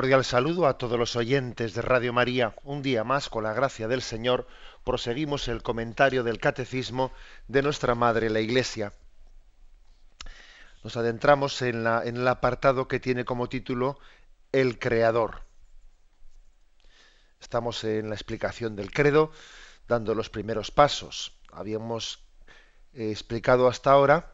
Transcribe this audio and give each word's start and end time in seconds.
Cordial 0.00 0.24
saludo 0.24 0.66
a 0.66 0.78
todos 0.78 0.98
los 0.98 1.14
oyentes 1.14 1.74
de 1.74 1.82
Radio 1.82 2.14
María. 2.14 2.54
Un 2.64 2.80
día 2.80 3.04
más, 3.04 3.28
con 3.28 3.44
la 3.44 3.52
gracia 3.52 3.86
del 3.86 4.00
Señor, 4.00 4.46
proseguimos 4.82 5.46
el 5.48 5.62
comentario 5.62 6.24
del 6.24 6.40
Catecismo 6.40 7.12
de 7.48 7.60
nuestra 7.60 7.94
Madre 7.94 8.30
la 8.30 8.40
Iglesia. 8.40 8.94
Nos 10.82 10.96
adentramos 10.96 11.60
en, 11.60 11.84
la, 11.84 12.02
en 12.02 12.16
el 12.16 12.26
apartado 12.28 12.88
que 12.88 12.98
tiene 12.98 13.26
como 13.26 13.50
título 13.50 13.98
El 14.52 14.78
Creador. 14.78 15.42
Estamos 17.38 17.84
en 17.84 18.08
la 18.08 18.14
explicación 18.14 18.76
del 18.76 18.92
credo, 18.92 19.32
dando 19.86 20.14
los 20.14 20.30
primeros 20.30 20.70
pasos. 20.70 21.36
Habíamos 21.52 22.24
eh, 22.94 23.10
explicado 23.10 23.68
hasta 23.68 23.90
ahora, 23.90 24.32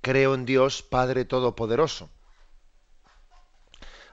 creo 0.00 0.34
en 0.34 0.44
Dios 0.44 0.82
Padre 0.82 1.24
Todopoderoso 1.24 2.10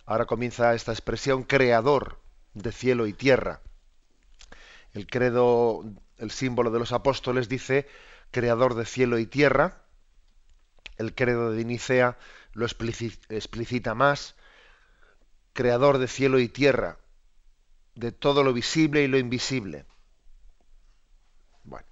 Ahora 0.07 0.25
comienza 0.25 0.73
esta 0.73 0.93
expresión 0.93 1.43
creador 1.43 2.21
de 2.53 2.71
cielo 2.71 3.07
y 3.07 3.13
tierra. 3.13 3.59
El 4.93 5.05
credo, 5.05 5.83
el 6.17 6.31
símbolo 6.31 6.71
de 6.71 6.79
los 6.79 6.93
apóstoles 6.93 7.49
dice 7.49 7.89
creador 8.31 8.75
de 8.75 8.85
cielo 8.85 9.19
y 9.19 9.25
tierra. 9.25 9.83
El 10.97 11.13
credo 11.13 11.51
de 11.51 11.65
Nicea 11.65 12.17
lo 12.53 12.65
explicita 12.65 13.95
más. 13.95 14.35
Creador 15.51 15.97
de 15.97 16.07
cielo 16.07 16.39
y 16.39 16.47
tierra, 16.47 16.99
de 17.95 18.13
todo 18.13 18.45
lo 18.45 18.53
visible 18.53 19.03
y 19.03 19.07
lo 19.07 19.17
invisible. 19.17 19.85
Bueno, 21.65 21.85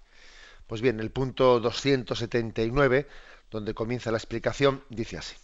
pues 0.68 0.80
bien, 0.80 1.02
el 1.02 1.12
punto 1.12 1.60
279, 1.60 3.10
donde 3.52 3.74
comienza 3.74 4.10
la 4.10 4.18
explicación, 4.18 4.86
dice 4.90 5.18
así. 5.18 5.36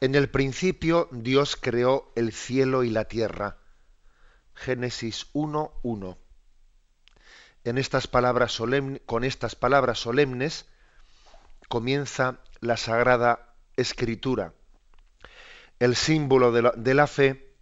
En 0.00 0.14
el 0.14 0.28
principio 0.28 1.08
Dios 1.12 1.56
creó 1.56 2.12
el 2.16 2.32
cielo 2.32 2.84
y 2.84 2.90
la 2.90 3.04
tierra. 3.04 3.58
Génesis 4.54 5.32
1.1. 5.32 6.16
En 7.64 7.78
estas 7.78 8.06
palabras 8.06 8.58
con 9.06 9.24
estas 9.24 9.54
palabras 9.54 9.98
solemnes 9.98 10.66
comienza 11.68 12.40
la 12.60 12.76
Sagrada 12.76 13.54
Escritura. 13.76 14.52
El 15.78 15.96
símbolo 15.96 16.52
de 16.52 16.62
la, 16.62 16.72
de 16.76 16.94
la 16.94 17.06
fe 17.06 17.54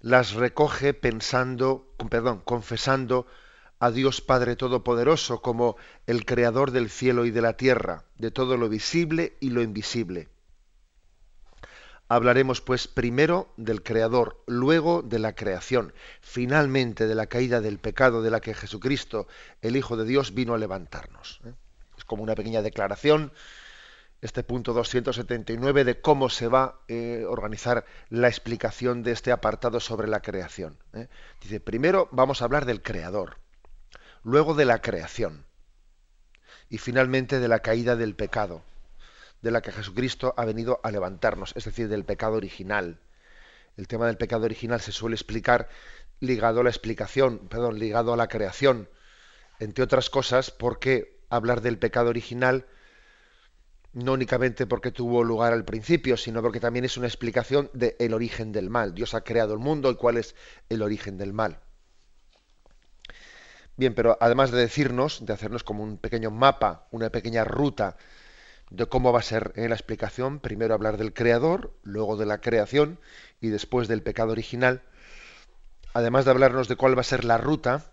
las 0.00 0.32
recoge 0.32 0.94
pensando, 0.94 1.94
perdón, 2.10 2.40
confesando 2.44 3.26
a 3.78 3.90
Dios 3.90 4.20
Padre 4.20 4.56
Todopoderoso 4.56 5.40
como 5.40 5.76
el 6.06 6.24
creador 6.24 6.72
del 6.72 6.90
cielo 6.90 7.24
y 7.24 7.30
de 7.30 7.40
la 7.40 7.56
tierra, 7.56 8.04
de 8.16 8.30
todo 8.30 8.56
lo 8.56 8.68
visible 8.68 9.36
y 9.40 9.50
lo 9.50 9.62
invisible. 9.62 10.28
Hablaremos 12.10 12.62
pues 12.62 12.88
primero 12.88 13.52
del 13.58 13.82
Creador, 13.82 14.42
luego 14.46 15.02
de 15.02 15.18
la 15.18 15.34
creación, 15.34 15.92
finalmente 16.22 17.06
de 17.06 17.14
la 17.14 17.26
caída 17.26 17.60
del 17.60 17.78
pecado 17.78 18.22
de 18.22 18.30
la 18.30 18.40
que 18.40 18.54
Jesucristo, 18.54 19.28
el 19.60 19.76
Hijo 19.76 19.98
de 19.98 20.06
Dios, 20.06 20.32
vino 20.32 20.54
a 20.54 20.58
levantarnos. 20.58 21.42
¿eh? 21.44 21.52
Es 21.98 22.04
como 22.06 22.22
una 22.22 22.34
pequeña 22.34 22.62
declaración, 22.62 23.30
este 24.22 24.42
punto 24.42 24.72
279, 24.72 25.84
de 25.84 26.00
cómo 26.00 26.30
se 26.30 26.48
va 26.48 26.64
a 26.64 26.74
eh, 26.88 27.26
organizar 27.28 27.84
la 28.08 28.28
explicación 28.28 29.02
de 29.02 29.12
este 29.12 29.30
apartado 29.30 29.78
sobre 29.78 30.08
la 30.08 30.22
creación. 30.22 30.78
¿eh? 30.94 31.08
Dice, 31.42 31.60
primero 31.60 32.08
vamos 32.10 32.40
a 32.40 32.46
hablar 32.46 32.64
del 32.64 32.80
Creador, 32.80 33.36
luego 34.24 34.54
de 34.54 34.64
la 34.64 34.80
creación 34.80 35.44
y 36.70 36.78
finalmente 36.78 37.38
de 37.38 37.48
la 37.48 37.60
caída 37.60 37.96
del 37.96 38.14
pecado 38.14 38.62
de 39.42 39.50
la 39.50 39.60
que 39.60 39.72
Jesucristo 39.72 40.34
ha 40.36 40.44
venido 40.44 40.80
a 40.82 40.90
levantarnos, 40.90 41.52
es 41.56 41.64
decir, 41.64 41.88
del 41.88 42.04
pecado 42.04 42.34
original. 42.34 43.00
El 43.76 43.86
tema 43.86 44.06
del 44.06 44.16
pecado 44.16 44.44
original 44.44 44.80
se 44.80 44.92
suele 44.92 45.14
explicar 45.14 45.68
ligado 46.20 46.60
a 46.60 46.64
la 46.64 46.70
explicación, 46.70 47.48
perdón, 47.48 47.78
ligado 47.78 48.12
a 48.12 48.16
la 48.16 48.28
creación, 48.28 48.88
entre 49.60 49.84
otras 49.84 50.10
cosas, 50.10 50.50
porque 50.50 51.20
hablar 51.30 51.60
del 51.60 51.78
pecado 51.78 52.10
original 52.10 52.66
no 53.92 54.12
únicamente 54.12 54.66
porque 54.66 54.92
tuvo 54.92 55.24
lugar 55.24 55.52
al 55.52 55.64
principio, 55.64 56.16
sino 56.16 56.42
porque 56.42 56.60
también 56.60 56.84
es 56.84 56.96
una 56.96 57.06
explicación 57.06 57.70
del 57.72 58.12
origen 58.12 58.52
del 58.52 58.70
mal. 58.70 58.94
Dios 58.94 59.14
ha 59.14 59.22
creado 59.22 59.54
el 59.54 59.60
mundo, 59.60 59.88
el 59.88 59.96
cual 59.96 60.18
es 60.18 60.34
el 60.68 60.82
origen 60.82 61.16
del 61.16 61.32
mal. 61.32 61.60
Bien, 63.76 63.94
pero 63.94 64.18
además 64.20 64.50
de 64.50 64.58
decirnos, 64.58 65.24
de 65.24 65.32
hacernos 65.32 65.64
como 65.64 65.84
un 65.84 65.98
pequeño 65.98 66.30
mapa, 66.30 66.88
una 66.90 67.10
pequeña 67.10 67.44
ruta 67.44 67.96
de 68.70 68.86
cómo 68.86 69.12
va 69.12 69.20
a 69.20 69.22
ser 69.22 69.52
en 69.56 69.70
la 69.70 69.74
explicación, 69.74 70.40
primero 70.40 70.74
hablar 70.74 70.96
del 70.96 71.14
creador, 71.14 71.74
luego 71.82 72.16
de 72.16 72.26
la 72.26 72.40
creación 72.40 72.98
y 73.40 73.48
después 73.48 73.88
del 73.88 74.02
pecado 74.02 74.32
original, 74.32 74.82
además 75.94 76.24
de 76.24 76.32
hablarnos 76.32 76.68
de 76.68 76.76
cuál 76.76 76.96
va 76.96 77.00
a 77.00 77.04
ser 77.04 77.24
la 77.24 77.38
ruta 77.38 77.90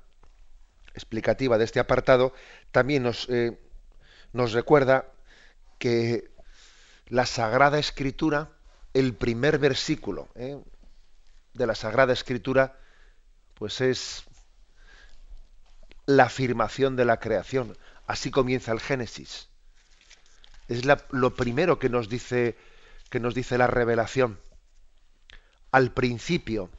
explicativa 0.93 1.57
de 1.57 1.65
este 1.65 1.79
apartado, 1.79 2.33
también 2.71 3.03
nos, 3.03 3.27
eh, 3.29 3.57
nos 4.33 4.53
recuerda 4.53 5.11
que 5.79 6.31
la 7.07 7.25
Sagrada 7.25 7.79
Escritura, 7.79 8.49
el 8.93 9.13
primer 9.13 9.59
versículo 9.59 10.29
eh, 10.35 10.61
de 11.53 11.67
la 11.67 11.75
Sagrada 11.75 12.13
Escritura, 12.13 12.77
pues 13.53 13.79
es 13.81 14.23
la 16.05 16.23
afirmación 16.25 16.95
de 16.95 17.05
la 17.05 17.19
creación. 17.19 17.77
Así 18.07 18.29
comienza 18.29 18.71
el 18.71 18.79
Génesis 18.79 19.49
es 20.67 20.83
lo 21.11 21.35
primero 21.35 21.79
que 21.79 21.89
nos 21.89 22.09
dice 22.09 22.57
que 23.09 23.19
nos 23.19 23.35
dice 23.35 23.57
la 23.57 23.67
revelación. 23.67 24.39
Al 25.71 25.93
principio 25.93 26.69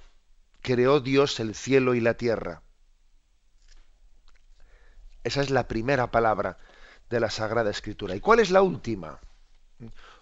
creó 0.63 1.01
Dios 1.01 1.41
el 1.41 1.55
cielo 1.55 1.95
y 1.95 2.01
la 2.01 2.15
tierra. 2.15 2.63
Esa 5.25 5.41
es 5.41 5.51
la 5.51 5.69
primera 5.69 6.11
palabra 6.11 6.59
de 7.11 7.21
la 7.21 7.31
Sagrada 7.31 7.71
Escritura. 7.71 8.15
¿Y 8.15 8.21
cuál 8.21 8.41
es 8.41 8.51
la 8.51 8.63
última? 8.63 9.21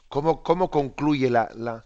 ¿Cómo, 0.08 0.42
cómo 0.42 0.70
concluye 0.70 1.30
la, 1.30 1.50
la, 1.54 1.84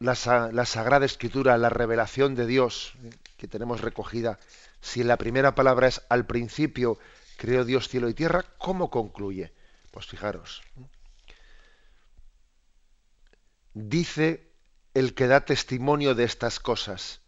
la, 0.00 0.64
Sagrada 0.64 1.06
Escritura, 1.06 1.56
la 1.58 1.68
revelación 1.68 2.34
de 2.34 2.46
Dios 2.46 2.94
que 3.36 3.48
tenemos 3.48 3.80
recogida? 3.80 4.38
Si 4.80 5.02
la 5.02 5.16
primera 5.16 5.54
palabra 5.54 5.88
es 5.88 6.02
al 6.08 6.26
principio 6.26 6.98
creó 7.36 7.64
Dios 7.64 7.88
cielo 7.88 8.08
y 8.08 8.14
tierra, 8.14 8.44
¿cómo 8.58 8.90
concluye? 8.90 9.52
Pues 9.94 10.06
fijaros. 10.06 10.60
Dice 13.74 14.52
el 14.92 15.14
que 15.14 15.28
da 15.28 15.44
testimonio 15.44 16.16
de 16.16 16.24
estas 16.24 16.58
cosas. 16.58 17.20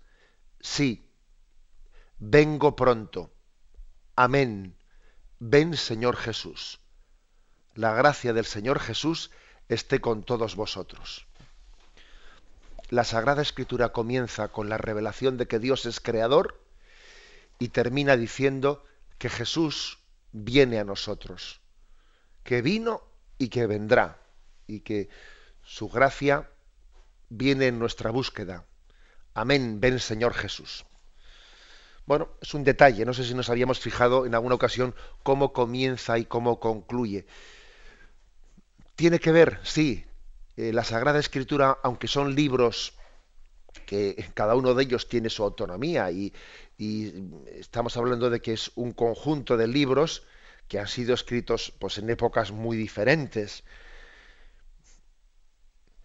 Sí, 0.58 1.08
vengo 2.19 2.75
pronto. 2.75 3.32
Amén. 4.17 4.76
Ven 5.38 5.76
Señor 5.76 6.17
Jesús. 6.17 6.81
La 7.75 7.94
gracia 7.94 8.32
del 8.32 8.46
Señor 8.46 8.81
Jesús 8.81 9.31
esté 9.69 10.00
con 10.00 10.25
todos 10.25 10.56
vosotros. 10.56 11.25
La 12.91 13.05
Sagrada 13.05 13.43
Escritura 13.43 13.93
comienza 13.93 14.49
con 14.49 14.69
la 14.69 14.76
revelación 14.76 15.37
de 15.37 15.46
que 15.46 15.61
Dios 15.61 15.87
es 15.87 16.00
creador 16.00 16.61
y 17.61 17.69
termina 17.69 18.17
diciendo 18.17 18.85
que 19.19 19.29
Jesús 19.29 20.00
viene 20.32 20.81
a 20.81 20.85
nosotros 20.85 21.61
que 22.46 22.62
vino 22.62 23.02
y 23.37 23.48
que 23.48 23.66
vendrá, 23.66 24.19
y 24.66 24.81
que 24.81 25.10
su 25.62 25.90
gracia 25.90 26.48
viene 27.28 27.66
en 27.66 27.78
nuestra 27.78 28.10
búsqueda. 28.10 28.64
Amén, 29.34 29.81
ven 29.81 29.98
Señor 29.98 30.32
Jesús. 30.32 30.87
Bueno, 32.06 32.28
es 32.40 32.54
un 32.54 32.62
detalle, 32.62 33.04
no 33.04 33.12
sé 33.12 33.25
si 33.25 33.34
nos 33.34 33.50
habíamos 33.50 33.81
fijado 33.81 34.26
en 34.26 34.34
alguna 34.34 34.54
ocasión 34.54 34.94
cómo 35.25 35.52
comienza 35.52 36.19
y 36.19 36.25
cómo 36.25 36.60
concluye. 36.60 37.26
Tiene 38.94 39.19
que 39.19 39.32
ver, 39.32 39.58
sí, 39.64 40.06
eh, 40.56 40.72
la 40.72 40.84
Sagrada 40.84 41.19
Escritura, 41.19 41.76
aunque 41.82 42.06
son 42.06 42.34
libros 42.37 42.94
que 43.87 44.31
cada 44.34 44.54
uno 44.54 44.72
de 44.72 44.84
ellos 44.84 45.08
tiene 45.08 45.31
su 45.31 45.43
autonomía 45.43 46.10
y, 46.12 46.32
y 46.78 47.12
estamos 47.58 47.96
hablando 47.96 48.31
de 48.31 48.40
que 48.40 48.52
es 48.52 48.70
un 48.76 48.93
conjunto 48.93 49.56
de 49.56 49.66
libros, 49.66 50.22
que 50.69 50.79
han 50.79 50.89
sido 50.89 51.15
escritos 51.15 51.73
pues, 51.79 51.99
en 51.99 52.11
épocas 52.11 52.51
muy 52.51 52.77
diferentes. 52.77 53.65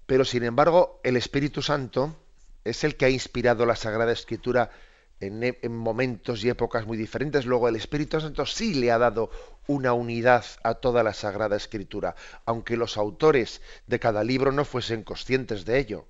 Pero 0.06 0.26
sin 0.26 0.44
embargo, 0.44 1.00
el 1.04 1.18
Espíritu 1.18 1.62
Santo 1.62 2.16
es 2.64 2.84
el 2.84 2.96
que 2.96 3.06
ha 3.06 3.10
inspirado 3.10 3.66
la 3.66 3.76
Sagrada 3.76 4.12
Escritura 4.12 4.72
en, 5.20 5.44
en, 5.44 5.76
momentos 5.76 6.44
y 6.44 6.50
épocas 6.50 6.86
muy 6.86 6.98
diferentes. 6.98 7.46
Luego 7.46 7.68
el 7.68 7.76
Espíritu 7.76 8.20
Santo 8.20 8.46
sí 8.46 8.74
le 8.74 8.92
ha 8.92 8.98
dado 8.98 9.30
una 9.68 9.94
unidad 9.94 10.46
a 10.64 10.76
toda 10.76 11.04
la 11.04 11.14
Sagrada 11.14 11.56
Escritura, 11.56 12.16
aunque 12.46 12.78
los 12.78 12.98
autores 12.98 13.62
de 13.88 14.00
cada 14.00 14.24
libro 14.24 14.52
no 14.52 14.66
fuesen 14.66 15.04
conscientes 15.04 15.66
de 15.66 15.80
ello, 15.80 16.08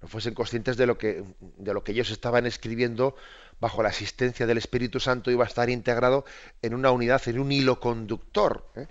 no 0.00 0.08
fuesen 0.08 0.34
conscientes 0.34 0.76
de 0.76 0.86
lo 0.86 0.96
que, 0.96 1.24
de 1.40 1.74
lo 1.74 1.82
que 1.82 1.92
ellos 1.92 2.10
estaban 2.10 2.46
escribiendo 2.46 3.16
bajo 3.60 3.82
la 3.82 3.88
asistencia 3.88 4.46
del 4.46 4.58
Espíritu 4.58 5.00
Santo 5.00 5.30
iba 5.30 5.44
a 5.44 5.48
estar 5.48 5.70
integrado 5.70 6.24
en 6.62 6.74
una 6.74 6.90
unidad, 6.90 7.26
en 7.28 7.40
un 7.40 7.50
hilo 7.50 7.80
conductor, 7.80 8.70
¿eh? 8.76 8.86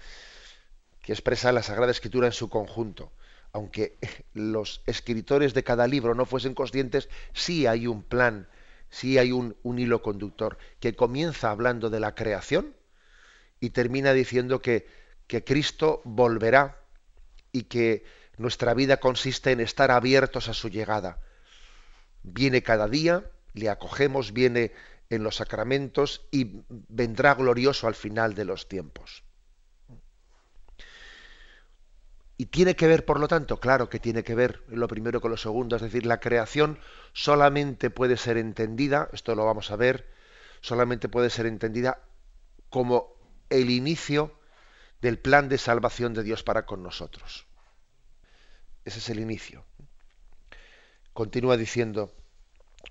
que 1.01 1.13
expresa 1.13 1.53
la 1.53 1.63
Sagrada 1.63 1.91
Escritura 1.91 2.27
en 2.27 2.33
su 2.33 2.49
conjunto. 2.49 3.13
Aunque 3.53 3.97
los 4.33 4.81
escritores 4.85 5.53
de 5.53 5.63
cada 5.63 5.87
libro 5.87 6.13
no 6.13 6.25
fuesen 6.25 6.53
conscientes, 6.53 7.07
sí 7.33 7.65
hay 7.65 7.87
un 7.87 8.03
plan, 8.03 8.49
sí 8.89 9.17
hay 9.17 9.31
un, 9.31 9.55
un 9.63 9.79
hilo 9.79 10.01
conductor, 10.01 10.57
que 10.81 10.95
comienza 10.95 11.49
hablando 11.49 11.89
de 11.89 12.01
la 12.01 12.15
creación 12.15 12.75
y 13.61 13.69
termina 13.69 14.11
diciendo 14.11 14.61
que, 14.61 14.87
que 15.27 15.45
Cristo 15.45 16.01
volverá 16.03 16.81
y 17.53 17.63
que 17.63 18.03
nuestra 18.37 18.73
vida 18.73 18.97
consiste 18.97 19.51
en 19.51 19.59
estar 19.59 19.91
abiertos 19.91 20.47
a 20.47 20.53
su 20.53 20.69
llegada. 20.69 21.19
Viene 22.23 22.61
cada 22.63 22.87
día, 22.87 23.29
le 23.53 23.69
acogemos, 23.69 24.33
viene 24.33 24.73
en 25.09 25.23
los 25.23 25.37
sacramentos 25.37 26.25
y 26.31 26.61
vendrá 26.69 27.33
glorioso 27.35 27.87
al 27.87 27.95
final 27.95 28.35
de 28.35 28.45
los 28.45 28.67
tiempos. 28.67 29.23
Y 32.39 32.47
tiene 32.47 32.75
que 32.75 32.85
ver, 32.85 33.03
por 33.03 33.19
lo 33.19 33.27
tanto, 33.27 33.59
claro 33.59 33.89
que 33.89 33.99
tiene 33.99 34.23
que 34.23 34.35
ver 34.35 34.61
lo 34.67 34.87
primero 34.87 35.21
con 35.21 35.31
lo 35.31 35.37
segundo, 35.37 35.75
es 35.75 35.81
decir, 35.81 36.05
la 36.05 36.19
creación 36.19 36.77
solamente 37.13 37.89
puede 37.89 38.15
ser 38.15 38.37
entendida, 38.37 39.09
esto 39.11 39.33
lo 39.33 39.43
vamos 39.45 39.71
a 39.71 39.75
ver, 39.75 40.07
solamente 40.61 41.09
puede 41.09 41.31
ser 41.31 41.47
entendida 41.47 42.03
como 42.69 43.15
el 43.49 43.71
inicio 43.71 44.37
del 45.01 45.17
plan 45.17 45.49
de 45.49 45.57
salvación 45.57 46.13
de 46.13 46.21
Dios 46.21 46.43
para 46.43 46.67
con 46.67 46.83
nosotros. 46.83 47.46
Ese 48.87 48.99
es 48.99 49.09
el 49.09 49.19
inicio. 49.19 49.65
Continúa 51.11 51.57
diciendo, 51.57 52.09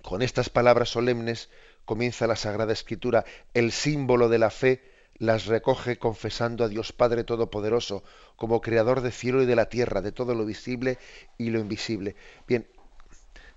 con 0.03 0.21
estas 0.21 0.47
palabras 0.47 0.89
solemnes 0.89 1.49
comienza 1.85 2.27
la 2.27 2.35
Sagrada 2.35 2.71
Escritura, 2.71 3.25
el 3.55 3.71
símbolo 3.71 4.29
de 4.29 4.37
la 4.37 4.51
fe 4.51 4.83
las 5.17 5.47
recoge 5.47 5.97
confesando 5.97 6.63
a 6.63 6.67
Dios 6.67 6.93
Padre 6.93 7.23
Todopoderoso 7.23 8.03
como 8.35 8.61
creador 8.61 9.01
de 9.01 9.11
cielo 9.11 9.41
y 9.41 9.47
de 9.47 9.55
la 9.55 9.69
tierra, 9.69 10.03
de 10.03 10.11
todo 10.11 10.35
lo 10.35 10.45
visible 10.45 10.99
y 11.39 11.49
lo 11.49 11.59
invisible. 11.59 12.15
Bien, 12.47 12.67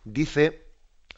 dice, 0.04 0.64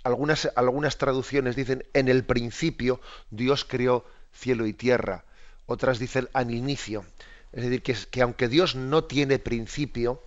algunas, 0.03 0.51
algunas 0.57 0.99
traducciones 0.99 1.55
dicen, 1.55 1.85
en 1.95 2.09
el 2.09 2.25
principio 2.25 3.01
Dios 3.31 3.65
creó 3.65 4.05
cielo 4.33 4.67
y 4.67 4.73
tierra, 4.73 5.25
otras 5.67 6.01
dicen 6.01 6.29
al 6.33 6.51
inicio. 6.51 7.05
Es 7.53 7.63
decir, 7.63 7.81
que, 7.85 7.95
que 8.11 8.23
aunque 8.23 8.49
Dios 8.49 8.75
no 8.75 9.05
tiene 9.05 9.39
principio, 9.39 10.21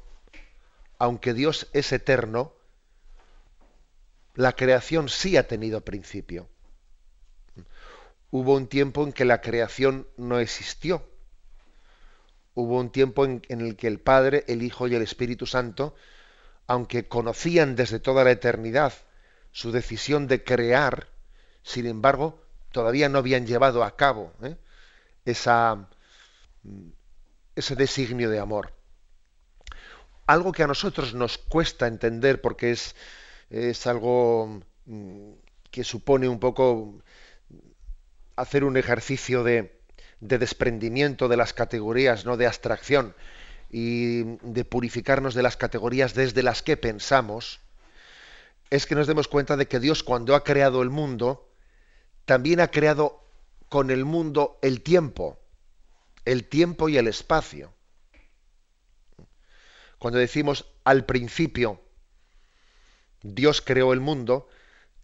aunque 0.97 1.33
Dios 1.33 1.68
es 1.74 1.92
eterno, 1.92 2.53
la 4.36 4.53
creación 4.53 5.09
sí 5.09 5.38
ha 5.38 5.47
tenido 5.47 5.81
principio. 5.81 6.50
Hubo 8.31 8.56
un 8.56 8.68
tiempo 8.68 9.03
en 9.03 9.13
que 9.13 9.24
la 9.24 9.42
creación 9.42 10.07
no 10.18 10.39
existió. 10.39 11.07
Hubo 12.53 12.80
un 12.80 12.89
tiempo 12.89 13.25
en, 13.25 13.42
el 13.50 13.75
que 13.75 13.88
el 13.88 14.00
Padre, 14.00 14.44
el 14.47 14.62
Hijo 14.62 14.88
y 14.88 14.95
el 14.95 15.01
Espíritu 15.01 15.45
Santo, 15.45 15.95
aunque 16.68 17.07
conocían 17.07 17.75
desde 17.75 18.00
toda 18.00 18.24
la 18.24 18.31
eternidad 18.31 18.94
su 19.51 19.71
decisión 19.71 20.27
de 20.27 20.44
crear, 20.44 21.07
sin 21.63 21.86
embargo, 21.86 22.44
todavía 22.71 23.07
no 23.07 23.19
habían 23.19 23.47
llevado 23.47 23.83
a 23.86 23.95
cabo 23.95 24.33
¿eh? 24.44 24.57
esa, 25.24 25.88
ese 27.56 27.75
designio 27.75 28.30
de 28.30 28.39
amor. 28.39 28.75
Algo 30.27 30.51
que 30.51 30.63
a 30.63 30.68
nosotros 30.68 31.13
nos 31.13 31.38
cuesta 31.38 31.88
entender 31.88 32.42
porque 32.42 32.72
es, 32.72 32.95
es 33.50 33.86
algo 33.86 34.62
mm, 34.86 35.31
que 35.69 35.83
supone 35.83 36.27
un 36.27 36.39
poco 36.39 37.01
hacer 38.36 38.63
un 38.63 38.77
ejercicio 38.77 39.44
de, 39.44 39.80
desprendimiento 40.19 41.27
de 41.27 41.38
las 41.38 41.54
categorías, 41.54 42.25
no 42.25 42.38
de 42.38 42.48
abstracción, 42.48 43.13
y 43.69 44.24
de 44.42 44.66
purificarnos 44.66 45.33
de 45.33 45.44
las 45.44 45.57
categorías 45.57 46.13
desde 46.13 46.44
las 46.44 46.62
que 46.62 46.78
pensamos, 46.78 47.60
es 48.69 48.86
que 48.86 48.95
nos 48.95 49.07
demos 49.07 49.28
cuenta 49.28 49.57
de 49.57 49.68
que 49.68 49.80
Dios 49.80 50.04
cuando 50.04 50.36
ha 50.36 50.44
creado 50.44 50.81
el 50.81 50.89
mundo, 50.89 51.50
también 52.25 52.60
ha 52.60 52.69
creado 52.69 53.21
con 53.69 53.92
el 53.92 54.06
mundo 54.06 54.57
el 54.62 54.81
tiempo, 54.81 55.39
el 56.25 56.48
tiempo 56.48 56.89
y 56.89 56.98
el 56.98 57.07
espacio. 57.07 57.75
Cuando 60.06 60.19
decimos 60.19 60.68
al 60.84 61.07
principio 61.07 61.81
Dios 63.24 63.63
creó 63.63 63.92
el 63.92 64.02
mundo, 64.02 64.48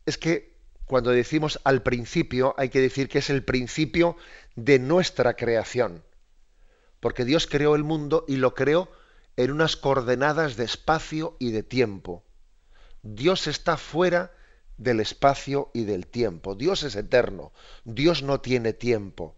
es 0.05 0.19
que 0.19 0.53
cuando 0.85 1.09
decimos 1.09 1.59
al 1.63 1.81
principio, 1.81 2.53
hay 2.55 2.69
que 2.69 2.81
decir 2.81 3.09
que 3.09 3.17
es 3.17 3.31
el 3.31 3.43
principio 3.43 4.15
de 4.55 4.77
nuestra 4.77 5.35
creación. 5.35 6.03
Porque 6.99 7.25
Dios 7.25 7.47
creó 7.47 7.73
el 7.73 7.83
mundo 7.83 8.25
y 8.27 8.35
lo 8.35 8.53
creó 8.53 8.91
en 9.37 9.49
unas 9.49 9.75
coordenadas 9.75 10.55
de 10.55 10.65
espacio 10.65 11.35
y 11.39 11.49
de 11.49 11.63
tiempo. 11.63 12.23
Dios 13.01 13.47
está 13.47 13.77
fuera 13.77 14.31
del 14.77 14.99
espacio 14.99 15.71
y 15.73 15.85
del 15.85 16.05
tiempo. 16.05 16.53
Dios 16.53 16.83
es 16.83 16.95
eterno. 16.95 17.53
Dios 17.85 18.21
no 18.21 18.39
tiene 18.39 18.71
tiempo. 18.71 19.35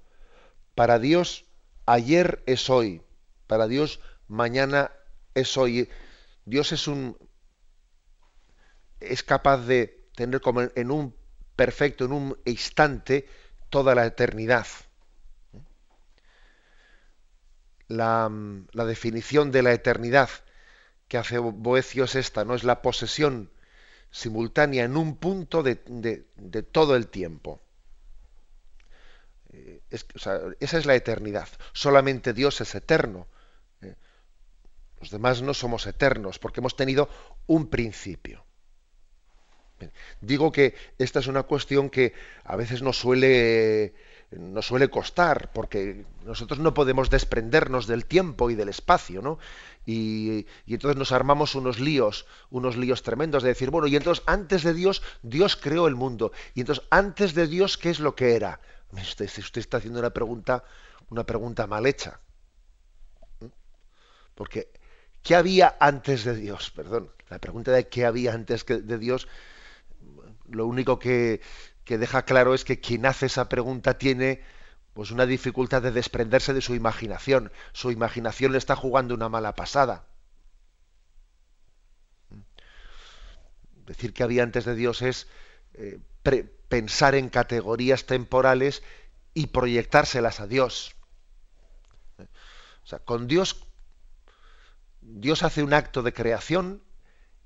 Para 0.75 0.99
Dios, 0.99 1.45
ayer 1.85 2.43
es 2.47 2.69
hoy. 2.69 3.01
Para 3.47 3.69
Dios, 3.69 4.01
mañana 4.27 4.91
es 5.33 5.57
hoy. 5.57 5.89
Dios 6.45 6.71
es 6.71 6.87
un 6.87 7.17
es 8.99 9.23
capaz 9.23 9.57
de 9.65 10.07
tener 10.15 10.41
como 10.41 10.61
en 10.61 10.91
un 10.91 11.15
perfecto 11.55 12.05
en 12.05 12.13
un 12.13 12.37
instante 12.45 13.27
toda 13.69 13.95
la 13.95 14.05
eternidad. 14.05 14.67
La, 17.87 18.29
definición 18.85 19.51
de 19.51 19.61
la 19.61 19.73
eternidad 19.73 20.29
que 21.07 21.17
hace 21.17 21.37
Boecio 21.37 22.05
es 22.05 22.15
esta, 22.15 22.43
no 22.43 22.55
es 22.55 22.63
la 22.63 22.81
posesión 22.81 23.51
simultánea 24.09 24.83
en 24.85 24.97
un 24.97 25.17
punto 25.17 25.63
de, 25.63 25.75
todo 26.71 26.95
el 26.95 27.07
tiempo. 27.07 27.61
Eh, 29.51 29.81
esa 29.89 30.53
es 30.59 30.85
la 30.85 30.95
eternidad. 30.95 31.47
Solamente 31.73 32.33
Dios 32.33 32.61
es 32.61 32.73
eterno. 32.73 33.27
Los 35.03 35.11
demás 35.11 35.41
no 35.41 35.53
somos 35.53 35.85
eternos 35.85 36.39
porque 36.39 36.61
hemos 36.61 36.77
tenido 36.77 37.09
un 37.45 37.67
principio. 37.67 38.45
Digo 40.21 40.49
que 40.49 40.75
esta 40.97 41.19
es 41.19 41.27
una 41.27 41.43
cuestión 41.43 41.89
que 41.89 42.13
a 42.45 42.55
veces 42.55 42.81
nos 42.81 42.99
suele, 42.99 43.95
suele 44.61 44.89
costar, 44.89 45.51
porque 45.51 46.05
nosotros 46.23 46.59
no 46.59 46.73
podemos 46.73 47.09
desprendernos 47.09 47.85
del 47.85 48.05
tiempo 48.05 48.49
y 48.49 48.55
del 48.55 48.69
espacio, 48.69 49.21
¿no? 49.21 49.39
Y, 49.85 50.47
entonces 50.67 50.97
nos 50.97 51.11
armamos 51.11 51.53
unos 51.55 51.81
líos, 51.81 52.25
unos 52.49 52.77
líos 52.77 53.03
tremendos 53.03 53.43
de 53.43 53.49
decir, 53.49 53.71
bueno, 53.71 53.87
y 53.87 53.97
entonces 53.97 54.23
antes 54.25 54.63
de 54.63 54.73
Dios, 54.73 55.01
Dios 55.21 55.57
creó 55.57 55.87
el 55.87 55.95
mundo. 55.95 56.31
Y 56.53 56.61
entonces 56.61 56.85
antes 56.91 57.33
de 57.33 57.47
Dios, 57.47 57.77
¿qué 57.77 57.89
es 57.89 57.99
lo 57.99 58.15
que 58.15 58.37
era? 58.37 58.61
Usted, 58.93 59.29
usted 59.37 59.59
está 59.59 59.79
haciendo 59.79 59.99
una 59.99 60.11
pregunta, 60.11 60.63
una 61.09 61.25
pregunta 61.25 61.67
mal 61.67 61.85
hecha. 61.87 62.21
¿Mm? 63.41 63.47
Porque, 64.33 64.69
¿qué 65.23 65.35
había 65.35 65.75
antes 65.79 66.23
de 66.23 66.35
Dios? 66.35 66.71
Perdón, 66.71 67.11
la 67.29 67.39
pregunta 67.39 67.71
de 67.71 67.87
qué 67.87 68.05
había 68.05 68.33
antes 68.33 68.65
de 68.65 68.97
Dios 68.97 69.27
lo 70.49 70.67
único 70.67 70.99
que, 70.99 71.41
deja 71.85 72.25
claro 72.25 72.53
es 72.53 72.63
que 72.63 72.79
quien 72.79 73.05
hace 73.05 73.25
esa 73.27 73.49
pregunta 73.49 73.97
tiene 73.97 74.41
pues 74.93 75.11
una 75.11 75.25
dificultad 75.25 75.81
de 75.81 75.91
desprenderse 75.91 76.53
de 76.53 76.61
su 76.61 76.75
imaginación. 76.75 77.51
Su 77.71 77.91
imaginación 77.91 78.51
le 78.51 78.59
está 78.59 78.75
jugando 78.75 79.15
una 79.15 79.29
mala 79.29 79.55
pasada. 79.55 80.05
Decir 83.87 84.13
que 84.13 84.23
había 84.23 84.43
antes 84.43 84.65
de 84.65 84.75
Dios 84.75 85.01
es 85.01 85.27
eh, 85.73 85.99
pensar 86.69 87.15
en 87.15 87.29
categorías 87.29 88.05
temporales 88.05 88.83
y 89.33 89.47
proyectárselas 89.47 90.39
a 90.39 90.47
Dios. 90.47 90.95
O 92.19 92.85
sea, 92.85 92.99
con 92.99 93.27
Dios, 93.27 93.65
Dios 95.05 95.43
hace 95.43 95.63
un 95.63 95.73
acto 95.73 96.01
de 96.01 96.13
creación 96.13 96.83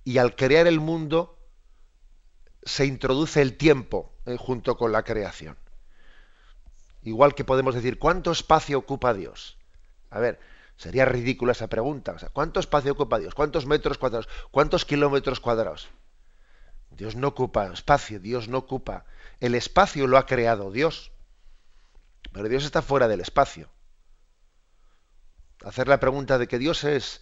y 0.04 0.20
al 0.20 0.36
crear 0.36 0.68
el 0.68 0.80
mundo 0.80 1.40
se 2.64 2.86
introduce 2.86 3.42
el 3.42 3.58
tiempo 3.58 4.14
eh, 4.26 4.38
junto 4.38 4.78
con 4.78 4.92
la 4.92 5.04
creación. 5.04 5.58
Igual 7.02 7.36
que 7.36 7.46
podemos 7.46 7.76
decir, 7.76 8.00
¿cuánto 8.00 8.32
espacio 8.32 8.78
ocupa 8.78 9.14
Dios? 9.14 9.58
A 10.10 10.20
ver, 10.20 10.40
sería 10.76 11.06
ridícula 11.06 11.54
esa 11.54 11.68
pregunta. 11.68 12.16
¿Cuánto 12.34 12.60
espacio 12.60 12.92
ocupa 12.92 13.20
Dios? 13.20 13.34
¿Cuántos 13.34 13.66
metros 13.66 13.98
cuadrados? 13.98 14.28
¿Cuántos 14.52 14.86
kilómetros 14.86 15.40
cuadrados? 15.40 15.88
Dios 16.92 17.16
no 17.16 17.30
ocupa 17.30 17.72
espacio, 17.72 18.20
Dios 18.20 18.48
no 18.48 18.58
ocupa. 18.58 19.06
El 19.40 19.56
espacio 19.56 20.08
lo 20.08 20.18
ha 20.18 20.26
creado 20.26 20.72
Dios. 20.72 21.12
Pero 22.34 22.50
Dios 22.50 22.66
está 22.66 22.82
fuera 22.82 23.08
del 23.08 23.22
espacio. 23.22 23.70
Hacer 25.64 25.88
la 25.88 26.00
pregunta 26.00 26.38
de 26.38 26.48
que 26.48 26.60
Dios 26.60 26.84
es 26.84 27.22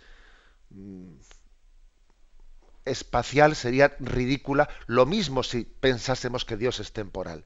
espacial 2.86 3.56
sería 3.56 3.96
ridícula, 4.00 4.70
lo 4.86 5.06
mismo 5.06 5.44
si 5.44 5.66
pensásemos 5.66 6.46
que 6.46 6.58
Dios 6.58 6.80
es 6.80 6.94
temporal. 6.94 7.46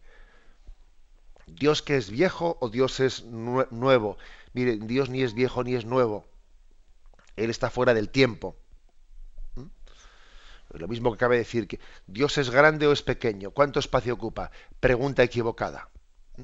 Dios 1.48 1.82
que 1.82 1.98
es 1.98 2.12
viejo 2.12 2.58
o 2.62 2.70
Dios 2.70 3.00
es 3.00 3.24
nuevo. 3.24 4.18
Mire, 4.54 4.78
Dios 4.78 5.10
ni 5.10 5.24
es 5.24 5.34
viejo 5.34 5.64
ni 5.64 5.76
es 5.76 5.86
nuevo. 5.86 6.28
Él 7.36 7.50
está 7.50 7.70
fuera 7.70 7.94
del 7.94 8.10
tiempo. 8.10 8.56
¿Mm? 9.56 9.64
Lo 10.78 10.88
mismo 10.88 11.12
que 11.12 11.18
cabe 11.18 11.38
decir 11.38 11.68
que 11.68 11.80
Dios 12.06 12.38
es 12.38 12.50
grande 12.50 12.86
o 12.86 12.92
es 12.92 13.02
pequeño. 13.02 13.52
¿Cuánto 13.52 13.80
espacio 13.80 14.14
ocupa? 14.14 14.52
Pregunta 14.80 15.24
equivocada. 15.24 15.90
¿Mm? 16.38 16.44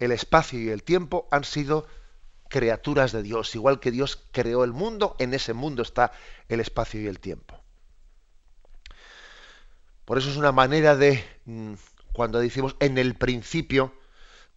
El 0.00 0.12
espacio 0.12 0.60
y 0.60 0.68
el 0.68 0.82
tiempo 0.82 1.28
han 1.30 1.44
sido 1.44 1.86
criaturas 2.48 3.12
de 3.12 3.22
Dios. 3.22 3.54
Igual 3.54 3.80
que 3.80 3.90
Dios 3.90 4.24
creó 4.32 4.64
el 4.64 4.72
mundo, 4.72 5.16
en 5.18 5.34
ese 5.34 5.54
mundo 5.54 5.82
está 5.82 6.12
el 6.48 6.60
espacio 6.60 7.00
y 7.00 7.06
el 7.06 7.20
tiempo. 7.20 7.60
Por 10.04 10.18
eso 10.18 10.30
es 10.30 10.36
una 10.36 10.52
manera 10.52 10.96
de, 10.96 11.24
mm, 11.46 11.74
cuando 12.12 12.38
decimos 12.38 12.76
en 12.80 12.98
el 12.98 13.14
principio, 13.14 13.94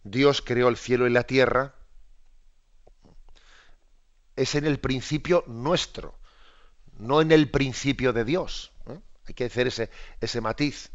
Dios 0.04 0.42
creó 0.42 0.68
el 0.68 0.76
cielo 0.76 1.06
y 1.06 1.10
la 1.10 1.24
tierra, 1.24 1.74
es 4.36 4.54
en 4.54 4.66
el 4.66 4.78
principio 4.78 5.42
nuestro, 5.46 6.14
no 6.98 7.20
en 7.20 7.32
el 7.32 7.50
principio 7.50 8.12
de 8.12 8.24
Dios. 8.24 8.72
¿eh? 8.86 9.00
Hay 9.26 9.34
que 9.34 9.46
hacer 9.46 9.66
ese, 9.66 9.90
ese 10.20 10.40
matiz. 10.40 10.90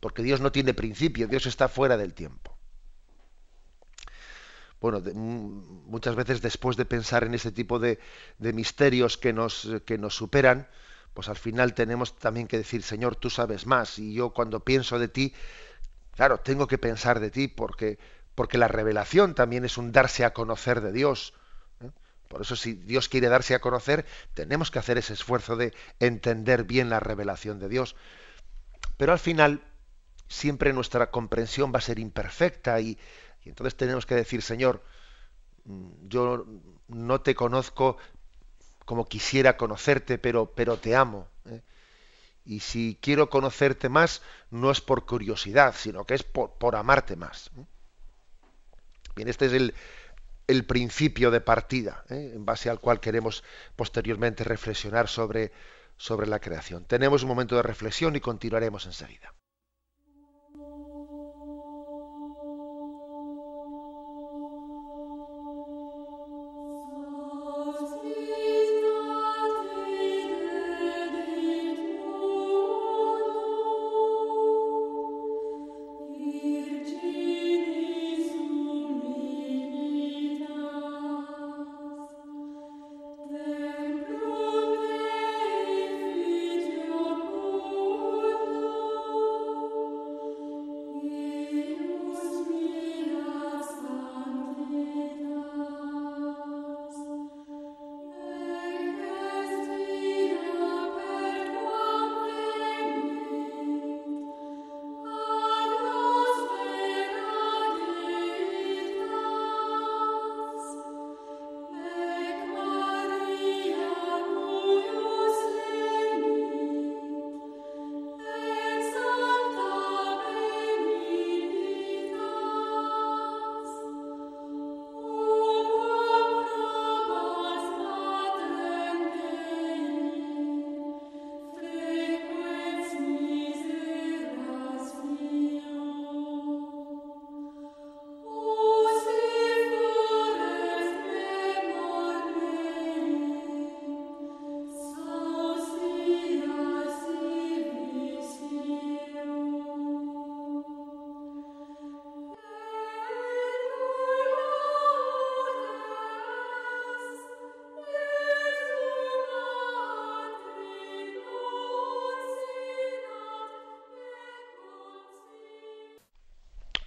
Porque 0.00 0.22
Dios 0.22 0.40
no 0.40 0.52
tiene 0.52 0.74
principio, 0.74 1.26
Dios 1.26 1.46
está 1.46 1.68
fuera 1.68 1.96
del 1.96 2.12
tiempo. 2.12 2.55
Bueno, 4.80 5.02
muchas 5.14 6.14
veces 6.14 6.42
después 6.42 6.76
de 6.76 6.84
pensar 6.84 7.24
en 7.24 7.34
este 7.34 7.50
tipo 7.50 7.78
de, 7.78 7.98
de 8.38 8.52
misterios 8.52 9.16
que 9.16 9.32
nos, 9.32 9.68
que 9.86 9.98
nos 9.98 10.14
superan, 10.14 10.68
pues 11.16 11.30
al 11.30 11.36
final 11.36 11.72
tenemos 11.72 12.18
también 12.18 12.46
que 12.46 12.58
decir, 12.58 12.82
Señor, 12.82 13.16
tú 13.16 13.30
sabes 13.30 13.64
más. 13.66 13.98
Y 13.98 14.12
yo 14.12 14.34
cuando 14.34 14.60
pienso 14.60 14.98
de 14.98 15.08
ti, 15.08 15.32
claro, 16.14 16.40
tengo 16.40 16.66
que 16.66 16.76
pensar 16.76 17.20
de 17.20 17.30
ti 17.30 17.48
porque, 17.48 17.98
porque 18.34 18.58
la 18.58 18.68
revelación 18.68 19.34
también 19.34 19.64
es 19.64 19.78
un 19.78 19.92
darse 19.92 20.26
a 20.26 20.34
conocer 20.34 20.82
de 20.82 20.92
Dios. 20.92 21.32
¿eh? 21.80 21.90
Por 22.28 22.42
eso 22.42 22.54
si 22.54 22.74
Dios 22.74 23.08
quiere 23.08 23.30
darse 23.30 23.54
a 23.54 23.60
conocer, 23.60 24.04
tenemos 24.34 24.70
que 24.70 24.78
hacer 24.78 24.98
ese 24.98 25.14
esfuerzo 25.14 25.56
de 25.56 25.72
entender 26.00 26.64
bien 26.64 26.90
la 26.90 27.00
revelación 27.00 27.58
de 27.60 27.70
Dios. 27.70 27.96
Pero 28.98 29.12
al 29.12 29.18
final, 29.18 29.62
siempre 30.28 30.74
nuestra 30.74 31.10
comprensión 31.10 31.72
va 31.74 31.78
a 31.78 31.80
ser 31.80 31.98
imperfecta 31.98 32.78
y, 32.78 32.98
y 33.46 33.50
entonces 33.50 33.76
tenemos 33.76 34.04
que 34.06 34.16
decir, 34.16 34.42
Señor, 34.42 34.82
mm, 35.64 36.08
yo 36.08 36.44
no 36.88 37.20
te 37.20 37.36
conozco 37.36 37.96
como 38.84 39.06
quisiera 39.06 39.56
conocerte, 39.56 40.18
pero, 40.18 40.52
pero 40.52 40.78
te 40.78 40.96
amo. 40.96 41.28
¿eh? 41.46 41.62
Y 42.44 42.60
si 42.60 42.98
quiero 43.00 43.30
conocerte 43.30 43.88
más, 43.88 44.20
no 44.50 44.72
es 44.72 44.80
por 44.80 45.06
curiosidad, 45.06 45.74
sino 45.76 46.04
que 46.04 46.14
es 46.14 46.24
por, 46.24 46.74
amarte 46.74 47.14
más. 47.14 47.52
¿eh? 47.56 47.64
Bien, 49.14 49.28
este 49.28 49.46
es 49.46 49.52
el, 49.52 49.74
el 50.48 50.64
principio 50.66 51.30
de 51.30 51.40
partida, 51.40 52.04
¿eh? 52.10 52.32
en 52.34 52.44
base 52.44 52.68
al 52.68 52.80
cual 52.80 52.98
queremos 52.98 53.44
posteriormente 53.76 54.42
reflexionar 54.42 55.06
sobre, 55.06 55.52
sobre 55.96 56.26
la 56.26 56.40
creación. 56.40 56.84
Tenemos 56.84 57.22
un 57.22 57.28
momento 57.28 57.54
de 57.54 57.62
reflexión 57.62 58.16
y 58.16 58.20
continuaremos 58.20 58.86
enseguida. 58.86 59.32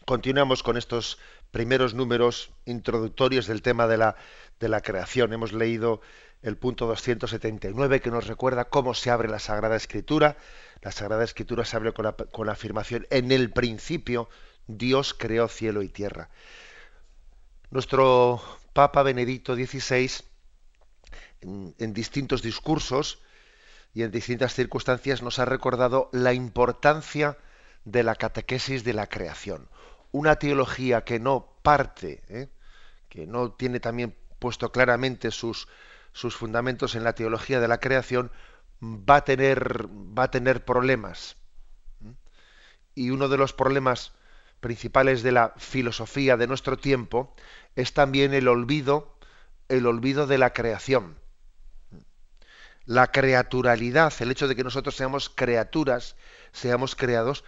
Continuamos 0.09 0.63
con 0.63 0.75
estos 0.75 1.19
primeros 1.51 1.93
números 1.93 2.49
introductorios 2.65 3.45
del 3.45 3.61
tema 3.61 3.85
de 3.85 3.97
la, 3.99 4.81
creación. 4.81 5.33
Hemos 5.33 5.53
leído 5.53 6.01
el 6.41 6.57
punto 6.57 6.87
279 6.87 8.01
que 8.01 8.09
nos 8.09 8.25
recuerda 8.25 8.69
cómo 8.69 8.95
se 8.95 9.11
abre 9.11 9.29
la 9.29 9.37
Sagrada 9.37 9.75
Escritura. 9.75 10.35
La 10.81 10.91
Sagrada 10.91 11.23
Escritura 11.23 11.63
se 11.63 11.77
abre 11.77 11.93
con 11.93 12.05
la, 12.47 12.51
afirmación 12.51 13.05
en 13.11 13.31
el 13.31 13.51
principio 13.51 14.29
Dios 14.65 15.13
creó 15.13 15.47
cielo 15.47 15.83
y 15.83 15.89
tierra. 15.89 16.31
Nuestro 17.69 18.41
Papa 18.73 19.03
Benedicto 19.03 19.53
XVI, 19.53 20.09
en 21.41 21.93
distintos 21.93 22.41
discursos 22.41 23.21
y 23.93 24.01
en 24.01 24.09
distintas 24.09 24.55
circunstancias, 24.55 25.21
nos 25.21 25.37
ha 25.37 25.45
recordado 25.45 26.09
la 26.13 26.33
importancia 26.33 27.37
de 27.85 28.01
la 28.01 28.15
catequesis 28.15 28.83
de 28.83 28.93
la 28.93 29.05
creación 29.05 29.69
una 30.11 30.37
teología 30.37 31.03
que 31.03 31.19
no 31.19 31.59
parte, 31.61 32.23
¿eh? 32.29 32.49
que 33.09 33.25
no 33.27 33.51
tiene 33.51 33.79
también 33.79 34.15
puesto 34.39 34.71
claramente 34.71 35.31
sus, 35.31 35.67
sus 36.13 36.35
fundamentos 36.35 36.95
en 36.95 37.03
la 37.03 37.13
teología 37.13 37.59
de 37.59 37.67
la 37.67 37.79
creación, 37.79 38.31
va 38.81 39.17
a 39.17 39.25
tener, 39.25 39.87
va 39.87 40.23
a 40.23 40.31
tener 40.31 40.63
problemas. 40.65 41.35
Y 42.95 43.11
uno 43.11 43.29
de 43.29 43.37
los 43.37 43.53
problemas 43.53 44.13
principales 44.59 45.23
de 45.23 45.31
la 45.31 45.53
filosofía 45.57 46.37
de 46.37 46.47
nuestro 46.47 46.77
tiempo 46.77 47.33
es 47.75 47.93
también 47.93 48.33
el 48.33 48.47
olvido, 48.47 49.17
el 49.69 49.85
olvido 49.85 50.27
de 50.27 50.37
la 50.37 50.53
creación. 50.53 51.17
La 52.85 53.11
creaturalidad, 53.11 54.13
el 54.19 54.31
hecho 54.31 54.47
de 54.47 54.55
que 54.55 54.63
nosotros 54.63 54.95
seamos 54.95 55.29
criaturas, 55.29 56.15
seamos 56.51 56.95
creados, 56.95 57.43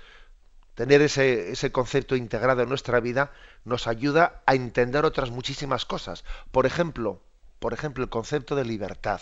tener 0.82 1.04
ese, 1.04 1.72
concepto 1.72 2.16
integrado 2.16 2.64
en 2.64 2.70
nuestra 2.70 3.00
vida 3.00 3.32
nos 3.66 3.86
ayuda 3.86 4.42
a 4.48 4.56
entender 4.56 5.06
otras 5.06 5.30
muchísimas 5.30 5.86
cosas. 5.86 6.26
Por 6.52 6.66
ejemplo, 6.66 7.22
por 7.60 7.74
ejemplo, 7.74 8.04
el 8.04 8.10
concepto 8.10 8.56
de 8.56 8.66
libertad, 8.66 9.22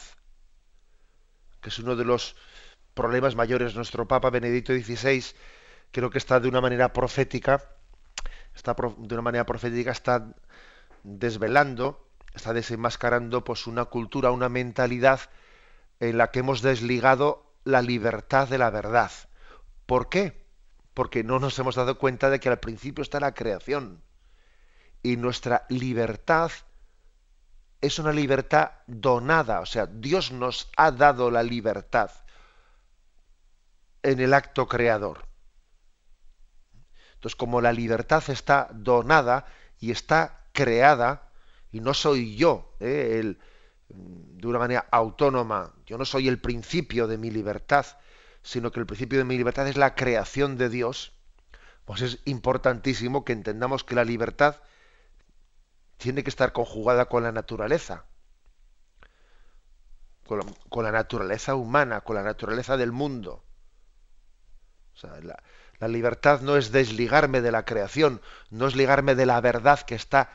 que 1.60 1.68
es 1.68 1.78
uno 1.80 1.98
de 1.98 2.06
los 2.06 2.38
problemas 2.94 3.36
mayores. 3.36 3.75
Nuestro 3.75 4.08
Papa 4.08 4.30
Benedicto 4.30 4.72
XVI 4.72 5.36
creo 5.92 6.10
que 6.10 6.18
está 6.18 6.39
de 6.39 6.48
una 6.48 6.62
manera 6.62 6.94
profética, 6.94 7.62
está 8.56 8.74
de 8.74 9.13
una 9.13 9.22
manera 9.22 9.46
profética, 9.46 9.92
está 9.92 10.34
desvelando, 11.04 12.08
está 12.34 12.54
desenmascarando 12.54 13.44
pues 13.44 13.68
una 13.68 13.84
cultura, 13.84 14.32
una 14.32 14.48
mentalidad 14.48 15.20
en 16.00 16.18
la 16.18 16.32
que 16.32 16.39
hemos 16.39 16.62
desligado 16.62 17.51
la 17.66 17.82
libertad 17.82 18.48
de 18.48 18.60
la 18.60 18.70
verdad. 18.70 19.12
¿Por 19.86 20.08
qué? 20.08 20.39
Porque 21.00 21.24
no 21.24 21.39
nos 21.39 21.58
hemos 21.58 21.75
dado 21.75 21.98
cuenta 21.98 22.29
de 22.29 22.41
que 22.41 22.50
al 22.50 22.60
principio 22.60 23.03
está 23.03 23.22
la 23.22 23.34
creación 23.34 24.03
y 25.01 25.15
nuestra 25.15 25.65
libertad 25.70 26.51
es 27.79 28.00
una 28.00 28.12
libertad 28.12 28.72
donada, 28.86 29.62
o 29.62 29.65
sea, 29.65 29.86
Dios 29.86 30.34
nos 30.34 30.70
ha 30.75 30.91
dado 30.91 31.32
la 31.32 31.41
libertad 31.41 32.12
en 34.03 34.20
el 34.20 34.34
acto 34.34 34.68
creador. 34.68 35.25
Entonces, 37.13 37.38
como 37.38 37.62
la 37.62 37.72
libertad 37.72 38.22
está 38.27 38.68
donada 38.74 39.46
y 39.79 39.91
está 39.91 40.48
creada, 40.51 41.29
y 41.72 41.79
no 41.79 41.94
soy 41.94 42.36
yo, 42.36 42.75
eh, 42.82 43.20
el, 43.22 43.39
de 43.88 44.48
una 44.50 44.60
manera 44.60 44.86
autónoma, 44.91 45.74
yo 45.86 45.98
no 45.98 46.03
soy 46.03 46.27
el 46.27 46.41
principio 46.41 47.08
de 47.08 47.18
mi 47.18 47.32
libertad, 47.32 47.86
sino 48.43 48.72
que 48.72 48.79
el 48.79 48.86
principio 48.86 49.19
de 49.19 49.25
mi 49.25 49.38
libertad 49.38 49.67
es 49.67 49.77
la 49.77 49.96
creación 49.96 50.58
de 50.58 50.69
Dios, 50.69 51.13
pues 51.86 52.01
es 52.01 52.19
importantísimo 52.25 53.25
que 53.25 53.34
entendamos 53.34 53.84
que 53.84 53.96
la 53.96 54.03
libertad 54.03 54.58
tiene 55.98 56.24
que 56.24 56.29
estar 56.29 56.53
conjugada 56.53 57.05
con 57.05 57.24
la 57.24 57.31
naturaleza, 57.31 58.05
con 60.25 60.84
la, 60.84 60.91
naturaleza 60.91 61.55
humana, 61.55 62.01
con 62.01 62.15
la 62.15 62.24
naturaleza 62.24 62.77
del 62.77 62.91
mundo. 62.91 63.43
la, 65.01 65.88
libertad 65.88 66.41
no 66.41 66.55
es 66.55 66.72
desligarme 66.72 67.41
de 67.41 67.51
la 67.51 67.65
creación, 67.65 68.22
no 68.50 68.67
es 68.67 68.75
ligarme 68.75 69.15
de 69.15 69.25
la 69.25 69.41
verdad 69.41 69.79
que 69.81 69.96
está 69.96 70.29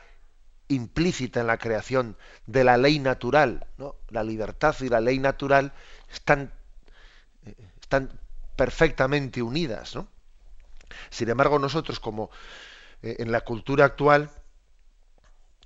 implícita 0.67 1.39
en 1.41 1.47
la 1.47 1.57
creación, 1.57 2.17
de 2.45 2.63
la 2.63 2.77
ley 2.77 2.99
natural. 2.99 3.65
¿no? 3.77 3.95
La 4.09 4.23
libertad 4.23 4.75
y 4.81 4.89
la 4.89 5.01
ley 5.01 5.19
natural 5.19 5.73
están, 6.11 6.53
están 7.95 8.19
perfectamente 8.55 9.41
unidas. 9.41 9.95
¿no? 9.95 10.07
Sin 11.09 11.29
embargo, 11.29 11.59
nosotros, 11.59 11.99
como 11.99 12.29
eh, 13.01 13.17
en 13.19 13.31
la 13.31 13.41
cultura 13.41 13.85
actual, 13.85 14.29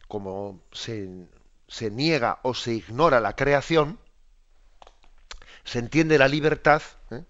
como 0.08 0.62
se, 0.72 1.08
niega 1.92 2.40
o 2.44 2.54
se 2.54 2.74
ignora 2.74 3.20
la 3.20 3.36
creación, 3.36 4.00
se 5.64 5.80
entiende 5.80 6.18
la 6.18 6.28
libertad, 6.28 6.82
¿eh? 7.12 7.24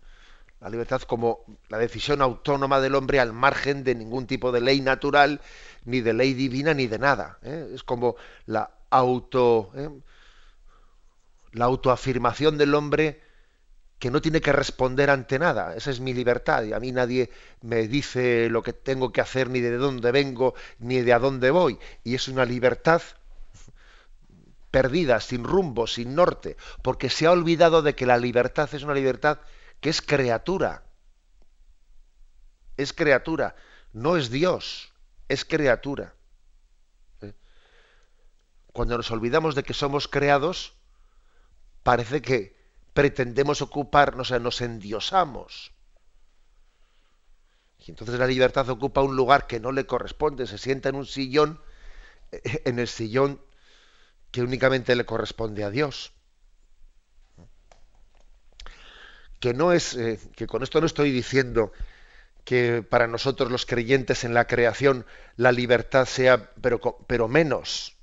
la 0.62 0.70
libertad 0.70 1.02
como 1.02 1.44
la 1.68 1.78
decisión 1.78 2.22
autónoma 2.22 2.80
del 2.80 2.96
hombre 2.96 3.20
al 3.20 3.34
margen 3.34 3.84
de 3.84 3.96
ningún 3.96 4.28
tipo 4.28 4.52
de 4.52 4.62
ley 4.62 4.82
natural, 4.82 5.42
ni 5.86 6.02
de 6.02 6.14
ley 6.14 6.34
divina, 6.34 6.74
ni 6.74 6.88
de 6.88 7.00
nada. 7.00 7.40
¿eh? 7.42 7.72
Es 7.74 7.84
como 7.84 8.16
la 8.46 8.72
auto, 8.90 9.72
la 11.52 11.66
autoafirmación 11.66 12.58
del 12.58 12.76
hombre 12.76 13.29
que 14.00 14.10
no 14.10 14.22
tiene 14.22 14.40
que 14.40 14.54
responder 14.54 15.10
ante 15.10 15.38
nada. 15.38 15.76
Esa 15.76 15.92
es 15.92 16.00
mi 16.00 16.14
libertad 16.14 16.64
y 16.64 16.72
a 16.72 16.80
mí 16.80 16.94
nadie 16.94 17.30
me 17.62 17.88
dice 17.88 18.50
lo 18.50 18.64
que 18.64 18.72
tengo 18.72 19.12
que 19.12 19.20
hacer, 19.20 19.50
ni 19.50 19.60
de 19.60 19.76
dónde 19.76 20.12
vengo, 20.14 20.56
ni 20.80 21.02
de 21.02 21.14
a 21.14 21.20
dónde 21.20 21.52
voy. 21.52 21.78
Y 22.06 22.16
es 22.16 22.30
una 22.30 22.46
libertad 22.46 23.02
perdida, 24.72 25.20
sin 25.20 25.44
rumbo, 25.44 25.86
sin 25.86 26.16
norte, 26.16 26.56
porque 26.82 27.10
se 27.10 27.26
ha 27.26 27.32
olvidado 27.32 27.82
de 27.82 27.94
que 27.94 28.06
la 28.06 28.18
libertad 28.18 28.70
es 28.74 28.84
una 28.84 28.94
libertad 28.94 29.40
que 29.82 29.90
es 29.90 30.02
criatura. 30.02 30.84
Es 32.78 32.94
criatura, 32.94 33.56
no 33.92 34.16
es 34.16 34.30
Dios, 34.30 34.94
es 35.28 35.44
criatura. 35.44 36.14
¿Eh? 37.22 37.34
Cuando 38.72 38.96
nos 38.96 39.12
olvidamos 39.12 39.56
de 39.56 39.64
que 39.64 39.74
somos 39.74 40.08
creados, 40.08 40.74
parece 41.84 42.22
que 42.22 42.59
pretendemos 43.00 43.62
ocuparnos, 43.62 44.28
o 44.28 44.30
sea, 44.30 44.40
nos 44.40 44.60
endiosamos. 44.60 45.72
Y 47.78 47.92
entonces 47.92 48.20
la 48.20 48.28
libertad 48.28 48.70
ocupa 48.70 49.02
un 49.02 49.16
lugar 49.16 49.48
que 49.48 49.62
no 49.62 49.72
le 49.72 49.86
corresponde, 49.86 50.46
se 50.46 50.58
sienta 50.58 50.90
en 50.90 50.96
un 50.96 51.06
sillón, 51.06 51.62
en 52.66 52.78
el 52.78 52.90
sillón 52.90 53.42
que 54.32 54.42
únicamente 54.42 54.98
le 54.98 55.06
corresponde 55.06 55.64
a 55.64 55.70
Dios. 55.70 56.12
Que 59.40 59.54
no 59.54 59.72
es, 59.72 59.96
eh, 59.96 60.20
que 60.36 60.46
con 60.46 60.62
esto 60.62 60.82
no 60.82 60.86
estoy 60.86 61.12
diciendo 61.12 61.72
que 62.44 62.84
para 62.84 63.08
nosotros 63.08 63.50
los 63.50 63.66
creyentes 63.66 64.26
en 64.26 64.34
la 64.34 64.46
creación 64.46 65.06
la 65.38 65.54
libertad 65.54 66.04
sea, 66.04 66.52
pero 67.08 67.30
menos. 67.30 67.98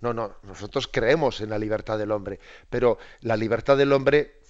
No, 0.00 0.14
no, 0.14 0.36
nosotros 0.44 0.88
creemos 0.90 1.40
en 1.40 1.50
la 1.50 1.58
libertad 1.58 1.98
del 1.98 2.12
hombre, 2.12 2.38
pero 2.70 2.98
la 3.20 3.36
libertad 3.36 3.76
del 3.76 3.92
hombre, 3.92 4.40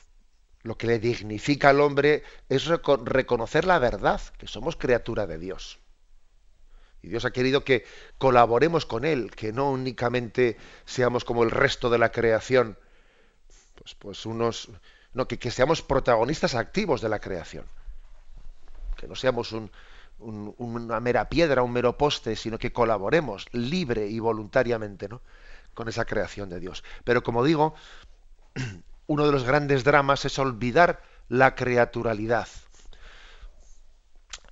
lo 0.63 0.77
que 0.77 0.87
le 0.87 0.99
dignifica 0.99 1.71
al 1.71 1.81
hombre 1.81 2.23
es 2.49 2.67
reconocer 2.67 3.65
la 3.65 3.79
verdad, 3.79 4.21
que 4.37 4.47
somos 4.47 4.77
criatura 4.77 5.27
de 5.27 5.39
Dios. 5.39 5.79
Y 7.01 7.09
Dios 7.09 7.25
ha 7.25 7.31
querido 7.31 7.65
que 7.65 7.87
colaboremos 8.19 8.85
con 8.85 9.05
Él, 9.05 9.31
que 9.31 9.53
no 9.53 9.71
únicamente 9.71 10.59
seamos 10.85 11.25
como 11.25 11.45
el 11.45 11.51
resto 11.51 11.89
de 11.89 11.99
la 11.99 12.13
creación, 12.13 12.77
pues, 13.77 13.95
pues 13.95 14.27
unos, 14.27 14.69
no, 15.15 15.29
que, 15.29 15.39
que 15.39 15.51
seamos 15.51 15.81
protagonistas 15.81 16.55
activos 16.55 17.01
de 17.01 17.09
la 17.09 17.21
creación. 17.21 17.65
Que 18.97 19.07
no 19.07 19.15
seamos 19.15 19.53
un, 19.53 19.71
una 20.19 21.01
mera 21.01 21.29
piedra, 21.29 21.63
un 21.63 21.73
mero 21.73 21.97
poste, 21.97 22.37
sino 22.37 22.59
que 22.59 22.73
colaboremos 22.73 23.47
libre 23.53 24.09
y 24.09 24.19
voluntariamente 24.19 25.09
¿no? 25.09 25.23
Con 25.79 25.89
esa 25.89 26.05
creación 26.05 26.49
de 26.49 26.59
Dios. 26.59 26.83
Pero 27.05 27.23
como 27.23 27.45
digo, 27.45 27.77
uno 29.07 29.25
de 29.25 29.31
los 29.31 29.45
grandes 29.45 29.85
dramas 29.85 30.25
es 30.25 30.37
olvidar 30.41 31.05
la 31.29 31.55
creaturalidad. 31.55 32.49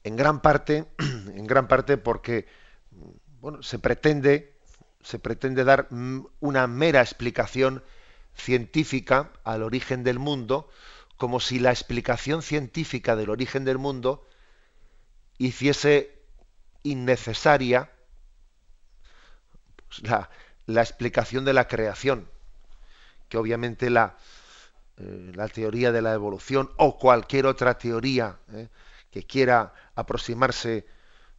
En 0.05 0.15
gran 0.15 0.41
parte, 0.41 0.87
en 0.99 1.45
gran 1.49 1.67
parte 1.67 1.97
porque 1.97 2.47
bueno, 3.41 3.61
se 3.65 3.81
pretende 3.81 4.55
se 5.03 5.19
pretende 5.19 5.65
dar 5.65 5.89
una 6.39 6.69
mera 6.69 7.01
explicación 7.01 7.83
científica 8.37 9.33
al 9.43 9.65
origen 9.65 10.05
del 10.05 10.21
mundo, 10.21 10.69
como 11.17 11.41
si 11.41 11.59
la 11.59 11.71
explicación 11.71 12.41
científica 12.41 13.17
del 13.17 13.31
origen 13.31 13.65
del 13.65 13.79
mundo 13.79 14.29
hiciese 15.39 16.23
innecesaria 16.85 17.91
pues, 19.89 20.03
la, 20.67 20.83
explicación 20.83 21.45
de 21.45 21.53
la 21.53 21.69
creación, 21.69 22.29
que 23.29 23.39
obviamente 23.39 23.91
la, 23.91 24.17
eh, 24.99 25.33
la, 25.35 25.49
teoría 25.49 25.93
de 25.93 26.03
la 26.03 26.15
evolución 26.15 26.71
o 26.77 26.99
cualquier 26.99 27.47
otra 27.47 27.79
teoría 27.79 28.39
eh, 28.53 28.69
que 29.11 29.25
quiera 29.25 29.73
aproximarse 29.95 30.87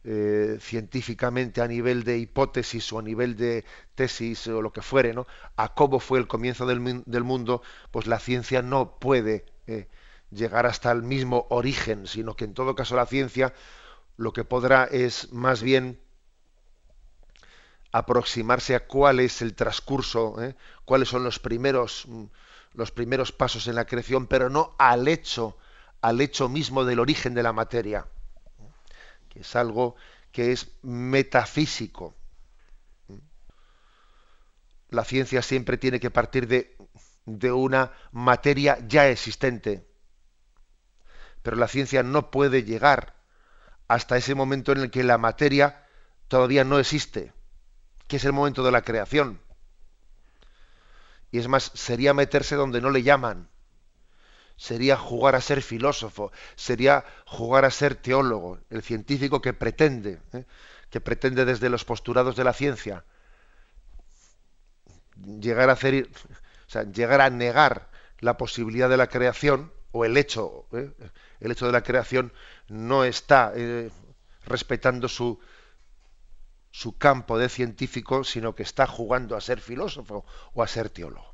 eh, 0.04 0.58
científicamente 0.60 1.60
a 1.60 1.68
nivel 1.68 2.04
de 2.04 2.18
hipótesis 2.18 2.92
o 2.92 2.98
a 2.98 3.02
nivel 3.02 3.36
de 3.36 3.64
tesis 3.94 4.46
o 4.48 4.62
lo 4.62 4.72
que 4.72 4.82
fuere, 4.82 5.12
¿no? 5.12 5.26
a 5.56 5.74
cómo 5.74 6.00
fue 6.00 6.18
el 6.18 6.26
comienzo 6.26 6.66
del, 6.66 7.02
del 7.04 7.24
mundo, 7.24 7.62
pues 7.90 8.06
la 8.06 8.18
ciencia 8.18 8.62
no 8.62 8.98
puede 8.98 9.44
llegar 10.30 10.66
hasta 10.66 10.90
el 10.92 11.02
mismo 11.02 11.46
origen, 11.50 12.06
sino 12.06 12.34
que 12.34 12.44
en 12.44 12.54
todo 12.54 12.74
caso 12.74 12.96
la 12.96 13.06
ciencia 13.06 13.52
lo 14.16 14.32
que 14.32 14.44
podrá 14.44 14.84
es 14.84 15.32
más 15.32 15.62
bien 15.62 16.00
aproximarse 17.92 18.74
a 18.74 18.86
cuál 18.86 19.20
es 19.20 19.42
el 19.42 19.54
transcurso, 19.54 20.42
¿eh? 20.42 20.56
cuáles 20.84 21.08
son 21.08 21.24
los 21.24 21.38
primeros, 21.38 22.04
mm, 22.06 22.24
los 22.74 22.90
primeros 22.90 23.32
pasos 23.32 23.66
en 23.66 23.74
la 23.74 23.86
creación, 23.86 24.26
pero 24.26 24.50
no 24.50 24.74
al 24.78 25.08
hecho, 25.08 25.56
al 26.00 26.20
hecho 26.20 26.48
mismo 26.48 26.84
del 26.84 27.00
origen 27.00 27.34
de 27.34 27.42
la 27.42 27.52
materia, 27.52 28.06
que 29.28 29.40
es 29.40 29.56
algo 29.56 29.96
que 30.32 30.52
es 30.52 30.70
metafísico. 30.82 32.14
La 34.90 35.04
ciencia 35.04 35.42
siempre 35.42 35.76
tiene 35.76 36.00
que 36.00 36.10
partir 36.10 36.46
de, 36.46 36.76
de 37.26 37.52
una 37.52 37.92
materia 38.12 38.78
ya 38.86 39.08
existente, 39.08 39.86
pero 41.42 41.56
la 41.56 41.68
ciencia 41.68 42.02
no 42.02 42.30
puede 42.30 42.64
llegar 42.64 43.14
hasta 43.86 44.16
ese 44.16 44.34
momento 44.34 44.72
en 44.72 44.78
el 44.78 44.90
que 44.90 45.02
la 45.02 45.18
materia 45.18 45.86
todavía 46.28 46.64
no 46.64 46.78
existe, 46.78 47.32
que 48.08 48.16
es 48.16 48.24
el 48.24 48.32
momento 48.32 48.64
de 48.64 48.72
la 48.72 48.82
creación. 48.82 49.40
Y 51.30 51.38
es 51.38 51.46
más, 51.46 51.70
sería 51.74 52.14
meterse 52.14 52.56
donde 52.56 52.80
no 52.80 52.90
le 52.90 53.02
llaman. 53.02 53.48
Sería 54.56 54.96
jugar 54.96 55.36
a 55.36 55.40
ser 55.40 55.62
filósofo, 55.62 56.32
sería 56.56 57.04
jugar 57.26 57.64
a 57.64 57.70
ser 57.70 57.94
teólogo, 57.94 58.58
el 58.70 58.82
científico 58.82 59.40
que 59.40 59.52
pretende, 59.52 60.20
¿eh? 60.32 60.46
que 60.90 61.00
pretende 61.00 61.44
desde 61.44 61.68
los 61.68 61.84
postulados 61.84 62.34
de 62.34 62.42
la 62.42 62.52
ciencia 62.52 63.04
llegar 65.40 65.70
a 65.70 65.72
hacer, 65.72 66.08
o 66.74 66.82
llegar 66.92 67.20
a 67.20 67.30
negar 67.30 67.88
la 68.20 68.36
posibilidad 68.36 68.88
de 68.88 68.96
la 68.96 69.08
creación, 69.08 69.72
o 69.92 70.04
el 70.04 70.16
hecho, 70.16 70.66
¿eh? 70.72 70.90
el 71.40 71.52
hecho 71.52 71.66
de 71.66 71.72
la 71.72 71.82
creación 71.82 72.32
no 72.68 73.04
está 73.04 73.52
eh, 73.54 73.90
respetando 74.44 75.08
su, 75.08 75.38
su 76.78 76.96
campo 76.96 77.38
de 77.38 77.48
científico, 77.48 78.22
sino 78.22 78.54
que 78.54 78.62
está 78.62 78.86
jugando 78.86 79.34
a 79.34 79.40
ser 79.40 79.60
filósofo 79.60 80.24
o 80.54 80.62
a 80.62 80.68
ser 80.68 80.90
teólogo. 80.90 81.32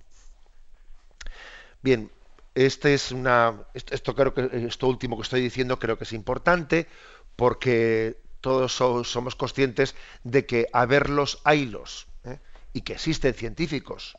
Bien, 1.82 2.10
este 2.54 2.94
es 2.94 3.12
una, 3.12 3.66
esto 3.74 4.14
creo 4.14 4.32
que 4.32 4.48
esto 4.66 4.88
último 4.88 5.16
que 5.18 5.22
estoy 5.22 5.42
diciendo 5.42 5.78
creo 5.78 5.98
que 5.98 6.04
es 6.04 6.14
importante 6.14 6.88
porque 7.36 8.16
todos 8.40 8.72
somos 8.72 9.36
conscientes 9.36 9.94
de 10.22 10.46
que 10.46 10.66
a 10.72 10.86
verlos 10.86 11.42
haylos 11.44 12.06
¿eh? 12.24 12.38
y 12.72 12.80
que 12.80 12.94
existen 12.94 13.34
científicos 13.34 14.16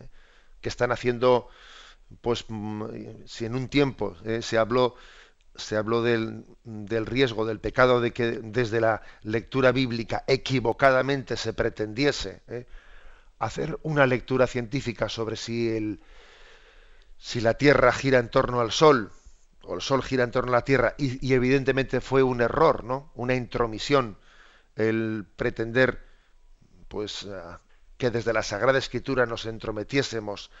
¿eh? 0.00 0.08
que 0.60 0.68
están 0.68 0.90
haciendo, 0.90 1.50
pues, 2.20 2.46
mm, 2.48 3.26
si 3.26 3.44
en 3.44 3.54
un 3.54 3.68
tiempo 3.68 4.16
¿eh? 4.24 4.42
se 4.42 4.58
habló 4.58 4.96
se 5.54 5.76
habló 5.76 6.02
del, 6.02 6.44
del, 6.64 7.06
riesgo, 7.06 7.44
del 7.44 7.60
pecado 7.60 8.00
de 8.00 8.12
que 8.12 8.40
desde 8.42 8.80
la 8.80 9.02
lectura 9.22 9.72
bíblica 9.72 10.24
equivocadamente 10.26 11.36
se 11.36 11.52
pretendiese 11.52 12.42
hacer 13.42 13.78
una 13.82 14.06
lectura 14.06 14.46
científica 14.46 15.08
sobre 15.08 15.34
si 15.34 15.68
el, 15.68 16.00
si 17.18 17.40
la 17.40 17.54
Tierra 17.54 17.92
gira 17.92 18.20
en 18.20 18.28
torno 18.28 18.60
al 18.60 18.70
Sol, 18.70 19.10
o 19.62 19.74
el 19.74 19.80
Sol 19.80 20.02
gira 20.02 20.22
en 20.22 20.30
torno 20.30 20.52
a 20.52 20.56
la 20.56 20.64
Tierra, 20.64 20.94
y, 20.96 21.32
evidentemente 21.32 22.00
fue 22.00 22.22
un 22.22 22.40
error, 22.40 22.84
¿no? 22.84 23.10
Una 23.16 23.34
intromisión, 23.34 24.16
el 24.76 25.26
pretender, 25.34 26.06
pues, 26.86 27.24
eh, 27.24 27.40
que 27.96 28.10
desde 28.10 28.32
la 28.32 28.44
Sagrada 28.44 28.78
Escritura 28.78 29.26
nos 29.26 29.44
entrometiésemos 29.46 30.52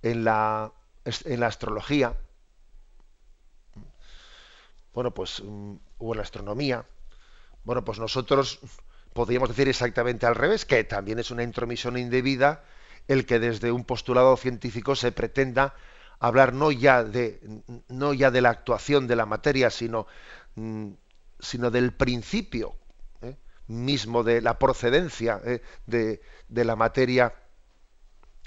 en 0.00 0.24
la, 0.24 0.72
en 1.04 1.40
la 1.40 1.46
astrología, 1.48 2.16
bueno, 4.94 5.12
pues, 5.12 5.42
mm, 5.44 5.74
o 5.98 6.14
la 6.14 6.22
astronomía, 6.22 6.84
bueno, 7.64 7.84
pues 7.84 7.98
nosotros 7.98 8.60
podríamos 9.12 9.48
decir 9.48 9.68
exactamente 9.68 10.26
al 10.26 10.34
revés, 10.34 10.64
que 10.64 10.84
también 10.84 11.18
es 11.18 11.30
una 11.30 11.42
intromisión 11.42 11.96
indebida 11.96 12.64
el 13.08 13.26
que 13.26 13.38
desde 13.38 13.72
un 13.72 13.84
postulado 13.84 14.36
científico 14.36 14.94
se 14.94 15.12
pretenda 15.12 15.74
hablar 16.18 16.52
no 16.52 16.70
ya 16.70 17.02
de, 17.02 17.40
no 17.88 18.14
ya 18.14 18.30
de 18.30 18.40
la 18.40 18.50
actuación 18.50 19.06
de 19.06 19.16
la 19.16 19.26
materia, 19.26 19.70
sino, 19.70 20.06
mm, 20.54 20.90
sino 21.40 21.70
del 21.70 21.92
principio 21.92 22.76
¿eh? 23.22 23.36
mismo 23.66 24.22
de 24.22 24.40
la 24.40 24.58
procedencia 24.58 25.40
¿eh? 25.44 25.62
de, 25.86 26.22
de, 26.48 26.64
la 26.64 26.76
materia, 26.76 27.34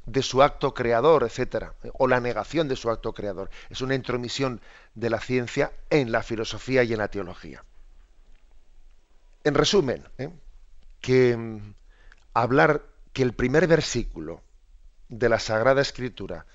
de 0.06 0.22
su 0.22 0.44
acto 0.44 0.74
creador, 0.74 1.24
etcétera, 1.24 1.74
¿eh? 1.84 1.90
o 1.94 2.08
la 2.08 2.20
negación 2.20 2.68
de 2.68 2.76
su 2.76 2.90
acto 2.90 3.14
creador. 3.14 3.50
Es 3.70 3.82
una 3.82 3.96
intromisión 3.96 4.62
de 4.94 5.10
la 5.10 5.20
ciencia 5.20 5.72
en 5.90 6.12
la 6.12 6.24
filosofía 6.24 6.84
y 6.84 6.94
en 6.94 7.00
la 7.00 7.08
teología. 7.08 7.64
En 9.44 9.54
resumen, 9.54 10.08
que 11.02 11.36
mm, 11.38 11.74
hablar 12.34 12.84
que 13.14 13.24
el 13.24 13.34
primer 13.34 13.68
versículo 13.68 14.42
de 15.10 15.30
la 15.30 15.40
Sagrada 15.40 15.82
Escritura 15.82 16.46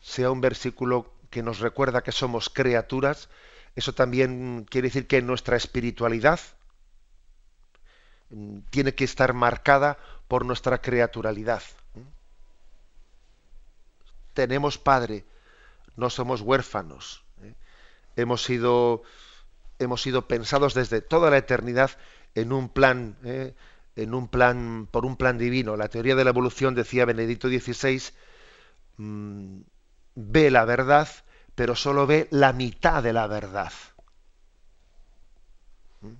sea 0.00 0.30
un 0.30 0.40
versículo 0.40 1.12
que 1.30 1.42
nos 1.42 1.58
recuerda 1.60 2.02
que 2.02 2.12
somos 2.12 2.48
criaturas, 2.48 3.28
eso 3.74 3.92
también 3.92 4.64
quiere 4.70 4.88
decir 4.88 5.06
que 5.06 5.20
nuestra 5.22 5.56
espiritualidad 5.56 6.40
mm, 8.30 8.58
tiene 8.70 8.94
que 8.94 9.04
estar 9.04 9.32
marcada 9.32 9.98
por 10.28 10.44
nuestra 10.44 10.78
creaturalidad. 10.78 11.62
Tenemos 14.36 14.76
Padre, 14.76 15.24
no 15.96 16.10
somos 16.10 16.42
huérfanos. 16.42 17.24
¿eh? 17.42 17.54
Hemos, 18.16 18.44
sido, 18.44 19.02
hemos 19.78 20.02
sido 20.02 20.28
pensados 20.28 20.74
desde 20.74 21.00
toda 21.00 21.30
la 21.30 21.38
eternidad 21.38 21.92
en 22.34 22.52
un 22.52 22.68
plan, 22.68 23.16
¿eh? 23.24 23.54
en 23.96 24.12
un 24.12 24.28
plan, 24.28 24.88
por 24.90 25.06
un 25.06 25.16
plan 25.16 25.38
divino. 25.38 25.74
La 25.74 25.88
teoría 25.88 26.14
de 26.14 26.22
la 26.22 26.30
evolución 26.30 26.74
decía 26.74 27.06
Benedicto 27.06 27.48
XVI, 27.48 28.02
ve 30.14 30.50
la 30.50 30.66
verdad, 30.66 31.08
pero 31.54 31.74
solo 31.74 32.06
ve 32.06 32.28
la 32.30 32.52
mitad 32.52 33.02
de 33.02 33.14
la 33.14 33.26
verdad. 33.28 33.72
¿Mm? 36.02 36.12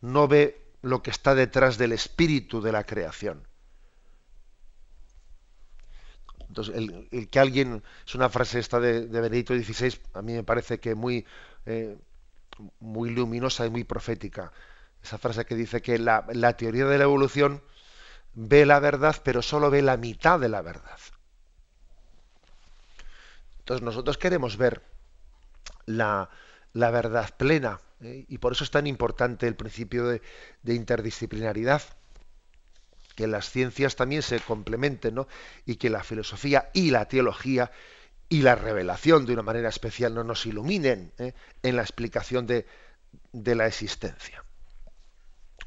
No 0.00 0.26
ve 0.26 0.60
lo 0.82 1.04
que 1.04 1.10
está 1.10 1.36
detrás 1.36 1.78
del 1.78 1.92
espíritu 1.92 2.60
de 2.60 2.72
la 2.72 2.82
creación. 2.82 3.46
Entonces, 6.52 6.74
el, 6.76 7.28
que 7.30 7.38
alguien, 7.40 7.82
es 8.06 8.14
una 8.14 8.28
frase 8.28 8.58
esta 8.58 8.78
de, 8.78 9.06
Benedicto 9.06 9.54
XVI, 9.54 9.98
a 10.12 10.22
mí 10.22 10.34
me 10.34 10.44
parece 10.44 10.80
que 10.80 10.94
muy, 10.94 11.24
eh, 11.64 11.96
muy 12.78 13.10
luminosa 13.10 13.64
y 13.64 13.70
muy 13.70 13.84
profética. 13.84 14.52
Esa 15.02 15.18
frase 15.18 15.44
que 15.46 15.54
dice 15.54 15.80
que 15.80 15.98
la 15.98 16.56
teoría 16.56 16.84
de 16.84 16.98
la 16.98 17.04
evolución 17.04 17.62
ve 18.34 18.66
la 18.66 18.80
verdad, 18.80 19.16
pero 19.24 19.42
solo 19.42 19.70
ve 19.70 19.82
la 19.82 19.96
mitad 19.96 20.38
de 20.38 20.48
la 20.48 20.62
verdad. 20.62 20.98
Entonces 23.62 23.84
nosotros 23.84 24.18
queremos 24.18 24.56
ver 24.56 24.82
la, 25.86 26.28
verdad 26.74 27.30
plena 27.36 27.80
¿eh? 28.00 28.24
y 28.28 28.38
por 28.38 28.52
eso 28.52 28.64
es 28.64 28.70
tan 28.70 28.86
importante 28.86 29.46
el 29.46 29.54
principio 29.54 30.06
de, 30.08 30.20
interdisciplinaridad 30.64 31.82
que 33.14 33.26
las 33.26 33.50
ciencias 33.50 33.96
también 33.96 34.22
se 34.22 34.40
complementen 34.40 35.14
¿no? 35.14 35.28
y 35.66 35.76
que 35.76 35.90
la 35.90 36.02
filosofía 36.02 36.70
y 36.72 36.90
la 36.90 37.06
teología 37.06 37.70
y 38.28 38.42
la 38.42 38.54
revelación 38.54 39.26
de 39.26 39.34
una 39.34 39.42
manera 39.42 39.68
especial 39.68 40.14
no 40.14 40.24
nos 40.24 40.46
iluminen 40.46 41.12
¿eh? 41.18 41.34
en 41.62 41.76
la 41.76 41.82
explicación 41.82 42.46
de, 42.46 42.66
la 43.32 43.66
existencia. 43.66 44.44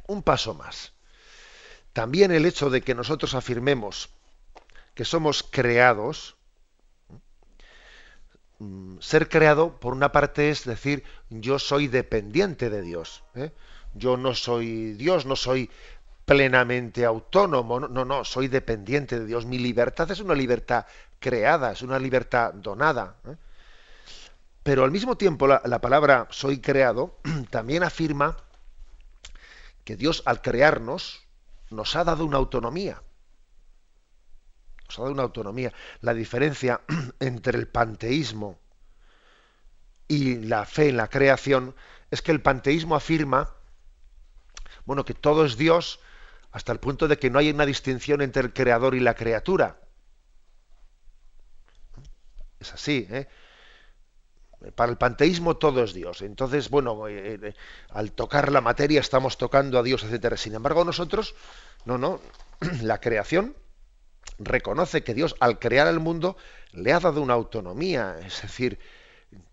Un 0.08 0.24
paso 0.24 0.54
más. 0.54 0.94
También 1.94 2.32
el 2.32 2.46
hecho 2.46 2.70
de 2.70 2.82
que 2.82 2.96
nosotros 2.96 3.36
afirmemos 3.36 4.10
que 4.94 5.06
somos 5.06 5.44
creados, 5.44 6.36
Mm, 8.60 9.00
ser 9.00 9.28
creado, 9.28 9.80
por 9.80 9.94
una 9.94 10.12
parte, 10.12 10.50
es 10.50 10.64
decir, 10.64 11.04
yo 11.30 11.60
soy 11.60 11.88
dependiente 11.88 12.70
de 12.70 12.82
Dios. 12.82 13.24
¿eh? 13.36 13.52
Yo 13.94 14.18
no 14.18 14.34
soy 14.34 14.94
Dios, 14.94 15.26
no 15.26 15.36
soy 15.36 15.70
plenamente 16.26 17.06
autónomo, 17.06 17.80
no, 17.80 18.04
no, 18.06 18.26
soy 18.26 18.48
dependiente 18.48 19.20
de 19.20 19.26
Dios. 19.26 19.46
Mi 19.46 19.60
libertad 19.60 20.10
es 20.12 20.20
una 20.20 20.34
libertad 20.34 20.86
creada, 21.20 21.72
es 21.72 21.82
una 21.82 22.00
libertad 22.00 22.54
donada. 22.54 23.18
¿eh? 23.28 23.36
Pero 24.64 24.84
al 24.84 24.92
mismo 24.92 25.18
tiempo 25.18 25.48
la, 25.48 25.62
la 25.66 25.80
palabra 25.80 26.28
soy 26.32 26.60
creado 26.60 27.20
también 27.50 27.84
afirma 27.84 28.38
que 29.84 29.96
Dios 29.96 30.24
al 30.26 30.42
crearnos 30.42 31.24
nos 31.70 31.96
ha 31.96 32.04
dado 32.04 32.26
una 32.26 32.38
autonomía 32.38 33.02
nos 34.88 35.00
ha 35.00 35.02
dado 35.04 35.14
una 35.14 35.24
autonomía. 35.24 35.74
La 36.02 36.14
diferencia 36.14 36.82
entre 37.20 37.58
el 37.58 37.68
panteísmo 37.68 38.60
y 40.08 40.36
la 40.42 40.66
fe 40.66 40.90
en 40.90 40.98
la 40.98 41.10
creación 41.10 41.76
es 42.12 42.22
que 42.22 42.32
el 42.32 42.42
panteísmo 42.42 42.96
afirma, 42.96 43.56
bueno, 44.86 45.04
que 45.04 45.14
todo 45.14 45.46
es 45.46 45.58
Dios 45.58 46.00
hasta 46.56 46.72
el 46.72 46.80
punto 46.80 47.10
de 47.10 47.20
que 47.20 47.30
no 47.30 47.38
hay 47.38 47.50
una 47.50 47.66
distinción 47.66 48.22
entre 48.22 48.42
el 48.42 48.54
creador 48.54 48.96
y 48.96 49.02
la 49.02 49.14
criatura. 49.14 49.78
Es 52.62 52.72
así, 52.72 53.06
¿eh? 53.12 53.28
Para 54.74 54.90
el 54.90 54.98
panteísmo 54.98 55.58
todo 55.58 55.84
es 55.84 55.94
Dios. 55.94 56.22
Entonces, 56.22 56.70
bueno, 56.70 57.10
eh, 57.10 57.38
eh, 57.44 57.54
al 57.90 58.14
tocar 58.14 58.54
la 58.54 58.62
materia 58.62 59.02
estamos 59.02 59.38
tocando 59.38 59.78
a 59.78 59.84
Dios, 59.84 60.06
etcétera. 60.06 60.38
Sin 60.38 60.56
embargo, 60.56 60.86
nosotros, 60.86 61.36
no, 61.84 61.98
no, 61.98 62.22
la 62.84 63.02
creación 63.02 63.54
reconoce 64.40 65.04
que 65.04 65.14
Dios 65.14 65.36
al 65.42 65.60
crear 65.60 65.90
el 65.90 66.00
mundo 66.00 66.38
le 66.72 66.94
ha 66.94 67.02
dado 67.02 67.22
una 67.22 67.34
autonomía, 67.34 68.18
es 68.26 68.44
decir, 68.44 68.80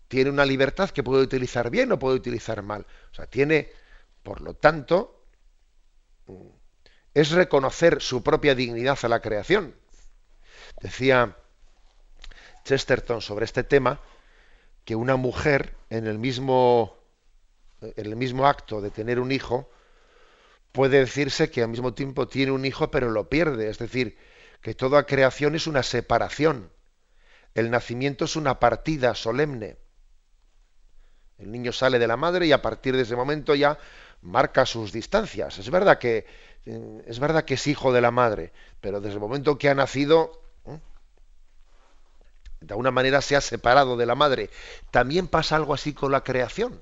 tiene 0.07 0.29
una 0.29 0.45
libertad 0.45 0.89
que 0.89 1.03
puede 1.03 1.23
utilizar 1.23 1.69
bien 1.69 1.91
o 1.91 1.99
puede 1.99 2.15
utilizar 2.15 2.61
mal. 2.61 2.85
O 3.11 3.13
sea, 3.13 3.27
tiene, 3.27 3.71
por 4.23 4.39
lo 4.39 4.53
tanto, 4.53 5.25
es 7.13 7.31
reconocer 7.31 8.01
su 8.01 8.23
propia 8.23 8.55
dignidad 8.55 8.97
a 9.03 9.07
la 9.07 9.21
creación. 9.21 9.75
Decía 10.81 11.37
Chesterton 12.65 13.21
sobre 13.21 13.45
este 13.45 13.63
tema 13.63 13.99
que 14.85 14.95
una 14.95 15.15
mujer 15.15 15.75
en 15.89 16.07
el 16.07 16.17
mismo 16.17 16.97
en 17.81 18.05
el 18.05 18.15
mismo 18.15 18.47
acto 18.47 18.79
de 18.79 18.91
tener 18.91 19.19
un 19.19 19.31
hijo 19.31 19.69
puede 20.71 20.99
decirse 20.99 21.51
que 21.51 21.61
al 21.61 21.69
mismo 21.69 21.93
tiempo 21.93 22.27
tiene 22.27 22.51
un 22.51 22.65
hijo 22.65 22.89
pero 22.89 23.09
lo 23.11 23.29
pierde, 23.29 23.69
es 23.69 23.77
decir, 23.77 24.17
que 24.61 24.73
toda 24.73 25.05
creación 25.05 25.55
es 25.55 25.67
una 25.67 25.83
separación. 25.83 26.71
El 27.53 27.69
nacimiento 27.69 28.25
es 28.25 28.35
una 28.35 28.59
partida 28.59 29.13
solemne. 29.13 29.77
El 31.37 31.51
niño 31.51 31.73
sale 31.73 31.99
de 31.99 32.07
la 32.07 32.17
madre 32.17 32.47
y 32.47 32.53
a 32.53 32.61
partir 32.61 32.95
de 32.95 33.03
ese 33.03 33.15
momento 33.15 33.53
ya 33.53 33.77
marca 34.21 34.65
sus 34.65 34.91
distancias. 34.91 35.59
Es 35.59 35.69
verdad 35.69 35.99
que 35.99 36.25
eh, 36.65 37.03
es 37.07 37.19
verdad 37.19 37.45
que 37.45 37.55
es 37.55 37.67
hijo 37.67 37.91
de 37.91 38.01
la 38.01 38.11
madre, 38.11 38.53
pero 38.79 39.01
desde 39.01 39.15
el 39.15 39.19
momento 39.19 39.57
que 39.57 39.69
ha 39.69 39.75
nacido 39.75 40.41
¿eh? 40.65 40.79
de 42.61 42.73
alguna 42.73 42.91
manera 42.91 43.21
se 43.21 43.35
ha 43.35 43.41
separado 43.41 43.97
de 43.97 44.05
la 44.05 44.15
madre. 44.15 44.49
También 44.91 45.27
pasa 45.27 45.55
algo 45.55 45.73
así 45.73 45.93
con 45.93 46.11
la 46.11 46.23
creación. 46.23 46.79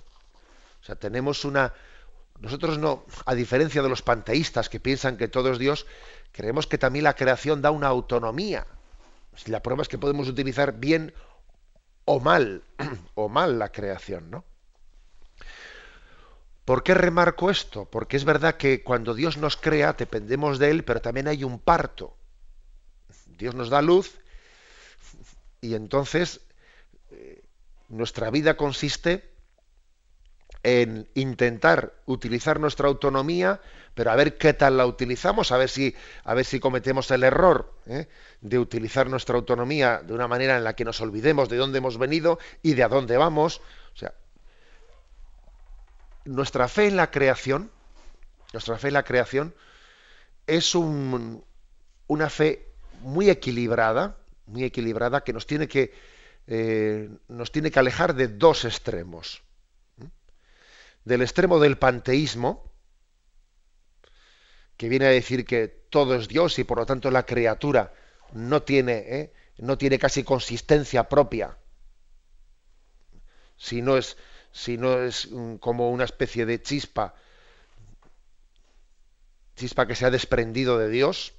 O 0.81 0.83
sea, 0.83 0.95
tenemos 0.95 1.45
una... 1.45 1.73
Nosotros 2.39 2.79
no, 2.79 3.05
a 3.25 3.35
diferencia 3.35 3.83
de 3.83 3.89
los 3.89 4.01
panteístas 4.01 4.67
que 4.69 4.79
piensan 4.79 5.17
que 5.17 5.27
todo 5.27 5.51
es 5.51 5.59
Dios, 5.59 5.85
creemos 6.31 6.65
que 6.65 6.79
también 6.79 7.03
la 7.03 7.15
creación 7.15 7.61
da 7.61 7.69
una 7.69 7.87
autonomía. 7.87 8.65
La 9.45 9.61
prueba 9.61 9.83
es 9.83 9.87
que 9.87 9.99
podemos 9.99 10.27
utilizar 10.27 10.73
bien 10.73 11.13
o 12.05 12.19
mal, 12.19 12.63
o 13.15 13.29
mal 13.29 13.59
la 13.59 13.71
creación, 13.71 14.31
¿no? 14.31 14.43
¿Por 16.71 16.83
qué 16.83 16.93
remarco 16.93 17.49
esto? 17.49 17.83
Porque 17.83 18.15
es 18.15 18.23
verdad 18.23 18.55
que 18.55 18.81
cuando 18.81 19.13
Dios 19.13 19.35
nos 19.35 19.57
crea 19.57 19.91
dependemos 19.91 20.57
de 20.57 20.71
Él, 20.71 20.85
pero 20.85 21.01
también 21.01 21.27
hay 21.27 21.43
un 21.43 21.59
parto. 21.59 22.15
Dios 23.25 23.55
nos 23.55 23.69
da 23.69 23.81
luz 23.81 24.21
y 25.59 25.73
entonces 25.75 26.39
eh, 27.09 27.43
nuestra 27.89 28.29
vida 28.29 28.55
consiste 28.55 29.33
en 30.63 31.09
intentar 31.13 31.93
utilizar 32.05 32.61
nuestra 32.61 32.87
autonomía, 32.87 33.59
pero 33.93 34.11
a 34.11 34.15
ver 34.15 34.37
qué 34.37 34.53
tal 34.53 34.77
la 34.77 34.85
utilizamos, 34.85 35.51
a 35.51 35.57
ver 35.57 35.67
si, 35.67 35.93
a 36.23 36.33
ver 36.35 36.45
si 36.45 36.61
cometemos 36.61 37.11
el 37.11 37.23
error 37.23 37.75
¿eh? 37.85 38.07
de 38.39 38.59
utilizar 38.59 39.09
nuestra 39.09 39.35
autonomía 39.35 40.03
de 40.05 40.13
una 40.13 40.29
manera 40.29 40.55
en 40.55 40.63
la 40.63 40.73
que 40.73 40.85
nos 40.85 41.01
olvidemos 41.01 41.49
de 41.49 41.57
dónde 41.57 41.79
hemos 41.79 41.97
venido 41.97 42.39
y 42.63 42.75
de 42.75 42.83
a 42.83 42.87
dónde 42.87 43.17
vamos. 43.17 43.59
Nuestra 46.25 46.67
fe 46.67 46.87
en 46.87 46.95
la 46.95 47.11
creación, 47.11 47.71
nuestra 48.53 48.77
fe 48.77 48.89
en 48.89 48.93
la 48.93 49.03
creación 49.03 49.55
es 50.47 50.75
una 50.75 52.29
fe 52.29 52.67
muy 53.01 53.29
equilibrada, 53.29 54.17
muy 54.45 54.63
equilibrada, 54.63 55.23
que 55.23 55.33
nos 55.33 55.47
tiene 55.47 55.67
que, 55.67 55.93
eh, 56.47 57.09
nos 57.27 57.51
tiene 57.51 57.71
que 57.71 57.79
alejar 57.79 58.15
de 58.15 58.27
dos 58.27 58.65
extremos. 58.65 59.41
Del 61.03 61.21
extremo 61.21 61.59
del 61.59 61.77
panteísmo, 61.77 62.71
que 64.77 64.89
viene 64.89 65.05
a 65.05 65.09
decir 65.09 65.45
que 65.45 65.67
todo 65.67 66.15
es 66.15 66.27
Dios 66.27 66.57
y 66.59 66.63
por 66.63 66.77
lo 66.79 66.85
tanto 66.85 67.11
la 67.11 67.25
criatura 67.25 67.93
no 68.33 68.63
tiene, 68.63 68.97
¿eh? 68.97 69.33
no 69.57 69.77
tiene 69.77 69.99
casi 69.99 70.23
consistencia 70.23 71.07
propia, 71.07 71.57
si 73.57 73.81
no 73.81 73.97
es, 73.97 74.17
si 74.51 74.77
no 74.77 75.01
es 75.01 75.29
como 75.59 75.89
una 75.91 76.03
especie 76.03 76.45
de 76.45 76.61
chispa, 76.61 77.15
chispa 79.55 79.87
que 79.87 79.95
se 79.95 80.05
ha 80.05 80.11
desprendido 80.11 80.77
de 80.77 80.89
Dios. 80.89 81.33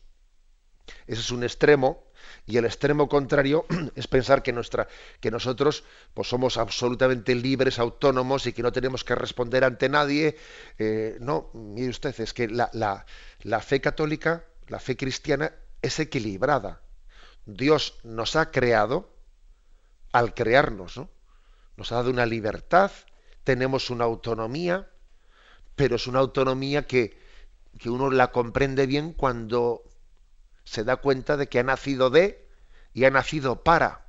Ese 1.07 1.20
es 1.20 1.31
un 1.31 1.42
extremo. 1.42 2.05
Y 2.46 2.57
el 2.57 2.64
extremo 2.64 3.09
contrario 3.09 3.66
es 3.96 4.07
pensar 4.07 4.42
que, 4.42 4.53
nuestra, 4.53 4.88
que 5.20 5.31
nosotros 5.31 5.85
pues, 6.14 6.29
somos 6.29 6.57
absolutamente 6.57 7.35
libres, 7.35 7.79
autónomos 7.79 8.46
y 8.46 8.53
que 8.53 8.62
no 8.62 8.72
tenemos 8.72 9.05
que 9.05 9.14
responder 9.14 9.64
ante 9.64 9.88
nadie. 9.88 10.37
Eh, 10.79 11.16
no, 11.20 11.51
mire 11.53 11.90
usted, 11.90 12.18
es 12.20 12.33
que 12.33 12.48
la, 12.48 12.70
la, 12.72 13.07
la 13.42 13.61
fe 13.61 13.81
católica, 13.81 14.44
la 14.68 14.79
fe 14.79 14.96
cristiana 14.96 15.53
es 15.83 15.98
equilibrada. 15.98 16.81
Dios 17.44 17.98
nos 18.05 18.37
ha 18.37 18.51
creado 18.51 19.12
al 20.12 20.35
crearnos, 20.35 20.96
¿no? 20.96 21.11
Nos 21.83 21.90
ha 21.90 21.97
dado 21.97 22.11
una 22.11 22.27
libertad, 22.27 22.92
tenemos 23.42 23.90
una 23.90 24.05
autonomía, 24.05 24.88
pero 25.75 25.97
es 25.97 26.07
una 26.07 26.21
autonomía 26.21 26.87
que, 26.87 27.18
que 27.81 27.90
uno 27.90 28.09
la 28.09 28.31
comprende 28.31 28.87
bien 28.87 29.12
cuando 29.12 29.83
se 30.62 30.85
da 30.85 30.99
cuenta 30.99 31.37
de 31.37 31.49
que 31.49 31.59
ha 31.59 31.64
nacido 31.64 32.09
de 32.09 32.47
y 32.95 33.05
ha 33.05 33.11
nacido 33.11 33.64
para. 33.64 34.07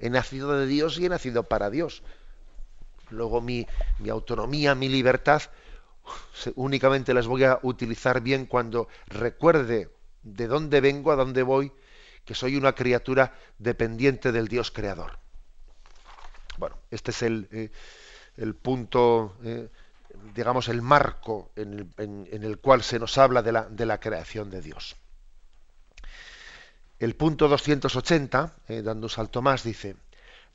He 0.00 0.10
nacido 0.10 0.58
de 0.58 0.66
Dios 0.66 0.98
y 0.98 1.06
he 1.06 1.08
nacido 1.08 1.44
para 1.44 1.70
Dios. 1.70 2.02
Luego 3.10 3.40
mi, 3.40 3.64
mi 4.00 4.08
autonomía, 4.08 4.74
mi 4.74 4.88
libertad, 4.88 5.42
únicamente 6.56 7.14
las 7.14 7.28
voy 7.28 7.44
a 7.44 7.60
utilizar 7.62 8.22
bien 8.22 8.44
cuando 8.44 8.88
recuerde 9.06 9.88
de 10.24 10.48
dónde 10.48 10.80
vengo, 10.80 11.12
a 11.12 11.16
dónde 11.16 11.44
voy, 11.44 11.72
que 12.24 12.34
soy 12.34 12.56
una 12.56 12.74
criatura 12.74 13.38
dependiente 13.56 14.32
del 14.32 14.48
Dios 14.48 14.72
creador. 14.72 15.27
Bueno, 16.58 16.76
este 16.90 17.12
es 17.12 17.22
el, 17.22 17.48
eh, 17.52 18.52
punto, 18.60 19.36
eh, 19.44 19.68
digamos, 20.34 20.68
el 20.68 20.82
marco 20.82 21.52
en 21.54 21.88
el, 21.96 22.58
cual 22.58 22.82
se 22.82 22.98
nos 22.98 23.16
habla 23.16 23.42
de 23.42 23.52
la, 23.52 23.64
de 23.64 23.86
la, 23.86 24.00
creación 24.00 24.50
de 24.50 24.60
Dios. 24.60 24.96
El 26.98 27.14
punto 27.14 27.46
280, 27.46 28.56
eh, 28.66 28.82
dando 28.82 29.06
un 29.06 29.10
salto 29.10 29.40
más, 29.40 29.62
dice, 29.62 29.96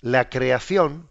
la 0.02 0.30
creación 0.30 1.10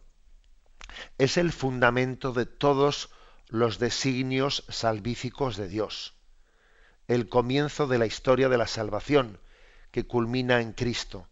es 1.16 1.38
el 1.38 1.52
fundamento 1.52 2.34
de 2.34 2.44
todos 2.44 3.08
los 3.48 3.78
designios 3.78 4.64
salvíficos 4.68 5.56
de 5.56 5.68
Dios, 5.68 6.14
el 7.08 7.30
comienzo 7.30 7.86
de 7.86 7.96
la 7.96 8.04
historia 8.04 8.50
de 8.50 8.58
la 8.58 8.66
salvación, 8.66 9.38
que 9.90 10.06
culmina 10.06 10.60
en 10.60 10.72
Cristo. 10.72 11.28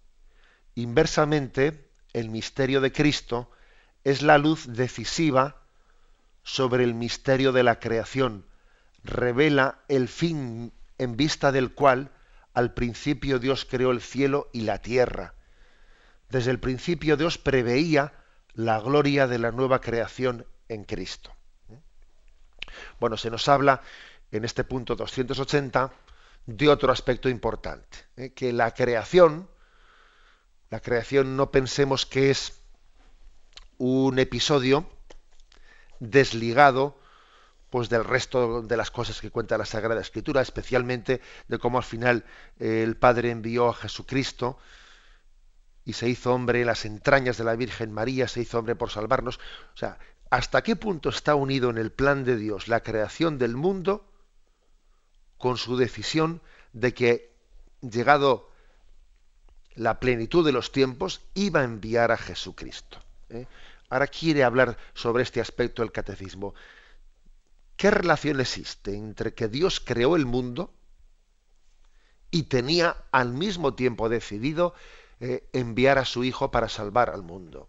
Inversamente, 0.74 1.89
el 2.12 2.30
misterio 2.30 2.80
de 2.80 2.92
Cristo 2.92 3.50
es 4.04 4.22
la 4.22 4.38
luz 4.38 4.66
decisiva 4.66 5.56
sobre 6.42 6.84
el 6.84 6.94
misterio 6.94 7.52
de 7.52 7.62
la 7.62 7.78
creación, 7.78 8.46
revela 9.04 9.78
el 9.88 10.08
fin 10.08 10.72
en 10.98 11.16
vista 11.16 11.52
del 11.52 11.72
cual 11.72 12.10
al 12.54 12.74
principio 12.74 13.38
Dios 13.38 13.64
creó 13.64 13.90
el 13.90 14.00
cielo 14.00 14.48
y 14.52 14.62
la 14.62 14.78
tierra. 14.78 15.34
Desde 16.28 16.50
el 16.50 16.58
principio 16.58 17.16
Dios 17.16 17.38
preveía 17.38 18.12
la 18.54 18.80
gloria 18.80 19.26
de 19.26 19.38
la 19.38 19.52
nueva 19.52 19.80
creación 19.80 20.46
en 20.68 20.84
Cristo. 20.84 21.34
Bueno, 22.98 23.16
se 23.16 23.30
nos 23.30 23.48
habla 23.48 23.82
en 24.30 24.44
este 24.44 24.64
punto 24.64 24.96
280 24.96 25.92
de 26.46 26.68
otro 26.68 26.92
aspecto 26.92 27.28
importante, 27.28 27.98
¿eh? 28.16 28.30
que 28.32 28.52
la 28.52 28.72
creación, 28.72 29.48
la 30.70 30.80
creación 30.80 31.36
no 31.36 31.50
pensemos 31.50 32.06
que 32.06 32.30
es 32.30 32.60
un 33.78 34.18
episodio 34.18 34.88
desligado 35.98 36.96
pues 37.70 37.88
del 37.88 38.04
resto 38.04 38.62
de 38.62 38.76
las 38.76 38.90
cosas 38.90 39.20
que 39.20 39.30
cuenta 39.30 39.58
la 39.58 39.64
Sagrada 39.64 40.00
Escritura, 40.00 40.40
especialmente 40.40 41.20
de 41.46 41.58
cómo 41.58 41.78
al 41.78 41.84
final 41.84 42.24
eh, 42.58 42.82
el 42.82 42.96
Padre 42.96 43.30
envió 43.30 43.68
a 43.68 43.74
Jesucristo 43.74 44.58
y 45.84 45.92
se 45.92 46.08
hizo 46.08 46.34
hombre 46.34 46.64
las 46.64 46.84
entrañas 46.84 47.38
de 47.38 47.44
la 47.44 47.54
Virgen 47.54 47.92
María, 47.92 48.26
se 48.26 48.40
hizo 48.40 48.58
hombre 48.58 48.74
por 48.74 48.90
salvarnos. 48.90 49.38
O 49.74 49.76
sea, 49.76 49.98
¿hasta 50.30 50.62
qué 50.62 50.74
punto 50.74 51.10
está 51.10 51.36
unido 51.36 51.70
en 51.70 51.78
el 51.78 51.92
plan 51.92 52.24
de 52.24 52.36
Dios 52.36 52.66
la 52.66 52.80
creación 52.80 53.38
del 53.38 53.56
mundo 53.56 54.04
con 55.38 55.56
su 55.56 55.76
decisión 55.76 56.42
de 56.72 56.92
que, 56.92 57.36
llegado 57.80 58.49
la 59.74 60.00
plenitud 60.00 60.44
de 60.44 60.52
los 60.52 60.72
tiempos, 60.72 61.20
iba 61.34 61.60
a 61.60 61.64
enviar 61.64 62.12
a 62.12 62.16
Jesucristo? 62.16 63.02
¿eh? 63.28 63.46
Ahora 63.88 64.06
quiere 64.06 64.44
hablar 64.44 64.76
sobre 64.94 65.22
este 65.22 65.40
aspecto 65.40 65.82
del 65.82 65.92
catecismo. 65.92 66.54
¿Qué 67.76 67.90
relación 67.90 68.40
existe 68.40 68.94
entre 68.94 69.34
que 69.34 69.48
Dios 69.48 69.80
creó 69.80 70.16
el 70.16 70.26
mundo 70.26 70.72
y 72.30 72.44
tenía 72.44 72.96
al 73.10 73.32
mismo 73.32 73.74
tiempo 73.74 74.08
decidido 74.08 74.74
eh, 75.18 75.48
enviar 75.52 75.98
a 75.98 76.04
su 76.04 76.24
Hijo 76.24 76.50
para 76.50 76.68
salvar 76.68 77.10
al 77.10 77.22
mundo? 77.22 77.68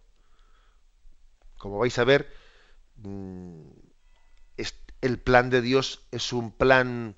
Como 1.58 1.78
vais 1.78 1.98
a 1.98 2.04
ver, 2.04 2.32
mm, 2.96 3.62
el 5.02 5.18
plan 5.18 5.50
de 5.50 5.60
Dios 5.60 6.06
es 6.12 6.32
un 6.32 6.52
plan 6.52 7.16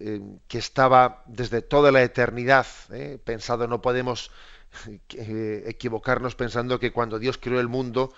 eh, 0.00 0.20
que 0.48 0.58
estaba 0.58 1.22
desde 1.26 1.62
toda 1.62 1.92
la 1.92 2.02
eternidad 2.02 2.66
eh, 2.90 3.18
pensado. 3.22 3.66
No 3.66 3.80
podemos 3.82 4.30
equivocarnos 5.10 6.34
pensando 6.34 6.80
que 6.80 6.92
cuando 6.92 7.18
Dios 7.18 7.38
creó 7.38 7.60
el 7.60 7.68
mundo, 7.68 8.12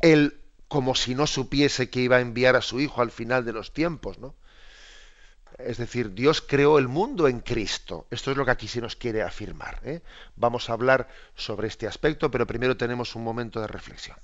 Él 0.00 0.40
como 0.68 0.94
si 0.94 1.14
no 1.14 1.26
supiese 1.26 1.90
que 1.90 2.00
iba 2.00 2.16
a 2.16 2.20
enviar 2.20 2.56
a 2.56 2.62
su 2.62 2.80
Hijo 2.80 3.02
al 3.02 3.10
final 3.10 3.44
de 3.44 3.52
los 3.52 3.72
tiempos, 3.72 4.18
¿no? 4.18 4.34
Es 5.58 5.78
decir, 5.78 6.12
Dios 6.12 6.42
creó 6.42 6.78
el 6.78 6.88
mundo 6.88 7.28
en 7.28 7.40
Cristo. 7.40 8.06
Esto 8.10 8.30
es 8.30 8.36
lo 8.36 8.44
que 8.44 8.50
aquí 8.50 8.68
se 8.68 8.82
nos 8.82 8.94
quiere 8.94 9.22
afirmar. 9.22 9.80
¿eh? 9.84 10.02
Vamos 10.34 10.68
a 10.68 10.74
hablar 10.74 11.08
sobre 11.34 11.68
este 11.68 11.86
aspecto, 11.86 12.30
pero 12.30 12.46
primero 12.46 12.76
tenemos 12.76 13.14
un 13.14 13.24
momento 13.24 13.60
de 13.60 13.66
reflexión. 13.66 14.18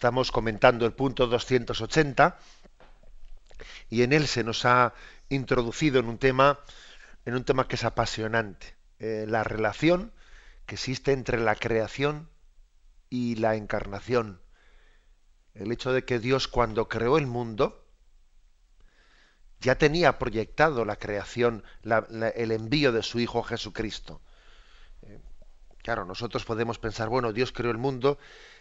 Estamos 0.00 0.32
comentando 0.32 0.86
el 0.86 0.94
punto 0.94 1.26
280 1.26 2.38
y 3.90 4.02
en 4.02 4.14
él 4.14 4.28
se 4.28 4.42
nos 4.42 4.64
ha 4.64 4.94
introducido 5.28 6.00
en 6.00 6.06
un 6.06 6.16
tema, 6.16 6.58
en 7.26 7.34
un 7.34 7.44
tema 7.44 7.68
que 7.68 7.76
es 7.76 7.84
apasionante, 7.84 8.74
eh, 8.98 9.26
la 9.28 9.44
relación 9.44 10.10
que 10.64 10.76
existe 10.76 11.12
entre 11.12 11.38
la 11.38 11.54
creación 11.54 12.30
y 13.10 13.34
la 13.34 13.56
encarnación. 13.56 14.40
El 15.52 15.70
hecho 15.70 15.92
de 15.92 16.02
que 16.06 16.18
Dios 16.18 16.48
cuando 16.48 16.88
creó 16.88 17.18
el 17.18 17.26
mundo 17.26 17.84
ya 19.60 19.74
tenía 19.74 20.18
proyectado 20.18 20.86
la 20.86 20.96
creación, 20.96 21.62
el 21.84 22.52
envío 22.52 22.92
de 22.92 23.02
su 23.02 23.20
Hijo 23.20 23.42
Jesucristo. 23.42 24.22
Eh, 25.02 25.20
claro, 25.82 26.06
nosotros 26.06 26.46
podemos 26.46 26.78
pensar, 26.78 27.10
bueno, 27.10 27.34
Dios 27.34 27.52
creó 27.52 27.70
el 27.70 27.76
mundo 27.76 28.18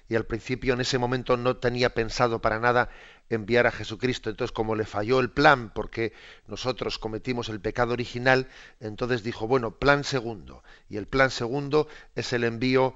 y 0.10 0.16
al 0.16 0.26
principio 0.26 0.74
en 0.74 0.82
ese 0.82 0.98
momento 0.98 1.38
no 1.38 1.58
tenía 1.58 1.94
pensado 1.94 2.42
para 2.42 2.60
nada 2.60 2.90
enviar 3.30 3.68
a 3.68 3.72
Jesucristo. 3.72 4.32
Entonces, 4.32 4.52
como 4.52 4.76
le 4.76 4.86
falló 4.86 5.20
el 5.20 5.30
plan 5.30 5.70
porque 5.70 6.14
nosotros 6.48 6.98
cometimos 6.98 7.48
el 7.50 7.62
pecado 7.62 7.94
original, 7.94 8.50
entonces 8.80 9.22
dijo, 9.22 9.48
bueno, 9.48 9.78
plan 9.78 10.04
segundo. 10.04 10.64
Y 10.90 10.98
el 10.98 11.08
plan 11.08 11.30
segundo 11.30 11.88
es 12.16 12.34
el 12.34 12.44
envío 12.44 12.96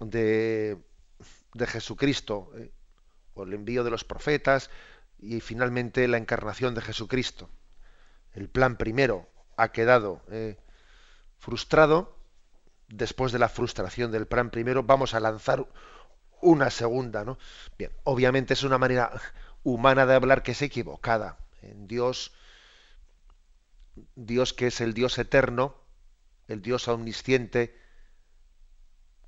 de, 0.00 0.76
de 1.54 1.66
Jesucristo, 1.66 2.50
eh, 2.56 2.72
o 3.34 3.44
el 3.44 3.54
envío 3.54 3.84
de 3.84 3.90
los 3.90 4.02
profetas, 4.02 4.70
y 5.20 5.40
finalmente 5.40 6.08
la 6.08 6.16
encarnación 6.16 6.74
de 6.74 6.82
Jesucristo. 6.82 7.48
El 8.32 8.48
plan 8.48 8.76
primero 8.76 9.28
ha 9.56 9.70
quedado 9.70 10.22
eh, 10.30 10.58
frustrado. 11.38 12.16
Después 12.88 13.30
de 13.30 13.38
la 13.38 13.48
frustración 13.48 14.10
del 14.10 14.26
plan 14.26 14.50
primero, 14.50 14.82
vamos 14.82 15.14
a 15.14 15.20
lanzar 15.20 15.64
una 16.42 16.70
segunda, 16.70 17.24
¿no? 17.24 17.38
Bien, 17.78 17.90
obviamente 18.04 18.54
es 18.54 18.62
una 18.62 18.78
manera 18.78 19.12
humana 19.64 20.06
de 20.06 20.14
hablar 20.14 20.42
que 20.42 20.52
es 20.52 20.62
equivocada. 20.62 21.38
En 21.62 21.86
Dios, 21.86 22.32
Dios 24.16 24.52
que 24.52 24.68
es 24.68 24.80
el 24.80 24.94
Dios 24.94 25.18
eterno, 25.18 25.74
el 26.48 26.62
Dios 26.62 26.88
omnisciente, 26.88 27.76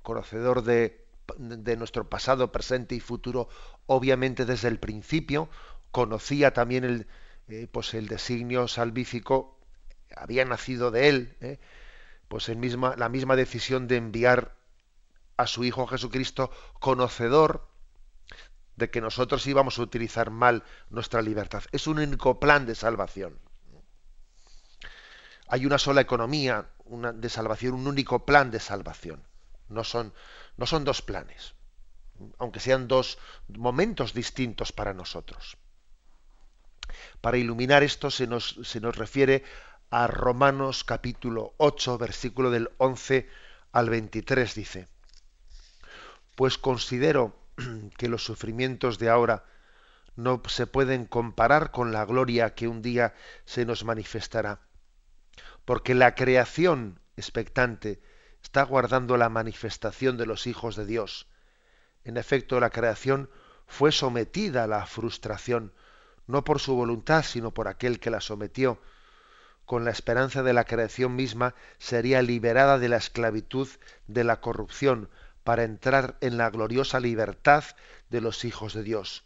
conocedor 0.01 0.63
de, 0.63 1.05
de 1.37 1.77
nuestro 1.77 2.09
pasado, 2.09 2.51
presente 2.51 2.95
y 2.95 2.99
futuro, 2.99 3.47
obviamente 3.85 4.45
desde 4.45 4.67
el 4.67 4.79
principio, 4.79 5.49
conocía 5.91 6.53
también 6.53 6.83
el, 6.83 7.07
eh, 7.47 7.67
pues 7.71 7.93
el 7.93 8.07
designio 8.07 8.67
salvífico, 8.67 9.59
había 10.15 10.45
nacido 10.45 10.91
de 10.91 11.09
él, 11.09 11.37
¿eh? 11.41 11.59
pues 12.27 12.49
misma, 12.49 12.95
la 12.97 13.09
misma 13.09 13.35
decisión 13.35 13.87
de 13.87 13.97
enviar 13.97 14.55
a 15.37 15.47
su 15.47 15.63
Hijo 15.63 15.87
Jesucristo, 15.87 16.51
conocedor 16.79 17.67
de 18.75 18.89
que 18.89 19.01
nosotros 19.01 19.45
íbamos 19.47 19.77
a 19.77 19.83
utilizar 19.83 20.31
mal 20.31 20.63
nuestra 20.89 21.21
libertad. 21.21 21.63
Es 21.71 21.87
un 21.87 21.99
único 21.99 22.39
plan 22.39 22.65
de 22.65 22.75
salvación. 22.75 23.39
Hay 25.47 25.65
una 25.65 25.77
sola 25.77 26.01
economía 26.01 26.69
de 26.85 27.29
salvación, 27.29 27.75
un 27.75 27.87
único 27.87 28.25
plan 28.25 28.51
de 28.51 28.59
salvación. 28.59 29.23
No 29.69 29.83
son, 29.83 30.13
no 30.57 30.65
son 30.65 30.83
dos 30.83 31.01
planes, 31.01 31.53
aunque 32.37 32.59
sean 32.59 32.87
dos 32.87 33.17
momentos 33.47 34.13
distintos 34.13 34.71
para 34.71 34.93
nosotros. 34.93 35.57
Para 37.21 37.37
iluminar 37.37 37.83
esto 37.83 38.11
se 38.11 38.27
nos, 38.27 38.59
se 38.63 38.79
nos 38.79 38.95
refiere 38.95 39.43
a 39.89 40.07
Romanos 40.07 40.83
capítulo 40.83 41.53
8, 41.57 41.97
versículo 41.97 42.49
del 42.51 42.71
11 42.77 43.29
al 43.71 43.89
23, 43.89 44.55
dice, 44.55 44.87
pues 46.35 46.57
considero 46.57 47.35
que 47.97 48.07
los 48.07 48.23
sufrimientos 48.23 48.99
de 48.99 49.09
ahora 49.09 49.45
no 50.15 50.41
se 50.47 50.67
pueden 50.67 51.05
comparar 51.05 51.71
con 51.71 51.91
la 51.91 52.05
gloria 52.05 52.53
que 52.53 52.67
un 52.67 52.81
día 52.81 53.13
se 53.45 53.65
nos 53.65 53.83
manifestará, 53.83 54.61
porque 55.65 55.95
la 55.95 56.15
creación 56.15 56.99
expectante 57.17 58.01
está 58.43 58.63
guardando 58.63 59.17
la 59.17 59.29
manifestación 59.29 60.17
de 60.17 60.25
los 60.25 60.45
hijos 60.47 60.75
de 60.75 60.85
Dios. 60.85 61.27
En 62.03 62.17
efecto, 62.17 62.59
la 62.59 62.69
creación 62.69 63.29
fue 63.65 63.91
sometida 63.91 64.65
a 64.65 64.67
la 64.67 64.85
frustración, 64.85 65.73
no 66.27 66.43
por 66.43 66.59
su 66.59 66.75
voluntad, 66.75 67.23
sino 67.23 67.53
por 67.53 67.67
aquel 67.67 67.99
que 67.99 68.11
la 68.11 68.21
sometió. 68.21 68.79
Con 69.65 69.85
la 69.85 69.91
esperanza 69.91 70.43
de 70.43 70.53
la 70.53 70.65
creación 70.65 71.15
misma 71.15 71.55
sería 71.79 72.21
liberada 72.21 72.77
de 72.77 72.89
la 72.89 72.97
esclavitud 72.97 73.69
de 74.07 74.23
la 74.25 74.41
corrupción, 74.41 75.09
para 75.43 75.63
entrar 75.63 76.17
en 76.21 76.37
la 76.37 76.49
gloriosa 76.49 76.99
libertad 76.99 77.63
de 78.09 78.21
los 78.21 78.45
hijos 78.45 78.73
de 78.73 78.83
Dios. 78.83 79.25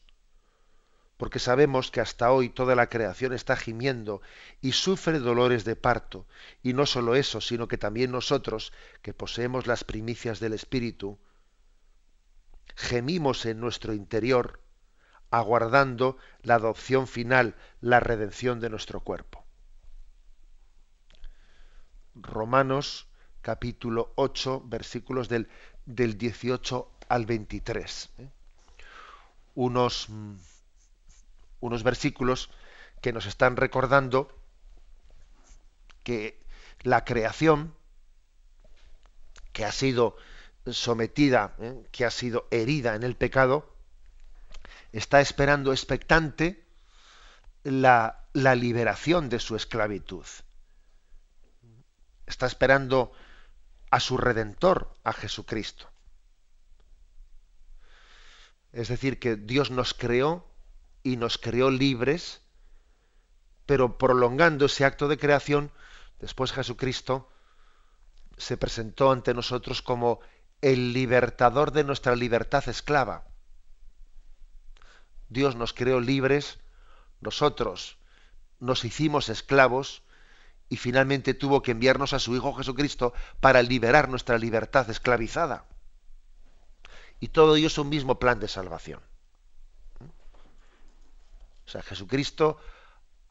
Porque 1.17 1.39
sabemos 1.39 1.89
que 1.89 1.99
hasta 1.99 2.31
hoy 2.31 2.49
toda 2.49 2.75
la 2.75 2.89
creación 2.89 3.33
está 3.33 3.55
gimiendo 3.55 4.21
y 4.61 4.73
sufre 4.73 5.19
dolores 5.19 5.65
de 5.65 5.75
parto. 5.75 6.27
Y 6.61 6.73
no 6.73 6.85
solo 6.85 7.15
eso, 7.15 7.41
sino 7.41 7.67
que 7.67 7.77
también 7.77 8.11
nosotros, 8.11 8.71
que 9.01 9.13
poseemos 9.13 9.65
las 9.65 9.83
primicias 9.83 10.39
del 10.39 10.53
Espíritu, 10.53 11.19
gemimos 12.75 13.47
en 13.47 13.59
nuestro 13.59 13.93
interior, 13.93 14.61
aguardando 15.31 16.17
la 16.43 16.55
adopción 16.55 17.07
final, 17.07 17.55
la 17.81 17.99
redención 17.99 18.59
de 18.59 18.69
nuestro 18.69 19.01
cuerpo. 19.01 19.43
Romanos 22.13 23.07
capítulo 23.41 24.13
8, 24.15 24.63
versículos 24.65 25.29
del 25.29 25.49
del 25.87 26.17
18 26.17 26.91
al 27.07 27.25
23. 27.25 28.09
¿eh? 28.19 28.29
Unos, 29.55 30.09
mm, 30.09 30.35
unos 31.61 31.83
versículos 31.83 32.51
que 33.01 33.13
nos 33.13 33.25
están 33.25 33.55
recordando 33.55 34.29
que 36.03 36.39
la 36.83 37.03
creación 37.03 37.73
que 39.53 39.65
ha 39.65 39.71
sido 39.71 40.17
sometida, 40.71 41.55
¿eh? 41.59 41.87
que 41.91 42.05
ha 42.05 42.11
sido 42.11 42.47
herida 42.51 42.95
en 42.95 43.03
el 43.03 43.15
pecado, 43.15 43.73
está 44.91 45.21
esperando 45.21 45.71
expectante 45.71 46.63
la, 47.63 48.25
la 48.33 48.55
liberación 48.55 49.29
de 49.29 49.39
su 49.39 49.55
esclavitud. 49.55 50.25
Está 52.25 52.45
esperando 52.45 53.13
a 53.89 53.99
su 53.99 54.17
redentor, 54.17 54.93
a 55.03 55.13
Jesucristo. 55.13 55.89
Es 58.73 58.89
decir, 58.89 59.19
que 59.19 59.35
Dios 59.35 59.71
nos 59.71 59.93
creó 59.93 60.45
y 61.03 61.17
nos 61.17 61.37
creó 61.37 61.71
libres, 61.71 62.41
pero 63.65 63.97
prolongando 63.97 64.65
ese 64.65 64.85
acto 64.85 65.07
de 65.07 65.17
creación, 65.17 65.71
después 66.19 66.51
Jesucristo 66.51 67.29
se 68.37 68.57
presentó 68.57 69.11
ante 69.11 69.33
nosotros 69.33 69.81
como 69.81 70.19
el 70.61 70.93
libertador 70.93 71.71
de 71.71 71.83
nuestra 71.83 72.15
libertad 72.15 72.67
esclava. 72.67 73.25
Dios 75.29 75.55
nos 75.55 75.73
creó 75.73 75.99
libres, 75.99 76.59
nosotros 77.19 77.97
nos 78.59 78.85
hicimos 78.85 79.29
esclavos, 79.29 80.03
y 80.69 80.77
finalmente 80.77 81.33
tuvo 81.33 81.61
que 81.61 81.71
enviarnos 81.71 82.13
a 82.13 82.19
su 82.19 82.35
Hijo 82.35 82.53
Jesucristo 82.53 83.13
para 83.39 83.61
liberar 83.61 84.09
nuestra 84.09 84.37
libertad 84.37 84.89
esclavizada. 84.89 85.65
Y 87.19 87.29
todo 87.29 87.55
ello 87.55 87.67
es 87.67 87.77
un 87.77 87.89
mismo 87.89 88.19
plan 88.19 88.39
de 88.39 88.47
salvación. 88.47 89.01
O 91.65 91.69
sea, 91.69 91.81
Jesucristo 91.81 92.59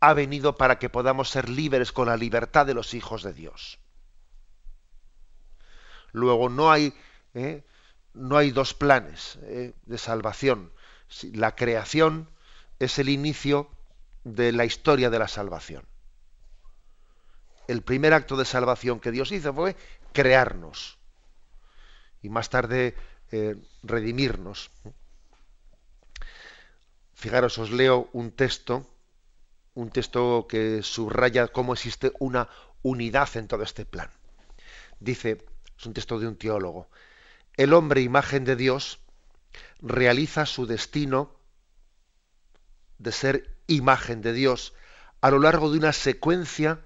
ha 0.00 0.14
venido 0.14 0.56
para 0.56 0.78
que 0.78 0.90
podamos 0.90 1.30
ser 1.30 1.48
libres 1.48 1.92
con 1.92 2.08
la 2.08 2.16
libertad 2.16 2.66
de 2.66 2.74
los 2.74 2.94
hijos 2.94 3.22
de 3.22 3.32
Dios. 3.32 3.78
Luego 6.12 6.48
no 6.48 6.70
hay, 6.70 6.94
¿eh? 7.34 7.64
no 8.14 8.36
hay 8.36 8.50
dos 8.50 8.74
planes 8.74 9.38
¿eh? 9.42 9.74
de 9.84 9.98
salvación. 9.98 10.72
La 11.32 11.54
creación 11.54 12.30
es 12.78 12.98
el 12.98 13.08
inicio 13.08 13.70
de 14.24 14.52
la 14.52 14.64
historia 14.64 15.10
de 15.10 15.18
la 15.18 15.28
salvación 15.28 15.86
el 17.68 17.82
primer 17.82 18.14
acto 18.14 18.36
de 18.36 18.44
salvación 18.44 19.00
que 19.00 19.10
Dios 19.10 19.32
hizo 19.32 19.52
fue 19.52 19.76
crearnos 20.12 20.98
y 22.22 22.28
más 22.28 22.50
tarde 22.50 22.94
eh, 23.30 23.56
redimirnos. 23.82 24.70
Fijaros, 27.14 27.58
os 27.58 27.70
leo 27.70 28.08
un 28.12 28.30
texto, 28.30 28.86
un 29.74 29.90
texto 29.90 30.46
que 30.48 30.82
subraya 30.82 31.48
cómo 31.48 31.72
existe 31.72 32.12
una 32.18 32.48
unidad 32.82 33.36
en 33.36 33.48
todo 33.48 33.62
este 33.62 33.84
plan. 33.84 34.10
Dice, 35.00 35.44
es 35.78 35.86
un 35.86 35.94
texto 35.94 36.18
de 36.18 36.28
un 36.28 36.36
teólogo, 36.36 36.88
el 37.56 37.72
hombre 37.72 38.02
imagen 38.02 38.44
de 38.44 38.56
Dios 38.56 39.00
realiza 39.80 40.46
su 40.46 40.66
destino 40.66 41.34
de 42.98 43.12
ser 43.12 43.56
imagen 43.66 44.20
de 44.20 44.32
Dios 44.32 44.74
a 45.20 45.30
lo 45.30 45.38
largo 45.38 45.70
de 45.70 45.78
una 45.78 45.92
secuencia 45.92 46.80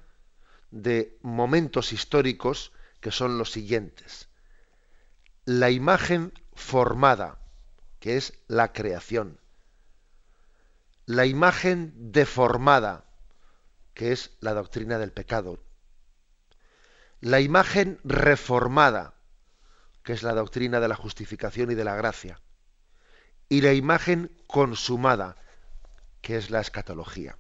de 0.70 1.18
momentos 1.22 1.92
históricos 1.92 2.72
que 3.00 3.10
son 3.10 3.38
los 3.38 3.50
siguientes. 3.50 4.28
La 5.44 5.70
imagen 5.70 6.32
formada 6.54 7.40
que 8.00 8.16
es 8.16 8.32
la 8.48 8.72
creación. 8.72 9.38
La 11.06 11.26
imagen 11.26 11.92
deformada, 12.12 13.04
que 13.94 14.12
es 14.12 14.32
la 14.40 14.54
doctrina 14.54 14.98
del 14.98 15.12
pecado. 15.12 15.62
La 17.20 17.40
imagen 17.40 18.00
reformada, 18.02 19.14
que 20.02 20.14
es 20.14 20.22
la 20.22 20.34
doctrina 20.34 20.80
de 20.80 20.88
la 20.88 20.96
justificación 20.96 21.70
y 21.70 21.74
de 21.74 21.84
la 21.84 21.94
gracia. 21.94 22.40
Y 23.48 23.60
la 23.60 23.74
imagen 23.74 24.32
consumada, 24.46 25.36
que 26.22 26.36
es 26.36 26.50
la 26.50 26.60
escatología. 26.60 27.36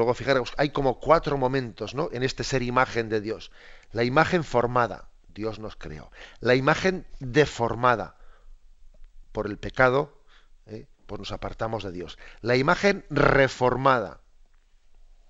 Luego, 0.00 0.14
fijaros, 0.14 0.54
hay 0.56 0.70
como 0.70 0.98
cuatro 0.98 1.36
momentos 1.36 1.94
¿no? 1.94 2.08
en 2.10 2.22
este 2.22 2.42
ser 2.42 2.62
imagen 2.62 3.10
de 3.10 3.20
Dios. 3.20 3.50
La 3.92 4.02
imagen 4.02 4.44
formada, 4.44 5.10
Dios 5.28 5.58
nos 5.58 5.76
creó. 5.76 6.10
La 6.40 6.54
imagen 6.54 7.06
deformada 7.18 8.16
por 9.32 9.46
el 9.46 9.58
pecado, 9.58 10.18
¿eh? 10.64 10.86
pues 11.04 11.18
nos 11.18 11.32
apartamos 11.32 11.84
de 11.84 11.92
Dios. 11.92 12.16
La 12.40 12.56
imagen 12.56 13.04
reformada, 13.10 14.22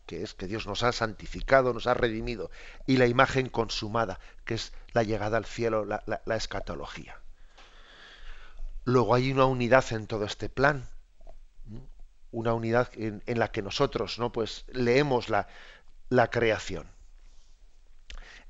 que 0.07 0.23
es 0.23 0.35
que 0.35 0.47
Dios 0.47 0.69
nos 0.69 0.85
ha 0.85 0.93
santificado, 0.93 1.73
nos 1.73 1.89
ha 1.89 1.95
redimido. 1.95 2.53
Y 2.87 2.99
la 2.99 3.09
imagen 3.09 3.49
consumada, 3.49 4.21
que 4.45 4.55
es 4.55 4.73
la 4.93 5.03
llegada 5.03 5.37
al 5.37 5.47
cielo, 5.47 5.85
la, 5.85 6.05
la 6.07 6.37
escatología. 6.37 7.21
Luego 8.85 9.17
hay 9.17 9.33
una 9.33 9.47
unidad 9.47 9.93
en 9.93 10.07
todo 10.07 10.27
este 10.27 10.49
plan 10.49 10.89
una 12.33 12.55
unidad 12.55 12.91
en, 12.95 13.23
la 13.27 13.51
que 13.51 13.63
nosotros 13.63 14.19
¿no? 14.19 14.33
pues, 14.33 14.65
leemos 14.73 15.29
la, 15.29 15.47
creación. 16.31 16.89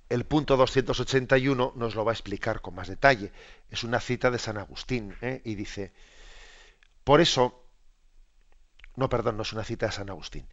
El 0.09 0.25
punto 0.25 0.57
281 0.57 1.73
nos 1.77 1.95
lo 1.95 2.05
va 2.05 2.13
a 2.13 2.15
explicar 2.15 2.61
con 2.61 2.75
más 2.75 2.89
detalle. 2.89 3.33
Es 3.71 3.85
una 3.85 4.01
cita 4.01 4.31
de 4.31 4.39
San 4.39 4.59
Agustín 4.59 5.15
¿eh? 5.23 5.41
y 5.45 5.55
dice, 5.55 5.93
por 7.05 7.21
eso, 7.21 7.65
no, 8.97 9.09
perdón, 9.09 9.37
no 9.37 9.43
es 9.43 9.53
una 9.53 9.65
cita 9.65 9.87
de 9.87 9.93
San 9.93 10.11
Agustín. 10.11 10.47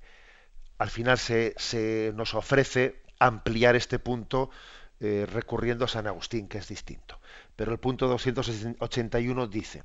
Al 0.78 0.90
final 0.90 1.18
se, 1.18 1.56
se 1.58 2.12
nos 2.16 2.36
ofrece 2.36 3.02
ampliar 3.20 3.76
este 3.76 3.98
punto 3.98 4.52
eh, 5.00 5.28
recurriendo 5.32 5.86
a 5.86 5.88
San 5.88 6.08
Agustín, 6.08 6.48
que 6.48 6.58
es 6.60 6.68
distinto. 6.68 7.20
Pero 7.56 7.72
el 7.72 7.80
punto 7.80 8.08
281 8.08 9.48
dice, 9.48 9.84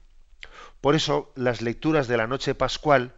por 0.81 0.95
eso 0.95 1.33
las 1.35 1.61
lecturas 1.61 2.09
de 2.09 2.17
la 2.17 2.27
noche 2.27 2.55
pascual 2.55 3.15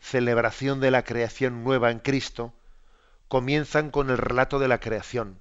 celebración 0.00 0.80
de 0.80 0.90
la 0.90 1.04
creación 1.04 1.62
nueva 1.62 1.90
en 1.90 1.98
Cristo, 1.98 2.52
comienzan 3.28 3.90
con 3.90 4.10
el 4.10 4.18
relato 4.18 4.58
de 4.58 4.68
la 4.68 4.80
creación. 4.80 5.40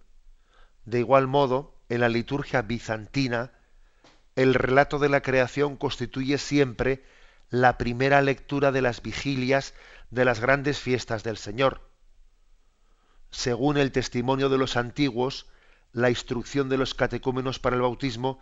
De 0.86 1.00
igual 1.00 1.28
modo, 1.28 1.76
en 1.90 2.02
la 2.02 2.10
liturgia 2.10 2.62
bizantina, 2.62 3.52
el 4.36 4.54
relato 4.54 5.00
de 5.00 5.10
la 5.10 5.22
creación 5.22 5.76
constituye 5.76 6.38
siempre 6.38 7.04
la 7.50 7.78
primera 7.78 8.22
lectura 8.22 8.72
de 8.72 8.82
las 8.82 9.02
vigilias 9.02 9.74
de 10.12 10.26
las 10.26 10.40
grandes 10.40 10.80
fiestas 10.80 11.24
del 11.24 11.38
Señor. 11.38 11.82
Según 13.32 13.78
el 13.78 13.92
testimonio 13.92 14.50
de 14.50 14.58
los 14.58 14.78
antiguos, 14.78 15.48
la 15.92 16.10
instrucción 16.10 16.70
de 16.70 16.78
los 16.78 16.94
catecúmenos 16.94 17.60
para 17.60 17.76
el 17.76 17.82
bautismo 17.82 18.40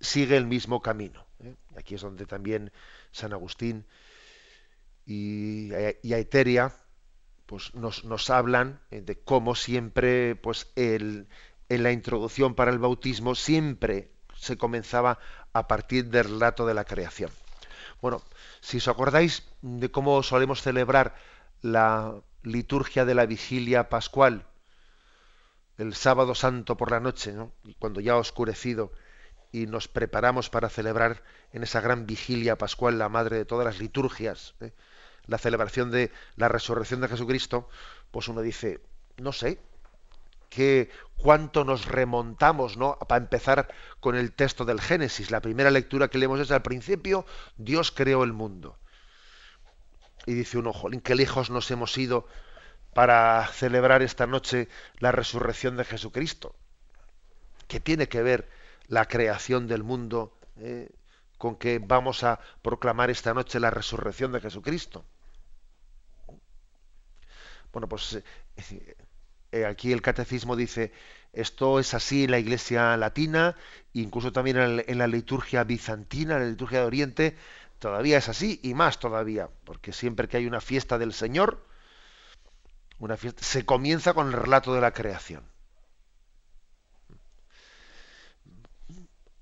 sigue 0.00 0.36
el 0.36 0.46
mismo 0.46 0.82
camino. 0.82 1.26
¿eh? 1.40 1.54
Aquí 1.76 1.94
es 1.94 2.02
donde 2.02 2.26
también 2.26 2.72
San 3.12 3.32
Agustín 3.32 3.86
y, 5.06 5.70
y 6.02 6.12
a 6.12 6.18
Eteria 6.18 6.72
pues 7.46 7.74
nos, 7.74 8.04
nos, 8.04 8.30
hablan 8.30 8.80
eh, 8.90 9.02
de 9.02 9.18
cómo 9.20 9.54
siempre 9.54 10.34
pues 10.36 10.72
el, 10.76 11.28
en 11.68 11.82
la 11.82 11.92
introducción 11.92 12.54
para 12.54 12.70
el 12.70 12.78
bautismo 12.78 13.34
siempre 13.34 14.10
se 14.36 14.56
comenzaba 14.56 15.18
a 15.52 15.68
partir 15.68 16.06
del 16.06 16.24
relato 16.24 16.66
de 16.66 16.74
la 16.74 16.84
creación. 16.84 17.30
Bueno, 18.00 18.22
si 18.60 18.78
os 18.78 18.88
acordáis 18.88 19.44
de 19.62 19.90
cómo 19.90 20.22
solemos 20.22 20.62
celebrar 20.62 21.14
la 21.62 22.14
liturgia 22.42 23.04
de 23.04 23.14
la 23.14 23.26
vigilia 23.26 23.88
pascual, 23.88 24.46
el 25.78 25.94
sábado 25.94 26.34
santo 26.34 26.76
por 26.76 26.90
la 26.90 27.00
noche, 27.00 27.32
¿no? 27.32 27.52
cuando 27.78 28.00
ya 28.00 28.12
ha 28.12 28.16
oscurecido 28.16 28.92
y 29.52 29.66
nos 29.66 29.88
preparamos 29.88 30.50
para 30.50 30.68
celebrar 30.68 31.22
en 31.52 31.62
esa 31.62 31.80
gran 31.80 32.06
vigilia 32.06 32.58
pascual 32.58 32.98
la 32.98 33.08
madre 33.08 33.36
de 33.36 33.44
todas 33.44 33.64
las 33.64 33.78
liturgias, 33.78 34.54
¿eh? 34.60 34.72
La 35.26 35.38
celebración 35.38 35.90
de 35.90 36.12
la 36.36 36.48
resurrección 36.48 37.00
de 37.00 37.08
Jesucristo, 37.08 37.68
pues 38.10 38.28
uno 38.28 38.42
dice, 38.42 38.80
no 39.16 39.32
sé, 39.32 39.60
que 40.54 40.88
cuánto 41.16 41.64
nos 41.64 41.86
remontamos, 41.86 42.76
¿no? 42.76 42.96
Para 43.08 43.22
empezar 43.22 43.74
con 43.98 44.14
el 44.14 44.32
texto 44.32 44.64
del 44.64 44.80
Génesis, 44.80 45.30
la 45.30 45.40
primera 45.40 45.70
lectura 45.70 46.08
que 46.08 46.18
leemos 46.18 46.38
es 46.38 46.50
al 46.52 46.62
principio, 46.62 47.26
Dios 47.56 47.90
creó 47.90 48.22
el 48.22 48.32
mundo. 48.32 48.78
Y 50.26 50.34
dice 50.34 50.58
uno, 50.58 50.72
jolín, 50.72 51.00
qué 51.00 51.14
lejos 51.14 51.50
nos 51.50 51.70
hemos 51.70 51.98
ido 51.98 52.26
para 52.94 53.46
celebrar 53.48 54.02
esta 54.02 54.26
noche 54.26 54.68
la 55.00 55.10
resurrección 55.10 55.76
de 55.76 55.84
Jesucristo. 55.84 56.54
¿Qué 57.66 57.80
tiene 57.80 58.08
que 58.08 58.22
ver 58.22 58.48
la 58.86 59.06
creación 59.06 59.66
del 59.66 59.82
mundo 59.82 60.38
eh, 60.56 60.88
con 61.36 61.56
que 61.56 61.80
vamos 61.80 62.22
a 62.22 62.38
proclamar 62.62 63.10
esta 63.10 63.34
noche 63.34 63.58
la 63.58 63.70
resurrección 63.70 64.30
de 64.32 64.40
Jesucristo? 64.40 65.04
Bueno, 67.74 67.88
pues 67.88 68.14
eh, 68.14 68.96
eh, 69.50 69.66
aquí 69.66 69.92
el 69.92 70.00
catecismo 70.00 70.54
dice, 70.54 70.92
esto 71.32 71.80
es 71.80 71.92
así 71.92 72.22
en 72.22 72.30
la 72.30 72.38
iglesia 72.38 72.96
latina, 72.96 73.56
incluso 73.92 74.30
también 74.30 74.84
en, 74.86 74.98
la 74.98 75.08
liturgia 75.08 75.64
bizantina, 75.64 76.34
en 76.34 76.40
la 76.40 76.48
liturgia 76.50 76.78
de 76.78 76.86
Oriente, 76.86 77.36
todavía 77.80 78.18
es 78.18 78.28
así 78.28 78.60
y 78.62 78.74
más 78.74 79.00
todavía, 79.00 79.48
porque 79.64 79.92
siempre 79.92 80.28
que 80.28 80.36
hay 80.36 80.46
una 80.46 80.60
fiesta 80.60 80.98
del 80.98 81.12
Señor, 81.12 81.66
una 83.00 83.16
fiesta, 83.16 83.42
se 83.42 83.66
comienza 83.66 84.14
con 84.14 84.28
el 84.28 84.34
relato 84.34 84.72
de 84.72 84.80
la 84.80 84.92
creación. 84.92 85.42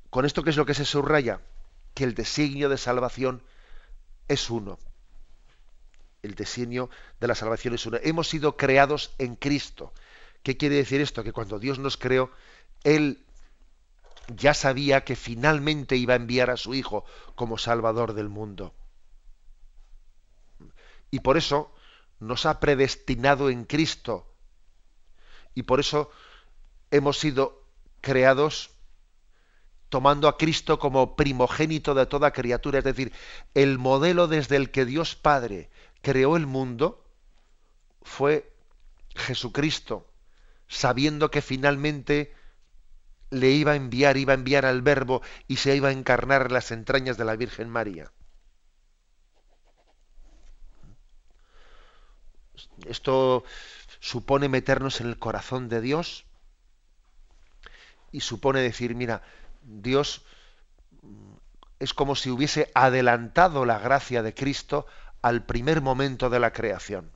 Con 0.08 0.24
esto, 0.24 0.42
¿qué 0.42 0.50
es 0.50 0.56
lo 0.56 0.64
que 0.64 0.72
se 0.72 0.86
subraya? 0.86 1.40
Que 1.92 2.04
el 2.04 2.14
designio 2.14 2.70
de 2.70 2.78
salvación 2.78 3.42
es 4.26 4.48
uno 4.48 4.78
el 6.22 6.34
designio 6.36 6.88
de 7.20 7.26
la 7.26 7.34
salvación 7.34 7.74
es 7.74 7.84
uno. 7.84 7.98
Hemos 8.02 8.28
sido 8.28 8.56
creados 8.56 9.12
en 9.18 9.34
Cristo. 9.34 9.92
¿Qué 10.42 10.56
quiere 10.56 10.76
decir 10.76 11.00
esto? 11.00 11.24
Que 11.24 11.32
cuando 11.32 11.58
Dios 11.58 11.78
nos 11.78 11.96
creó, 11.96 12.30
Él 12.84 13.24
ya 14.28 14.54
sabía 14.54 15.04
que 15.04 15.16
finalmente 15.16 15.96
iba 15.96 16.14
a 16.14 16.16
enviar 16.16 16.50
a 16.50 16.56
su 16.56 16.74
Hijo 16.74 17.04
como 17.34 17.58
Salvador 17.58 18.14
del 18.14 18.28
mundo. 18.28 18.74
Y 21.10 21.20
por 21.20 21.36
eso 21.36 21.74
nos 22.20 22.46
ha 22.46 22.60
predestinado 22.60 23.50
en 23.50 23.64
Cristo. 23.64 24.32
Y 25.54 25.64
por 25.64 25.80
eso 25.80 26.10
hemos 26.90 27.18
sido 27.18 27.66
creados 28.00 28.70
tomando 29.88 30.26
a 30.26 30.38
Cristo 30.38 30.78
como 30.78 31.16
primogénito 31.16 31.92
de 31.94 32.06
toda 32.06 32.30
criatura, 32.30 32.78
es 32.78 32.84
decir, 32.84 33.12
el 33.52 33.78
modelo 33.78 34.26
desde 34.26 34.56
el 34.56 34.70
que 34.70 34.86
Dios 34.86 35.16
Padre 35.16 35.68
creó 36.02 36.36
el 36.36 36.46
mundo 36.46 37.04
fue 38.02 38.52
Jesucristo, 39.14 40.06
sabiendo 40.68 41.30
que 41.30 41.40
finalmente 41.40 42.34
le 43.30 43.50
iba 43.50 43.72
a 43.72 43.76
enviar, 43.76 44.16
iba 44.16 44.32
a 44.32 44.36
enviar 44.36 44.66
al 44.66 44.82
Verbo 44.82 45.22
y 45.48 45.56
se 45.56 45.74
iba 45.74 45.88
a 45.88 45.92
encarnar 45.92 46.46
en 46.46 46.52
las 46.52 46.70
entrañas 46.70 47.16
de 47.16 47.24
la 47.24 47.36
Virgen 47.36 47.70
María. 47.70 48.12
Esto 52.86 53.44
supone 54.00 54.48
meternos 54.48 55.00
en 55.00 55.06
el 55.06 55.18
corazón 55.18 55.68
de 55.68 55.80
Dios 55.80 56.26
y 58.10 58.20
supone 58.20 58.60
decir, 58.60 58.94
mira, 58.94 59.22
Dios 59.62 60.22
es 61.78 61.94
como 61.94 62.14
si 62.14 62.30
hubiese 62.30 62.70
adelantado 62.74 63.64
la 63.64 63.78
gracia 63.78 64.22
de 64.22 64.34
Cristo 64.34 64.86
al 65.22 65.44
primer 65.44 65.80
momento 65.80 66.28
de 66.30 66.40
la 66.40 66.52
creación. 66.52 67.10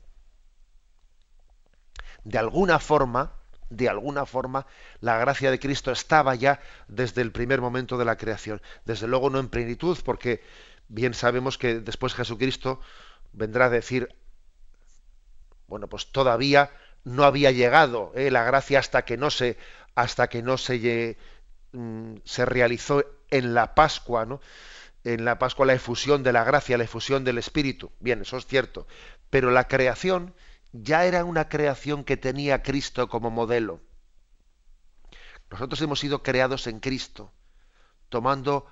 De 2.25 2.39
alguna 2.39 2.79
forma, 2.79 3.33
de 3.69 3.89
alguna 3.89 4.27
forma, 4.27 4.67
la 5.01 5.19
gracia 5.19 5.51
de 5.51 5.59
Cristo 5.59 5.91
estaba 5.91 6.35
ya 6.35 6.61
desde 6.89 7.23
el 7.23 7.33
primer 7.33 7.61
momento 7.61 7.99
de 7.99 8.05
la 8.05 8.17
creación. 8.17 8.63
Desde 8.85 9.09
luego 9.09 9.31
no 9.31 9.39
en 9.39 9.49
plenitud, 9.49 9.99
porque 10.05 10.43
bien 10.89 11.15
sabemos 11.15 11.59
que 11.59 11.81
después 11.81 12.15
Jesucristo 12.15 12.81
vendrá 13.33 13.67
a 13.67 13.71
decir, 13.71 14.15
bueno, 15.67 15.89
pues 15.89 16.13
todavía 16.13 16.71
no 17.05 17.25
había 17.25 17.51
llegado 17.51 18.13
eh, 18.15 18.31
la 18.31 18.45
gracia 18.45 18.79
hasta 18.79 19.05
que 19.05 19.17
no 19.17 19.31
se, 19.31 19.57
hasta 19.95 20.29
que 20.29 20.43
no 20.43 20.59
se, 20.59 21.17
mm, 21.73 22.17
se 22.25 22.45
realizó 22.45 23.05
en 23.31 23.55
la 23.55 23.75
Pascua, 23.75 24.27
¿no? 24.27 24.41
En 25.07 25.25
la 25.25 25.39
Pascua 25.39 25.67
la 25.67 25.75
efusión 25.75 26.25
de 26.25 26.33
la 26.33 26.43
gracia, 26.43 26.77
la 26.77 26.83
efusión 26.83 27.23
del 27.23 27.39
Espíritu. 27.39 27.93
Bien, 28.01 28.23
eso 28.23 28.37
es 28.39 28.47
cierto. 28.47 28.89
Pero 29.31 29.53
la 29.53 29.69
creación 29.69 30.35
ya 30.73 31.05
era 31.05 31.25
una 31.25 31.49
creación 31.49 32.03
que 32.03 32.17
tenía 32.17 32.57
a 32.57 32.63
Cristo 32.63 33.09
como 33.09 33.31
modelo. 33.31 33.81
Nosotros 35.49 35.81
hemos 35.81 36.01
sido 36.01 36.25
creados 36.25 36.67
en 36.67 36.81
Cristo, 36.81 37.33
tomando 38.09 38.67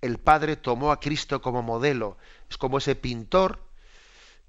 el 0.00 0.18
Padre 0.18 0.54
tomó 0.54 0.92
a 0.92 1.00
Cristo 1.00 1.42
como 1.42 1.60
modelo. 1.64 2.16
Es 2.48 2.56
como 2.56 2.78
ese 2.78 2.94
pintor 2.94 3.58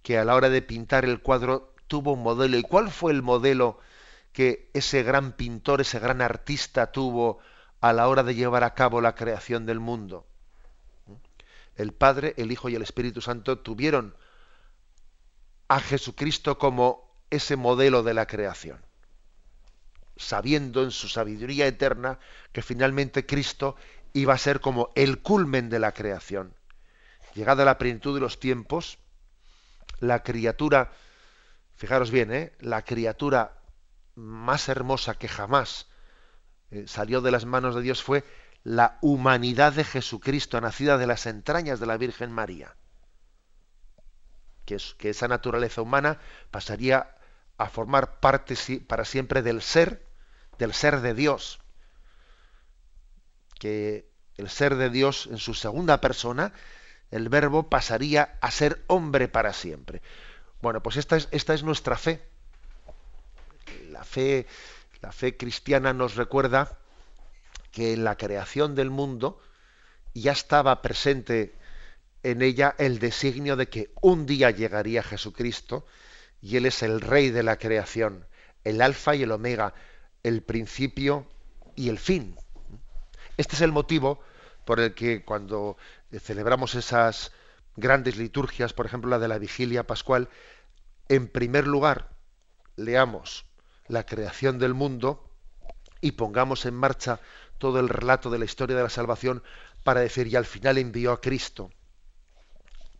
que 0.04 0.20
a 0.20 0.26
la 0.26 0.36
hora 0.36 0.50
de 0.50 0.62
pintar 0.62 1.06
el 1.06 1.22
cuadro 1.22 1.74
tuvo 1.88 2.14
un 2.14 2.22
modelo. 2.22 2.56
¿Y 2.56 2.62
cuál 2.62 2.92
fue 2.92 3.14
el 3.14 3.24
modelo 3.24 3.80
que 4.32 4.70
ese 4.76 5.02
gran 5.02 5.32
pintor, 5.32 5.82
ese 5.82 5.98
gran 5.98 6.22
artista 6.22 6.92
tuvo 6.92 7.40
a 7.82 7.94
la 7.94 8.08
hora 8.08 8.24
de 8.24 8.36
llevar 8.36 8.64
a 8.64 8.74
cabo 8.74 9.02
la 9.02 9.16
creación 9.16 9.66
del 9.66 9.80
mundo? 9.80 10.26
El 11.76 11.94
Padre, 11.94 12.34
el 12.38 12.52
Hijo 12.52 12.70
y 12.70 12.76
el 12.76 12.82
Espíritu 12.82 13.22
Santo 13.22 13.60
tuvieron 13.60 14.16
a 15.70 15.80
Jesucristo 15.80 16.58
como 16.58 17.10
ese 17.30 17.56
modelo 17.56 18.04
de 18.04 18.14
la 18.14 18.26
creación, 18.26 18.82
sabiendo 20.18 20.84
en 20.84 20.92
su 20.92 21.08
sabiduría 21.08 21.68
eterna 21.68 22.20
que 22.52 22.62
finalmente 22.62 23.26
Cristo 23.26 23.76
iba 24.14 24.34
a 24.34 24.38
ser 24.40 24.60
como 24.60 24.90
el 24.96 25.22
culmen 25.22 25.70
de 25.70 25.80
la 25.80 25.94
creación. 25.94 26.56
Llegada 27.36 27.64
la 27.64 27.78
plenitud 27.78 28.16
de 28.16 28.22
los 28.22 28.40
tiempos, 28.40 28.98
la 30.00 30.24
criatura, 30.24 30.92
fijaros 31.76 32.10
bien, 32.12 32.34
¿eh? 32.34 32.54
la 32.60 32.84
criatura 32.84 33.54
más 34.16 34.68
hermosa 34.68 35.16
que 35.16 35.28
jamás 35.28 35.89
eh, 36.72 36.86
salió 36.88 37.22
de 37.22 37.32
las 37.32 37.46
manos 37.46 37.76
de 37.76 37.82
Dios 37.82 38.04
fue 38.04 38.24
la 38.64 38.98
humanidad 39.02 39.74
de 39.74 39.84
Jesucristo, 39.84 40.60
nacida 40.60 40.98
de 40.98 41.08
las 41.08 41.26
entrañas 41.26 41.80
de 41.80 41.86
la 41.86 41.98
Virgen 41.98 42.32
María. 42.32 42.76
Que, 44.66 44.78
que 44.98 45.10
esa 45.10 45.28
naturaleza 45.28 45.82
humana 45.82 46.20
pasaría 46.52 47.16
a 47.58 47.70
formar 47.70 48.20
parte 48.20 48.56
para 48.88 49.06
siempre 49.06 49.42
del 49.42 49.62
ser, 49.62 50.06
del 50.58 50.74
ser 50.74 51.02
de 51.02 51.14
Dios. 51.14 51.60
Que 53.60 54.10
el 54.38 54.50
ser 54.50 54.76
de 54.76 54.90
Dios 54.90 55.28
en 55.32 55.38
su 55.38 55.54
segunda 55.54 56.00
persona, 56.00 56.54
el 57.12 57.30
verbo 57.30 57.70
pasaría 57.70 58.38
a 58.42 58.52
ser 58.52 58.84
hombre 58.88 59.28
para 59.28 59.54
siempre. 59.54 60.02
Bueno, 60.62 60.82
pues 60.82 60.98
es, 60.98 61.28
esta 61.32 61.54
es 61.54 61.64
nuestra 61.64 61.98
fe. 61.98 62.22
La 63.90 64.04
fe, 64.04 64.48
la 65.02 65.12
fe 65.12 65.38
cristiana 65.38 65.94
nos 65.94 66.16
recuerda 66.16 66.78
que 67.72 67.94
en 67.94 68.04
la 68.04 68.18
creación 68.18 68.76
del 68.76 68.90
mundo 68.90 69.40
ya 70.14 70.32
estaba 70.32 70.82
presente 70.82 71.56
en 72.24 72.42
ella 72.42 72.76
el 72.78 73.00
designio 73.00 73.56
de 73.56 73.70
que 73.70 73.92
un 74.02 74.26
día 74.26 74.52
llegaría 74.52 75.04
Jesucristo 75.04 75.86
y 76.42 76.58
Él 76.58 76.66
es 76.66 76.84
el 76.84 77.02
Rey 77.02 77.30
de 77.30 77.44
la 77.44 77.58
creación, 77.58 78.26
el 78.64 78.82
Alfa 78.82 79.16
y 79.16 79.24
el 79.24 79.32
Omega, 79.32 79.74
el 80.24 80.42
principio 80.42 81.28
y 81.76 81.90
el 81.90 81.98
fin. 81.98 82.36
Este 83.38 83.56
es 83.56 83.62
el 83.62 83.72
motivo 83.72 84.20
por 84.66 84.80
el 84.80 84.94
que 84.94 85.24
cuando 85.24 85.78
celebramos 86.12 86.76
esas 86.76 87.32
grandes 87.76 88.18
liturgias, 88.18 88.74
por 88.74 88.86
ejemplo 88.86 89.10
la 89.10 89.20
de 89.20 89.30
la 89.30 89.38
vigilia 89.38 89.88
pascual, 89.88 90.30
en 91.08 91.28
primer 91.28 91.68
lugar 91.68 92.10
leamos 92.76 93.49
la 93.90 94.06
creación 94.06 94.58
del 94.58 94.74
mundo 94.74 95.30
y 96.00 96.14
pongamos 96.14 96.66
en 96.66 96.76
marcha 96.76 97.20
todo 97.58 97.82
el 97.82 97.90
relato 97.90 98.30
de 98.30 98.40
la 98.40 98.46
historia 98.46 98.78
de 98.78 98.84
la 98.84 98.90
salvación 98.90 99.44
para 99.84 100.00
decir, 100.00 100.28
y 100.28 100.36
al 100.38 100.46
final 100.46 100.78
envió 100.78 101.12
a 101.12 101.20
Cristo, 101.20 101.72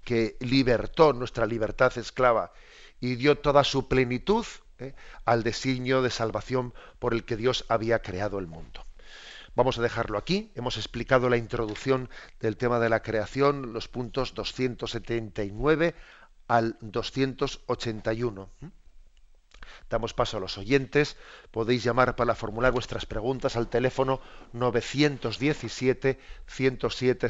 que 0.04 0.36
libertó 0.42 1.14
nuestra 1.14 1.46
libertad 1.46 1.98
esclava 1.98 2.52
y 3.00 3.16
dio 3.16 3.38
toda 3.38 3.64
su 3.64 3.88
plenitud 3.88 4.46
¿eh? 4.80 4.96
al 5.24 5.44
designio 5.44 6.02
de 6.02 6.10
salvación 6.10 6.74
por 7.00 7.14
el 7.14 7.24
que 7.24 7.38
Dios 7.38 7.66
había 7.70 8.02
creado 8.02 8.40
el 8.40 8.48
mundo. 8.48 8.86
Vamos 9.56 9.78
a 9.78 9.82
dejarlo 9.82 10.18
aquí. 10.18 10.52
Hemos 10.56 10.78
explicado 10.78 11.30
la 11.30 11.38
introducción 11.38 12.10
del 12.40 12.58
tema 12.58 12.80
de 12.80 12.90
la 12.90 13.02
creación, 13.02 13.74
los 13.74 13.88
puntos 13.88 14.34
279 14.34 15.96
al 16.48 16.78
281. 16.82 18.50
Damos 19.90 20.14
paso 20.14 20.38
a 20.38 20.40
los 20.40 20.58
oyentes. 20.58 21.18
Podéis 21.52 21.84
llamar 21.84 22.16
para 22.16 22.36
formular 22.36 22.72
vuestras 22.72 23.06
preguntas 23.06 23.56
al 23.56 23.70
teléfono 23.70 24.22
917 24.54 26.20
107 26.48 27.30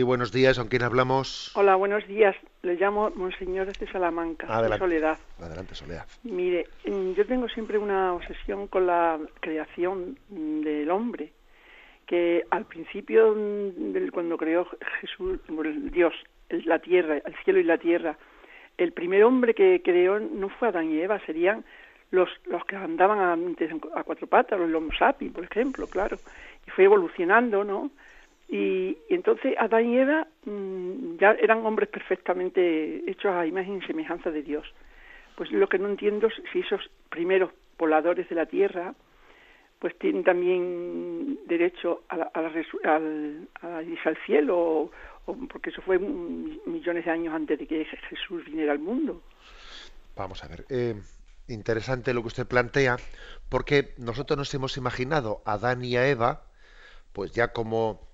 Sí, 0.00 0.04
buenos 0.04 0.32
días. 0.32 0.58
¿Con 0.58 0.68
quién 0.68 0.82
hablamos? 0.82 1.52
Hola, 1.54 1.76
buenos 1.76 2.06
días. 2.06 2.34
Le 2.62 2.76
llamo 2.76 3.10
Monseñor 3.10 3.70
de 3.70 3.86
Salamanca, 3.92 4.46
de 4.62 4.78
Soledad. 4.78 5.18
Adelante, 5.38 5.74
Soledad. 5.74 6.06
Mire, 6.22 6.68
mm, 6.86 7.12
yo 7.12 7.26
tengo 7.26 7.50
siempre 7.50 7.76
una 7.76 8.14
obsesión 8.14 8.66
con 8.68 8.86
la 8.86 9.18
creación 9.40 10.16
del 10.30 10.90
hombre, 10.90 11.32
que 12.06 12.46
al 12.48 12.64
principio, 12.64 13.34
mm, 13.36 14.08
cuando 14.10 14.38
creó 14.38 14.66
Jesús, 15.02 15.38
Dios, 15.92 16.14
la 16.48 16.78
tierra, 16.78 17.18
el 17.18 17.34
cielo 17.44 17.60
y 17.60 17.64
la 17.64 17.76
tierra, 17.76 18.16
el 18.78 18.92
primer 18.92 19.22
hombre 19.24 19.52
que 19.52 19.82
creó 19.84 20.18
no 20.18 20.48
fue 20.48 20.68
Adán 20.68 20.90
y 20.90 20.98
Eva, 20.98 21.20
serían 21.26 21.62
los, 22.10 22.30
los 22.46 22.64
que 22.64 22.74
andaban 22.76 23.18
a, 23.18 24.00
a 24.00 24.04
cuatro 24.04 24.26
patas, 24.26 24.58
los 24.58 24.74
Homo 24.74 24.92
sapiens, 24.98 25.34
por 25.34 25.44
ejemplo, 25.44 25.86
claro. 25.86 26.16
Y 26.66 26.70
fue 26.70 26.84
evolucionando, 26.84 27.64
¿no? 27.64 27.90
Y, 28.50 28.98
entonces 29.08 29.54
Adán 29.58 29.88
y 29.88 29.98
Eva 29.98 30.26
mm, 30.44 31.18
ya 31.18 31.32
eran 31.32 31.64
hombres 31.64 31.88
perfectamente 31.88 33.08
hechos 33.08 33.32
a 33.32 33.46
imagen 33.46 33.78
y 33.78 33.86
semejanza 33.86 34.30
de 34.30 34.42
Dios. 34.42 34.66
Pues 35.36 35.52
lo 35.52 35.68
que 35.68 35.78
no 35.78 35.88
entiendo 35.88 36.26
es 36.26 36.34
si 36.52 36.60
esos 36.60 36.90
primeros 37.08 37.50
pobladores 37.76 38.28
de 38.28 38.34
la 38.34 38.46
tierra 38.46 38.94
pues 39.78 39.98
tienen 39.98 40.24
también 40.24 41.38
derecho 41.46 42.02
a, 42.10 42.16
al, 42.34 43.48
irse 43.88 44.08
al 44.08 44.18
cielo, 44.26 44.90
o, 45.24 45.36
porque 45.50 45.70
eso 45.70 45.80
fue 45.80 45.98
millones 45.98 47.06
de 47.06 47.10
años 47.10 47.34
antes 47.34 47.58
de 47.58 47.66
que 47.66 47.86
Jesús 47.86 48.44
viniera 48.44 48.72
al 48.72 48.78
mundo. 48.78 49.22
Vamos 50.16 50.44
a 50.44 50.48
ver, 50.48 50.66
eh, 50.68 51.00
interesante 51.48 52.12
lo 52.12 52.20
que 52.20 52.28
usted 52.28 52.46
plantea, 52.46 52.98
porque 53.48 53.94
nosotros 53.96 54.36
nos 54.36 54.52
hemos 54.52 54.76
imaginado 54.76 55.40
a 55.46 55.54
Adán 55.54 55.82
y 55.82 55.96
a 55.96 56.06
Eva, 56.06 56.42
pues 57.14 57.32
ya 57.32 57.54
como 57.54 58.09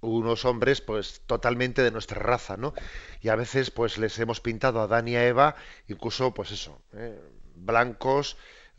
unos 0.00 0.44
hombres 0.44 0.80
pues 0.80 1.22
totalmente 1.26 1.82
de 1.82 1.90
nuestra 1.90 2.20
raza, 2.20 2.56
¿no? 2.56 2.74
Y 3.20 3.28
a 3.28 3.36
veces 3.36 3.70
pues 3.70 3.98
les 3.98 4.18
hemos 4.18 4.40
pintado 4.40 4.80
a 4.80 4.86
Dan 4.86 5.08
y 5.08 5.16
a 5.16 5.26
Eva, 5.26 5.56
incluso 5.88 6.32
pues 6.32 6.50
eso, 6.52 6.80
¿eh? 6.94 7.18
blancos, 7.54 8.36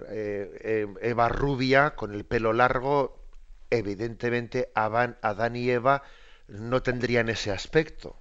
eh, 0.10 0.60
eh, 0.62 0.88
Eva 1.02 1.30
rubia, 1.30 1.96
con 1.96 2.14
el 2.14 2.26
pelo 2.26 2.54
largo, 2.54 3.20
evidentemente 3.70 4.72
Adán 4.76 5.56
y 5.56 5.70
Eva 5.70 6.04
no 6.48 6.82
tendrían 6.82 7.30
ese 7.30 7.52
aspecto. 7.52 8.20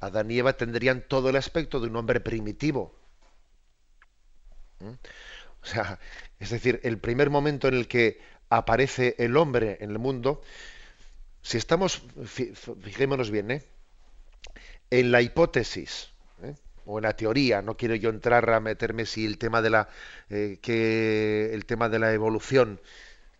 Adán 0.00 0.30
y 0.30 0.38
Eva 0.38 0.54
tendrían 0.54 1.02
todo 1.06 1.28
el 1.28 1.36
aspecto 1.36 1.78
de 1.78 1.88
un 1.88 1.96
hombre 1.96 2.20
primitivo. 2.20 2.94
O 5.62 5.66
sea, 5.66 5.98
es 6.38 6.50
decir, 6.50 6.80
el 6.84 6.98
primer 6.98 7.28
momento 7.28 7.68
en 7.68 7.74
el 7.74 7.86
que 7.86 8.18
aparece 8.48 9.14
el 9.18 9.36
hombre 9.36 9.76
en 9.80 9.90
el 9.90 9.98
mundo, 9.98 10.42
si 11.42 11.58
estamos, 11.58 12.02
fijémonos 12.24 13.30
bien, 13.30 13.50
¿eh? 13.50 13.62
en 14.90 15.12
la 15.12 15.22
hipótesis 15.22 16.10
¿eh? 16.42 16.54
o 16.84 16.98
en 16.98 17.04
la 17.04 17.16
teoría, 17.16 17.62
no 17.62 17.76
quiero 17.76 17.94
yo 17.94 18.10
entrar 18.10 18.48
a 18.50 18.60
meterme 18.60 19.06
si 19.06 19.24
el 19.24 19.38
tema 19.38 19.62
de 19.62 19.70
la 19.70 19.88
eh, 20.28 20.58
que 20.60 21.50
el 21.54 21.64
tema 21.64 21.88
de 21.88 21.98
la 21.98 22.12
evolución, 22.12 22.80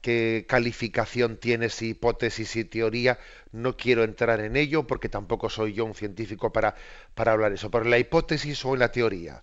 qué 0.01 0.47
calificación 0.49 1.37
tiene 1.37 1.69
si 1.69 1.91
hipótesis 1.91 2.57
y 2.57 2.65
teoría, 2.65 3.19
no 3.53 3.77
quiero 3.77 4.05
entrar 4.05 4.41
en 4.41 4.57
ello 4.57 4.87
porque 4.87 5.09
tampoco 5.09 5.51
soy 5.51 5.75
yo 5.75 5.85
un 5.85 5.95
científico 5.95 6.53
para, 6.53 6.75
para 7.15 7.33
hablar 7.33 7.53
eso. 7.53 7.71
Pero 7.71 7.85
en 7.85 7.91
la 7.91 7.99
hipótesis 7.99 8.65
o 8.65 8.75
en 8.75 8.81
la 8.81 8.93
teoría 8.93 9.43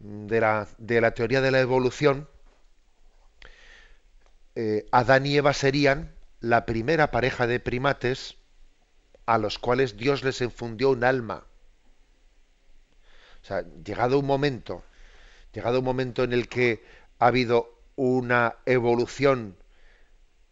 de 0.00 0.40
la, 0.40 0.68
de 0.78 1.00
la 1.00 1.12
teoría 1.12 1.40
de 1.40 1.50
la 1.50 1.60
evolución, 1.60 2.28
Adán 4.90 5.26
y 5.26 5.36
Eva 5.36 5.54
serían 5.54 6.12
la 6.42 6.66
primera 6.66 7.12
pareja 7.12 7.46
de 7.46 7.60
primates 7.60 8.36
a 9.26 9.38
los 9.38 9.58
cuales 9.58 9.96
Dios 9.96 10.24
les 10.24 10.40
infundió 10.40 10.90
un 10.90 11.04
alma. 11.04 11.46
O 13.42 13.44
sea, 13.44 13.64
llegado 13.84 14.18
un 14.18 14.26
momento, 14.26 14.84
llegado 15.52 15.78
un 15.78 15.84
momento 15.84 16.24
en 16.24 16.32
el 16.32 16.48
que 16.48 16.84
ha 17.20 17.28
habido 17.28 17.78
una 17.94 18.56
evolución 18.66 19.56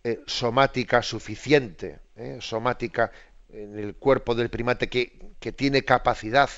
eh, 0.04 0.22
somática 0.26 1.02
suficiente, 1.02 1.98
eh, 2.14 2.38
somática 2.40 3.10
en 3.48 3.76
el 3.76 3.96
cuerpo 3.96 4.36
del 4.36 4.48
primate 4.48 4.88
que, 4.88 5.18
que, 5.40 5.50
tiene 5.50 5.84
capacidad 5.84 6.50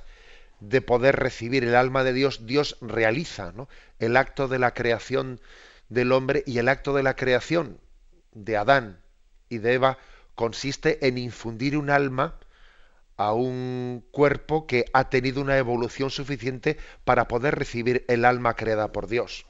de 0.60 0.82
poder 0.82 1.16
recibir 1.16 1.64
el 1.64 1.74
alma 1.74 2.04
de 2.04 2.12
Dios, 2.12 2.44
Dios 2.46 2.76
realiza 2.82 3.54
el 3.98 4.16
acto 4.18 4.46
de 4.46 4.58
la 4.58 4.74
creación 4.74 5.40
del 5.88 6.12
hombre 6.12 6.44
y 6.46 6.58
el 6.58 6.68
acto 6.68 6.92
de 6.92 7.02
la 7.02 7.16
creación 7.16 7.80
de 8.32 8.58
Adán 8.58 9.01
y 9.52 9.58
de 9.58 9.74
Eva 9.74 9.98
consiste 10.34 11.06
en 11.06 11.18
infundir 11.18 11.76
un 11.76 11.90
alma 11.90 12.38
a 13.16 13.34
un 13.34 14.04
cuerpo 14.10 14.66
que 14.66 14.86
ha 14.92 15.10
tenido 15.10 15.42
una 15.42 15.58
evolución 15.58 16.10
suficiente 16.10 16.78
para 17.04 17.28
poder 17.28 17.54
recibir 17.54 18.04
el 18.08 18.24
alma 18.24 18.54
creada 18.54 18.90
por 18.92 19.06
Dios. 19.06 19.46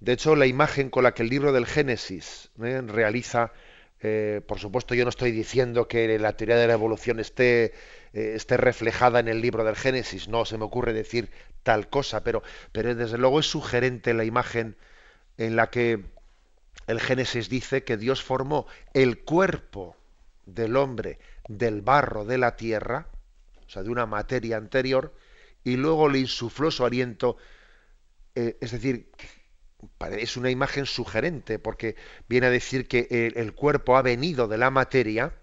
De 0.00 0.12
hecho, 0.12 0.36
la 0.36 0.46
imagen 0.46 0.90
con 0.90 1.04
la 1.04 1.14
que 1.14 1.22
el 1.22 1.28
libro 1.28 1.52
del 1.52 1.66
Génesis 1.66 2.50
¿eh? 2.62 2.82
realiza, 2.84 3.52
eh, 4.00 4.40
por 4.46 4.58
supuesto, 4.58 4.94
yo 4.94 5.04
no 5.04 5.10
estoy 5.10 5.30
diciendo 5.30 5.88
que 5.88 6.18
la 6.18 6.36
teoría 6.36 6.56
de 6.56 6.66
la 6.66 6.74
evolución 6.74 7.20
esté, 7.20 7.72
eh, 8.12 8.32
esté 8.34 8.56
reflejada 8.56 9.20
en 9.20 9.28
el 9.28 9.40
libro 9.40 9.64
del 9.64 9.76
Génesis, 9.76 10.28
no 10.28 10.44
se 10.44 10.58
me 10.58 10.64
ocurre 10.64 10.92
decir 10.92 11.30
tal 11.62 11.88
cosa, 11.88 12.22
pero, 12.24 12.42
pero 12.72 12.94
desde 12.94 13.18
luego 13.18 13.40
es 13.40 13.46
sugerente 13.46 14.14
la 14.14 14.24
imagen 14.24 14.76
en 15.36 15.56
la 15.56 15.70
que 15.70 16.04
el 16.86 17.00
Génesis 17.00 17.48
dice 17.48 17.84
que 17.84 17.96
Dios 17.96 18.22
formó 18.22 18.66
el 18.94 19.18
cuerpo 19.24 19.96
del 20.46 20.76
hombre 20.76 21.18
del 21.48 21.82
barro 21.82 22.24
de 22.24 22.38
la 22.38 22.56
tierra, 22.56 23.08
o 23.66 23.70
sea, 23.70 23.82
de 23.82 23.90
una 23.90 24.06
materia 24.06 24.56
anterior, 24.56 25.14
y 25.64 25.76
luego 25.76 26.08
le 26.08 26.18
insufló 26.18 26.70
su 26.70 26.84
aliento, 26.84 27.36
es 28.34 28.70
decir, 28.70 29.10
es 30.18 30.36
una 30.36 30.50
imagen 30.50 30.86
sugerente 30.86 31.58
porque 31.58 31.96
viene 32.28 32.46
a 32.46 32.50
decir 32.50 32.88
que 32.88 33.32
el, 33.34 33.54
cuerpo 33.54 33.96
ha 33.96 34.02
venido 34.02 34.48
de 34.48 34.58
la 34.58 34.70
materia 34.70 35.34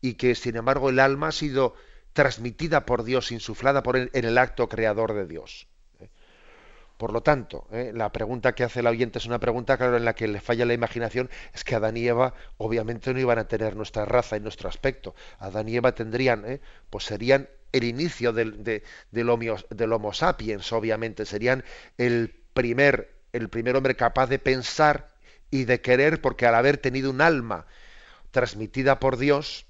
y 0.00 0.14
que 0.14 0.34
sin 0.34 0.56
embargo 0.56 0.90
el 0.90 0.98
alma 0.98 1.28
ha 1.28 1.32
sido 1.32 1.74
transmitida 2.12 2.86
por 2.86 3.04
Dios, 3.04 3.32
insuflada 3.32 3.82
por 3.82 3.96
él 3.96 4.10
en 4.12 4.24
el 4.24 4.38
acto 4.38 4.68
creador 4.68 5.14
de 5.14 5.26
Dios. 5.26 5.66
Por 7.04 7.12
lo 7.12 7.22
tanto, 7.22 7.68
¿eh? 7.70 7.92
la 7.94 8.10
pregunta 8.12 8.54
que 8.54 8.64
hace 8.64 8.80
el 8.80 8.86
oyente 8.86 9.18
es 9.18 9.26
una 9.26 9.38
pregunta 9.38 9.76
claro 9.76 9.98
en 9.98 10.06
la 10.06 10.14
que 10.14 10.26
le 10.26 10.40
falla 10.40 10.64
la 10.64 10.72
imaginación, 10.72 11.28
es 11.52 11.62
que 11.62 11.74
Adán 11.74 11.98
y 11.98 12.08
Eva 12.08 12.32
obviamente 12.56 13.12
no 13.12 13.20
iban 13.20 13.38
a 13.38 13.46
tener 13.46 13.76
nuestra 13.76 14.06
raza 14.06 14.38
y 14.38 14.40
nuestro 14.40 14.70
aspecto. 14.70 15.14
Adán 15.38 15.68
y 15.68 15.76
Eva 15.76 15.94
tendrían, 15.94 16.46
¿eh? 16.46 16.62
pues 16.88 17.04
serían 17.04 17.50
el 17.72 17.84
inicio 17.84 18.32
del, 18.32 18.82
homo, 19.28 19.56
del 19.68 19.92
Homo 19.92 20.14
sapiens, 20.14 20.72
obviamente, 20.72 21.26
serían 21.26 21.62
el 21.98 22.34
primer 22.54 23.12
el 23.34 23.50
primer 23.50 23.76
hombre 23.76 23.96
capaz 23.96 24.28
de 24.28 24.38
pensar 24.38 25.10
y 25.50 25.64
de 25.64 25.82
querer, 25.82 26.22
porque 26.22 26.46
al 26.46 26.54
haber 26.54 26.78
tenido 26.78 27.10
un 27.10 27.20
alma 27.20 27.66
transmitida 28.30 28.98
por 28.98 29.18
Dios, 29.18 29.66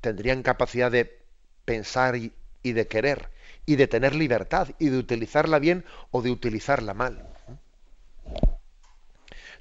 tendrían 0.00 0.42
capacidad 0.42 0.90
de 0.90 1.22
pensar 1.64 2.16
y, 2.16 2.32
de 2.64 2.88
querer, 2.88 3.30
y 3.68 3.76
de 3.76 3.86
tener 3.86 4.14
libertad, 4.14 4.68
y 4.78 4.88
de 4.88 4.96
utilizarla 4.96 5.58
bien 5.58 5.84
o 6.10 6.22
de 6.22 6.30
utilizarla 6.30 6.94
mal. 6.94 7.22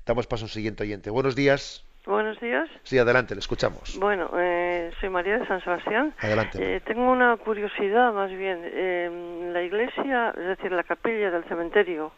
Damos 0.06 0.28
paso 0.28 0.46
al 0.46 0.50
siguiente 0.50 0.84
oyente. 0.84 1.10
Buenos 1.10 1.36
días. 1.36 1.84
Buenos 2.06 2.40
días. 2.40 2.70
Sí, 2.84 2.98
adelante, 2.98 3.36
le 3.36 3.40
escuchamos. 3.40 4.00
Bueno, 4.00 4.30
eh, 4.40 4.92
soy 5.02 5.10
María 5.10 5.40
de 5.40 5.48
San 5.48 5.62
Sebastián. 5.62 6.14
Adelante. 6.20 6.58
Eh, 6.78 6.80
tengo 6.86 7.12
una 7.12 7.36
curiosidad, 7.36 8.14
más 8.14 8.30
bien. 8.32 8.62
Eh, 8.64 9.50
la 9.52 9.62
iglesia, 9.62 10.30
es 10.30 10.48
decir, 10.56 10.72
la 10.72 10.86
capilla 10.86 11.30
del 11.30 11.44
cementerio, 11.44 12.14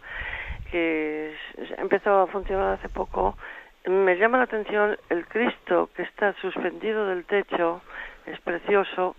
que 0.69 1.33
empezó 1.79 2.19
a 2.19 2.27
funcionar 2.27 2.73
hace 2.77 2.89
poco, 2.89 3.35
me 3.87 4.15
llama 4.15 4.37
la 4.37 4.43
atención 4.43 4.95
el 5.09 5.25
Cristo 5.25 5.89
que 5.95 6.03
está 6.03 6.35
suspendido 6.39 7.07
del 7.07 7.25
techo, 7.25 7.81
es 8.27 8.39
precioso. 8.41 9.15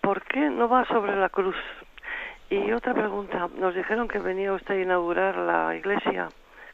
¿Por 0.00 0.22
qué 0.22 0.48
no 0.48 0.70
va 0.70 0.86
sobre 0.86 1.14
la 1.16 1.28
cruz? 1.28 1.56
Y 2.54 2.72
otra 2.72 2.94
pregunta, 2.94 3.48
nos 3.58 3.74
dijeron 3.74 4.06
que 4.06 4.18
venía 4.18 4.52
usted 4.52 4.74
a 4.74 4.80
inaugurar 4.80 5.36
la 5.36 5.74
iglesia. 5.74 6.28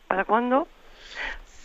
¿Para 0.06 0.24
cuándo? 0.24 0.68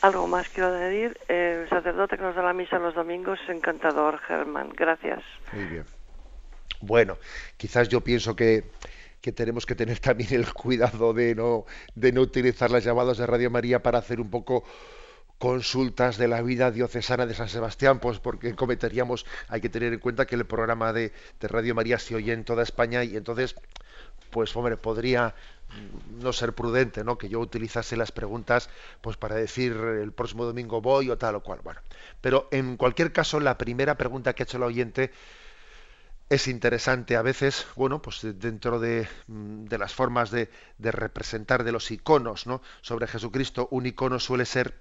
Algo 0.02 0.28
más 0.28 0.48
quiero 0.50 0.74
añadir. 0.74 1.18
El 1.28 1.68
sacerdote 1.68 2.16
que 2.16 2.24
nos 2.24 2.36
da 2.36 2.44
la 2.44 2.54
misa 2.54 2.80
los 2.80 2.96
domingos 2.96 3.40
es 3.44 3.50
encantador, 3.50 4.20
Germán. 4.20 4.70
Gracias. 4.76 5.22
Muy 5.52 5.66
bien. 5.66 5.86
Bueno, 6.82 7.18
quizás 7.58 7.90
yo 7.90 8.02
pienso 8.02 8.36
que 8.36 8.64
que 9.26 9.32
tenemos 9.32 9.66
que 9.66 9.74
tener 9.74 9.98
también 9.98 10.36
el 10.36 10.54
cuidado 10.54 11.12
de 11.12 11.34
no, 11.34 11.66
de 11.96 12.12
no 12.12 12.22
utilizar 12.22 12.70
las 12.70 12.84
llamadas 12.84 13.18
de 13.18 13.26
Radio 13.26 13.50
María 13.50 13.82
para 13.82 13.98
hacer 13.98 14.22
un 14.22 14.30
poco 14.30 14.64
consultas 15.40 16.18
de 16.18 16.28
la 16.28 16.42
vida 16.42 16.72
diocesana 16.72 17.26
de 17.26 17.34
San 17.34 17.50
Sebastián, 17.50 18.00
pues 18.00 18.20
porque 18.20 18.56
cometeríamos, 18.56 19.26
hay 19.48 19.62
que 19.62 19.70
tener 19.70 19.94
en 19.94 20.00
cuenta 20.00 20.26
que 20.26 20.36
el 20.36 20.46
programa 20.46 20.94
de, 20.94 21.12
de 21.40 21.48
Radio 21.48 21.76
María 21.76 22.00
se 22.00 22.16
oye 22.16 22.34
en 22.34 22.46
toda 22.46 22.64
España 22.64 23.04
y 23.04 23.18
entonces, 23.18 23.56
pues 24.32 24.56
hombre, 24.56 24.78
podría 24.78 25.36
no 26.22 26.34
ser 26.34 26.54
prudente, 26.54 27.04
¿no? 27.04 27.18
Que 27.18 27.30
yo 27.30 27.40
utilizase 27.40 27.98
las 27.98 28.12
preguntas, 28.12 28.70
pues 29.02 29.18
para 29.18 29.36
decir 29.36 29.74
el 29.74 30.12
próximo 30.14 30.46
domingo 30.46 30.82
voy 30.82 31.10
o 31.10 31.18
tal 31.18 31.36
o 31.36 31.44
cual. 31.44 31.60
Bueno, 31.64 31.82
pero 32.22 32.48
en 32.52 32.78
cualquier 32.78 33.12
caso, 33.12 33.40
la 33.40 33.58
primera 33.58 33.96
pregunta 33.96 34.34
que 34.34 34.44
ha 34.44 34.46
hecho 34.46 34.58
el 34.58 34.64
oyente 34.64 35.12
es 36.30 36.48
interesante 36.48 37.16
a 37.16 37.22
veces, 37.22 37.68
bueno, 37.76 38.02
pues 38.02 38.22
dentro 38.40 38.80
de, 38.80 39.08
mm, 39.28 39.66
de 39.66 39.78
las 39.78 39.94
formas 39.94 40.32
de, 40.32 40.50
de, 40.78 40.92
representar 40.92 41.64
de 41.64 41.72
los 41.72 41.92
iconos, 41.92 42.48
¿no? 42.48 42.62
Sobre 42.82 43.08
Jesucristo, 43.08 43.68
un 43.72 43.86
icono 43.86 44.20
suele 44.20 44.46
ser 44.46 44.74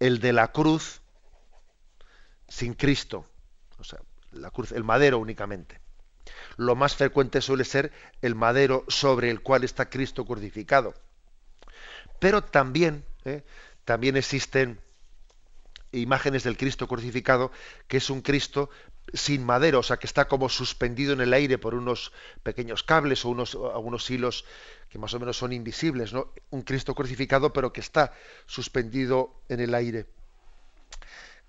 el 0.00 0.20
de 0.20 0.32
la 0.32 0.52
cruz 0.52 1.00
sin 2.48 2.74
Cristo, 2.74 3.26
o 3.78 3.84
sea, 3.84 4.00
la 4.32 4.50
cruz, 4.50 4.72
el 4.72 4.84
madero 4.84 5.18
únicamente. 5.18 5.80
Lo 6.56 6.74
más 6.74 6.96
frecuente 6.96 7.40
suele 7.40 7.64
ser 7.64 7.92
el 8.22 8.34
madero 8.34 8.84
sobre 8.88 9.30
el 9.30 9.42
cual 9.42 9.64
está 9.64 9.88
Cristo 9.88 10.24
crucificado. 10.24 10.94
Pero 12.18 12.42
también, 12.42 13.04
¿eh? 13.24 13.44
también 13.84 14.16
existen 14.16 14.80
imágenes 15.92 16.44
del 16.44 16.56
Cristo 16.56 16.88
crucificado, 16.88 17.52
que 17.88 17.98
es 17.98 18.10
un 18.10 18.22
Cristo 18.22 18.70
sin 19.12 19.44
madera, 19.44 19.78
o 19.78 19.82
sea, 19.82 19.98
que 19.98 20.06
está 20.06 20.26
como 20.26 20.48
suspendido 20.48 21.12
en 21.12 21.20
el 21.20 21.32
aire 21.32 21.58
por 21.58 21.74
unos 21.74 22.12
pequeños 22.42 22.82
cables 22.82 23.24
o 23.24 23.30
unos, 23.30 24.10
hilos 24.10 24.44
que 24.88 24.98
más 24.98 25.14
o 25.14 25.20
menos 25.20 25.36
son 25.36 25.52
invisibles, 25.52 26.12
¿no? 26.12 26.32
Un 26.50 26.62
Cristo 26.62 26.94
crucificado, 26.94 27.52
pero 27.52 27.72
que 27.72 27.80
está 27.80 28.12
suspendido 28.46 29.34
en 29.48 29.60
el 29.60 29.74
aire. 29.74 30.06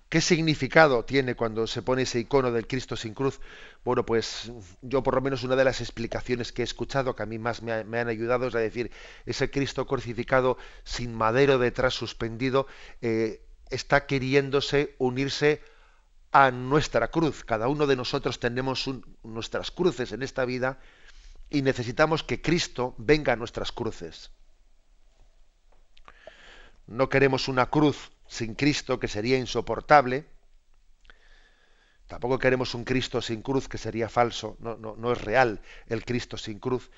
¿Qué 0.08 0.22
significado 0.22 1.04
tiene 1.04 1.34
cuando 1.34 1.66
se 1.66 1.82
pone 1.82 2.02
ese 2.02 2.20
icono 2.20 2.50
del 2.50 2.66
Cristo 2.66 2.96
sin 2.96 3.12
cruz? 3.12 3.40
Bueno, 3.84 4.06
pues 4.06 4.50
yo 4.80 5.02
por 5.02 5.14
lo 5.14 5.20
menos 5.20 5.42
una 5.42 5.54
de 5.54 5.64
las 5.64 5.82
explicaciones 5.82 6.50
que 6.50 6.62
he 6.62 6.64
escuchado, 6.64 7.14
que 7.14 7.22
a 7.22 7.26
mí 7.26 7.38
más 7.38 7.62
me, 7.62 7.72
han 7.72 8.08
ayudado, 8.08 8.46
es 8.46 8.54
decir, 8.54 8.90
ese 9.26 9.50
Cristo 9.50 9.86
crucificado 9.86 10.56
sin 10.84 11.14
madero 11.14 11.58
detrás 11.58 11.92
suspendido, 11.92 12.66
eh, 13.02 13.42
está 13.68 14.06
queriéndose 14.06 14.94
unirse 14.96 15.60
a 16.32 16.50
nuestra 16.50 17.08
cruz. 17.08 17.44
Cada 17.44 17.68
uno 17.68 17.86
de 17.86 17.96
nosotros 17.96 18.38
tenemos 18.38 18.88
nuestras 19.22 19.70
cruces 19.70 20.12
en 20.12 20.22
esta 20.22 20.44
vida 20.44 20.78
y 21.50 21.62
necesitamos 21.62 22.22
que 22.22 22.42
Cristo 22.42 22.94
venga 22.98 23.32
a 23.32 23.36
nuestras 23.36 23.72
cruces. 23.72 24.30
No 26.86 27.08
queremos 27.08 27.48
una 27.48 27.66
cruz 27.66 28.10
sin 28.26 28.54
Cristo 28.54 28.98
que 28.98 29.08
sería 29.08 29.38
insoportable. 29.38 30.26
Tampoco 32.06 32.38
queremos 32.38 32.74
un 32.74 32.84
Cristo 32.84 33.20
sin 33.20 33.42
cruz 33.42 33.68
que 33.68 33.78
sería 33.78 34.08
falso. 34.08 34.56
No, 34.60 34.76
no, 34.76 34.96
no 34.96 35.12
es 35.12 35.20
real 35.20 35.60
el 35.86 36.04
Cristo 36.04 36.36
sin 36.36 36.58
cruz. 36.58 36.90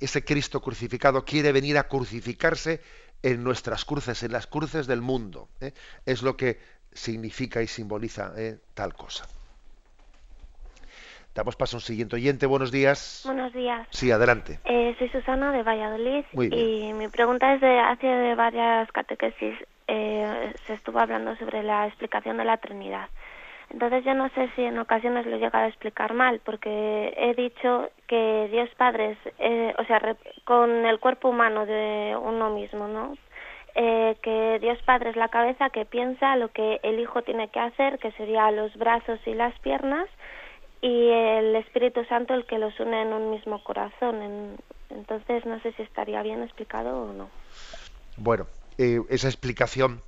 Ese 0.00 0.24
Cristo 0.24 0.60
crucificado 0.60 1.24
quiere 1.24 1.52
venir 1.52 1.78
a 1.78 1.88
crucificarse 1.88 2.80
en 3.24 3.42
nuestras 3.42 3.84
cruces, 3.84 4.22
en 4.22 4.32
las 4.32 4.46
cruces 4.46 4.86
del 4.86 5.00
mundo. 5.00 5.48
¿eh? 5.60 5.72
Es 6.04 6.22
lo 6.22 6.36
que 6.36 6.60
significa 6.94 7.62
y 7.62 7.66
simboliza 7.66 8.32
¿eh? 8.36 8.58
tal 8.74 8.94
cosa. 8.94 9.26
Damos 11.34 11.56
paso 11.56 11.76
a 11.76 11.78
un 11.78 11.82
siguiente 11.82 12.14
oyente. 12.14 12.46
Buenos 12.46 12.70
días. 12.70 13.22
Buenos 13.24 13.52
días. 13.52 13.86
Sí, 13.90 14.12
adelante. 14.12 14.60
Eh, 14.64 14.94
soy 14.98 15.08
Susana 15.08 15.50
de 15.52 15.64
Valladolid 15.64 16.24
y 16.32 16.92
mi 16.92 17.08
pregunta 17.08 17.54
es 17.54 17.60
de 17.60 17.80
hace 17.80 18.34
varias 18.36 18.90
catequesis 18.92 19.56
se 20.66 20.74
estuvo 20.74 20.98
hablando 20.98 21.36
sobre 21.36 21.62
la 21.62 21.86
explicación 21.86 22.36
de 22.36 22.44
la 22.44 22.56
Trinidad. 22.56 23.08
Entonces 23.70 24.04
yo 24.04 24.14
no 24.14 24.28
sé 24.30 24.50
si 24.54 24.62
en 24.62 24.78
ocasiones 24.78 25.26
lo 25.26 25.36
he 25.36 25.40
llegado 25.40 25.64
a 25.64 25.68
explicar 25.68 26.14
mal, 26.14 26.40
porque 26.44 27.12
he 27.16 27.34
dicho 27.34 27.90
que 28.06 28.48
Dios 28.50 28.68
Padre, 28.76 29.16
eh, 29.38 29.74
o 29.78 29.84
sea, 29.84 30.16
con 30.44 30.70
el 30.86 31.00
cuerpo 31.00 31.30
humano 31.30 31.66
de 31.66 32.16
uno 32.20 32.50
mismo, 32.50 32.86
¿no? 32.86 33.16
Eh, 33.76 34.16
que 34.22 34.58
Dios 34.60 34.78
Padre 34.84 35.10
es 35.10 35.16
la 35.16 35.28
cabeza 35.28 35.70
que 35.70 35.84
piensa 35.84 36.36
lo 36.36 36.48
que 36.52 36.78
el 36.84 37.00
Hijo 37.00 37.22
tiene 37.22 37.48
que 37.48 37.58
hacer, 37.58 37.98
que 37.98 38.12
sería 38.12 38.50
los 38.52 38.74
brazos 38.76 39.18
y 39.26 39.34
las 39.34 39.58
piernas, 39.60 40.08
y 40.80 41.08
el 41.08 41.56
Espíritu 41.56 42.04
Santo 42.04 42.34
el 42.34 42.46
que 42.46 42.58
los 42.58 42.78
une 42.78 43.02
en 43.02 43.12
un 43.12 43.30
mismo 43.30 43.64
corazón. 43.64 44.58
entonces 44.90 45.44
no 45.46 45.58
sé 45.60 45.72
si 45.72 45.82
estaría 45.82 46.22
bien 46.22 46.42
explicado 46.42 47.02
o 47.02 47.12
no. 47.12 47.30
Bueno, 48.16 48.46
eh, 48.78 49.00
esa 49.08 49.28
explicación 49.28 50.02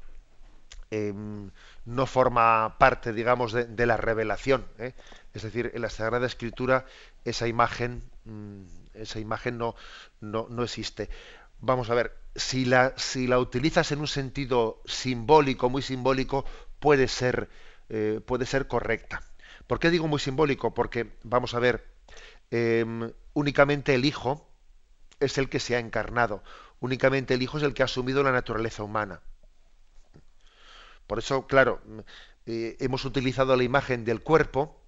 em, 0.90 1.50
no 1.86 2.06
forma 2.06 2.76
parte, 2.78 3.12
digamos, 3.12 3.52
de, 3.52 3.86
la 3.86 3.96
revelación. 3.96 4.64
¿eh? 4.78 4.92
Es 5.34 5.42
decir, 5.42 5.72
en 5.74 5.82
la 5.82 5.90
Sagrada 5.90 6.26
Escritura 6.26 6.84
esa 7.24 7.48
imagen, 7.48 8.02
mm, 8.24 8.62
esa 8.94 9.18
imagen 9.18 9.58
no, 9.58 9.74
no, 10.20 10.46
no, 10.48 10.62
existe. 10.62 11.08
Vamos 11.60 11.90
a 11.90 11.94
ver, 11.94 12.16
si 12.34 12.64
la, 12.64 12.94
utilizas 13.38 13.92
en 13.92 14.00
un 14.00 14.08
sentido 14.08 14.82
simbólico, 14.84 15.70
muy 15.70 15.82
simbólico, 15.82 16.44
puede 16.80 17.08
ser, 17.08 17.48
eh, 17.88 18.20
puede 18.24 18.46
ser 18.46 18.68
correcta. 18.68 19.22
¿Por 19.66 19.78
qué 19.78 19.90
digo 19.90 20.06
muy 20.06 20.20
simbólico? 20.20 20.74
Porque, 20.74 21.12
vamos 21.22 21.54
a 21.54 21.58
ver, 21.60 21.86
em, 22.50 23.12
únicamente 23.34 23.94
el 23.94 24.04
Hijo 24.04 24.48
es 25.18 25.38
el 25.38 25.48
que 25.48 25.60
se 25.60 25.76
ha 25.76 25.78
encarnado, 25.78 26.42
únicamente 26.80 27.34
el 27.34 27.42
Hijo 27.42 27.58
es 27.58 27.64
el 27.64 27.74
que 27.74 27.82
ha 27.82 27.86
asumido 27.86 28.22
la 28.22 28.32
naturaleza 28.32 28.82
humana. 28.82 29.22
Por 31.06 31.18
eso, 31.18 31.46
claro, 31.46 31.80
eh, 32.46 32.76
hemos 32.80 33.04
utilizado 33.04 33.56
la 33.56 33.64
imagen 33.64 34.04
del 34.04 34.22
cuerpo, 34.22 34.80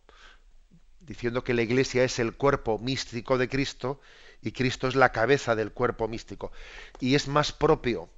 diciendo 1.01 1.45
que 1.45 1.55
la 1.55 1.63
Iglesia 1.63 2.05
es 2.05 2.19
el 2.19 2.37
cuerpo 2.37 2.79
místico 2.79 3.39
de 3.39 3.49
Cristo 3.49 4.01
y 4.43 4.53
Cristo 4.53 4.89
es 4.89 4.95
la 4.95 5.13
cabeza 5.13 5.55
del 5.57 5.73
cuerpo 5.73 6.09
místico. 6.09 6.53
Y 7.01 7.15
es 7.15 7.29
más 7.29 7.53
propio 7.53 8.09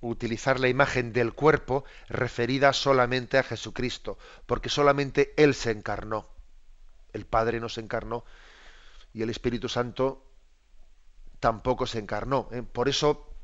utilizar 0.00 0.58
la 0.60 0.68
imagen 0.68 1.12
del 1.12 1.34
cuerpo 1.34 1.84
referida 2.08 2.72
solamente 2.72 3.38
a 3.38 3.42
Jesucristo, 3.42 4.18
porque 4.46 4.68
solamente 4.68 5.34
Él 5.36 5.54
se 5.54 5.70
encarnó. 5.70 6.28
El 7.12 7.26
Padre 7.26 7.60
no 7.60 7.68
se 7.68 7.80
encarnó 7.80 8.24
y 9.12 9.22
el 9.22 9.30
Espíritu 9.30 9.68
Santo 9.68 10.24
tampoco 11.40 11.86
se 11.86 11.98
encarnó. 11.98 12.48
¿eh? 12.52 12.62
Por 12.62 12.88
eso, 12.88 13.34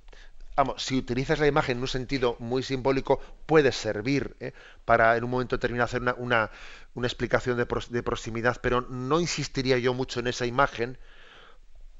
vamos, 0.54 0.82
si 0.82 0.96
utilizas 0.96 1.38
la 1.40 1.46
imagen 1.46 1.78
en 1.78 1.82
un 1.82 1.88
sentido 1.88 2.36
muy 2.38 2.62
simbólico, 2.62 3.20
puede 3.46 3.72
servir 3.72 4.36
¿eh? 4.40 4.52
para 4.84 5.16
en 5.16 5.24
un 5.24 5.30
momento 5.30 5.56
determinado 5.56 5.86
hacer 5.86 6.02
una, 6.02 6.50
una, 6.94 7.06
explicación 7.06 7.56
de, 7.56 7.66
proximidad, 8.02 8.58
pero 8.62 8.82
no 8.82 9.20
insistiría 9.20 9.78
yo 9.78 9.94
mucho 9.94 10.20
en 10.20 10.28
esa 10.28 10.46
imagen, 10.46 10.98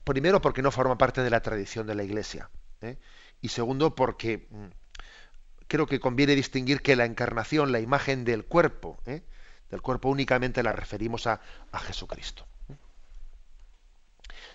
primero 0.06 0.40
porque 0.40 0.62
no 0.62 0.70
forma 0.70 0.96
parte 0.96 1.20
de 1.22 1.28
la 1.28 1.40
tradición 1.40 1.86
de 1.86 1.94
la 1.94 2.04
Iglesia. 2.04 2.48
¿eh? 2.80 2.96
y 3.40 3.48
segundo 3.48 3.94
porque 3.94 4.46
mm, 4.50 4.66
creo 5.68 5.86
que 5.86 6.00
conviene 6.00 6.34
distinguir 6.34 6.80
que 6.80 6.96
la 6.96 7.04
encarnación, 7.04 7.72
la 7.72 7.80
imagen 7.80 8.24
del 8.24 8.44
cuerpo, 8.44 8.98
¿eh? 9.06 9.22
del 9.70 9.82
cuerpo 9.82 10.08
únicamente 10.08 10.62
la 10.62 10.72
referimos 10.72 11.26
a, 11.26 11.40
Jesucristo. 11.72 12.44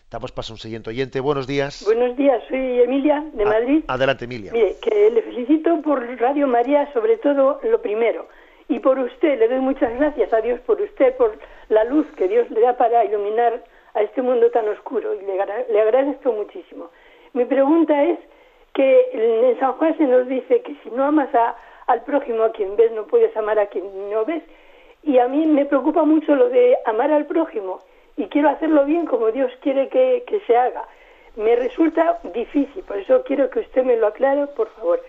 Damos 0.10 0.32
paso 0.34 0.52
a 0.52 0.56
un 0.56 0.60
siguiente 0.60 0.90
oyente. 0.90 1.22
Buenos 1.22 1.48
días. 1.48 1.84
Buenos 1.86 2.18
días, 2.18 2.44
soy 2.50 2.82
Emilia 2.82 3.24
de 3.34 3.46
Madrid. 3.46 3.84
Adelante, 3.88 4.26
Emilia. 4.26 4.52
Mire, 4.52 4.76
que 4.82 5.10
le 5.10 5.22
felicito 5.22 5.82
por 5.82 6.06
Radio 6.20 6.48
María, 6.48 6.92
sobre 6.92 7.18
todo 7.18 7.62
lo 7.64 7.82
primero. 7.82 8.28
Y 8.68 8.80
por 8.80 9.00
usted, 9.00 9.40
le 9.40 9.48
doy 9.48 9.60
muchas 9.60 9.94
gracias 9.98 10.34
a 10.34 10.42
Dios 10.42 10.60
por 10.62 10.82
usted, 10.82 11.16
por 11.16 11.38
la 11.70 11.86
luz 11.86 12.06
que 12.18 12.28
Dios 12.28 12.50
le 12.52 12.60
da 12.60 12.76
para 12.76 13.06
iluminar 13.06 13.64
a 13.94 14.02
este 14.02 14.22
mundo 14.22 14.50
tan 14.52 14.68
oscuro. 14.68 15.14
Y 15.14 15.22
le, 15.26 15.34
le 15.70 15.82
agradezco 15.82 16.32
muchísimo. 16.32 16.90
Mi 17.34 17.46
pregunta 17.46 18.04
es, 18.04 18.20
que 18.74 19.10
en 19.14 19.60
San 19.60 19.74
Juan 19.74 19.98
se 19.98 20.06
nos 20.06 20.28
dice 20.28 20.62
que 20.62 20.76
si 20.84 20.90
no 20.92 21.04
amas 21.04 21.30
al 21.88 22.04
prójimo 22.04 22.44
a 22.44 22.52
quien 22.52 22.76
ves, 22.76 22.92
no 22.92 23.06
puedes 23.06 23.36
amar 23.36 23.60
a 23.60 23.68
quien 23.68 24.10
no 24.10 24.26
ves. 24.26 24.44
Y 25.04 25.18
a 25.18 25.28
mí 25.28 25.46
me 25.46 25.66
preocupa 25.66 26.04
mucho 26.04 26.36
lo 26.36 26.50
de 26.50 26.78
amar 26.86 27.12
al 27.12 27.26
prójimo 27.26 27.80
y 28.18 28.28
quiero 28.28 28.50
hacerlo 28.50 28.86
bien 28.86 29.06
como 29.06 29.32
Dios 29.32 29.52
quiere 29.62 29.90
que, 29.90 30.42
se 30.48 30.56
haga. 30.56 30.84
Me 31.36 31.56
resulta 31.56 32.20
difícil, 32.34 32.84
por 32.84 32.98
eso 32.98 33.24
quiero 33.24 33.50
que 33.50 33.60
usted 33.60 33.84
me 33.84 33.98
lo 33.98 34.08
aclare, 34.08 34.48
por 34.48 34.70
favor. 34.70 35.02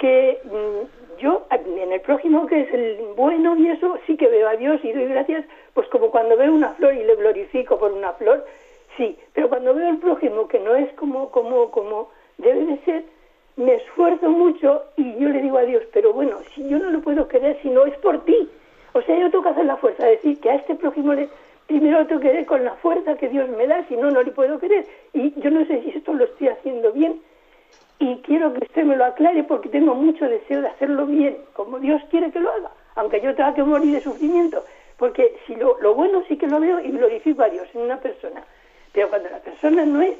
Que 0.00 0.40
mm, 0.44 1.20
yo, 1.20 1.46
en 1.50 1.92
el 1.92 2.00
prójimo 2.00 2.46
que 2.46 2.62
es 2.62 2.72
el 2.72 2.98
bueno 3.14 3.56
y 3.56 3.68
eso, 3.68 3.98
sí 4.06 4.16
que 4.16 4.26
veo 4.26 4.48
a 4.48 4.56
Dios 4.56 4.80
y 4.82 4.92
doy 4.92 5.06
gracias, 5.06 5.44
pues 5.74 5.86
como 5.88 6.10
cuando 6.10 6.36
veo 6.36 6.52
una 6.52 6.70
flor 6.70 6.94
y 6.94 7.04
le 7.04 7.14
glorifico 7.16 7.78
por 7.78 7.92
una 7.92 8.12
flor, 8.14 8.44
sí, 8.96 9.18
pero 9.34 9.48
cuando 9.50 9.74
veo 9.74 9.88
al 9.88 9.98
prójimo 9.98 10.48
que 10.48 10.58
no 10.58 10.74
es 10.74 10.90
como, 10.94 11.30
como, 11.30 11.70
como, 11.70 12.08
debe 12.38 12.64
de 12.64 12.78
ser, 12.78 13.04
me 13.56 13.74
esfuerzo 13.74 14.30
mucho 14.30 14.84
y 14.96 15.18
yo 15.18 15.28
le 15.28 15.42
digo 15.42 15.58
a 15.58 15.64
Dios, 15.64 15.82
pero 15.92 16.14
bueno, 16.14 16.38
si 16.54 16.66
yo 16.66 16.78
no 16.78 16.90
lo 16.90 17.00
puedo 17.02 17.28
querer, 17.28 17.58
si 17.60 17.68
no 17.68 17.84
es 17.84 17.96
por 17.98 18.24
ti. 18.24 18.48
O 18.94 19.02
sea, 19.02 19.18
yo 19.18 19.30
tengo 19.30 19.44
que 19.44 19.50
hacer 19.50 19.66
la 19.66 19.76
fuerza, 19.76 20.06
decir 20.06 20.40
que 20.40 20.50
a 20.50 20.54
este 20.54 20.74
prójimo 20.74 21.12
le, 21.12 21.28
primero 21.66 22.00
lo 22.00 22.06
tengo 22.06 22.22
que 22.22 22.28
querer 22.28 22.46
con 22.46 22.64
la 22.64 22.74
fuerza 22.76 23.16
que 23.16 23.28
Dios 23.28 23.48
me 23.50 23.66
da, 23.66 23.84
si 23.88 23.96
no, 23.96 24.10
no 24.10 24.22
le 24.22 24.32
puedo 24.32 24.58
querer. 24.58 24.86
Y 25.12 25.38
yo 25.40 25.50
no 25.50 25.64
sé 25.66 25.82
si 25.82 25.90
esto 25.90 26.14
lo 26.14 26.24
estoy 26.24 26.48
haciendo 26.48 26.90
bien 26.92 27.20
y 28.00 28.16
quiero 28.22 28.52
que 28.52 28.64
usted 28.64 28.84
me 28.84 28.96
lo 28.96 29.04
aclare 29.04 29.44
porque 29.44 29.68
tengo 29.68 29.94
mucho 29.94 30.28
deseo 30.28 30.62
de 30.62 30.68
hacerlo 30.68 31.06
bien, 31.06 31.36
como 31.52 31.78
Dios 31.78 32.02
quiere 32.10 32.32
que 32.32 32.40
lo 32.40 32.50
haga, 32.50 32.70
aunque 32.96 33.20
yo 33.20 33.34
tenga 33.36 33.54
que 33.54 33.62
morir 33.62 33.92
de 33.92 34.00
sufrimiento. 34.00 34.64
Porque 34.96 35.38
si 35.46 35.54
lo, 35.54 35.78
lo 35.80 35.94
bueno 35.94 36.22
sí 36.26 36.36
que 36.36 36.48
lo 36.48 36.60
veo 36.60 36.80
y 36.80 36.90
glorifico 36.90 37.42
a 37.42 37.48
Dios 37.48 37.68
en 37.74 37.82
una 37.82 37.98
persona. 37.98 38.42
Pero 38.92 39.08
cuando 39.08 39.30
la 39.30 39.38
persona 39.38 39.86
no 39.86 40.02
es 40.02 40.16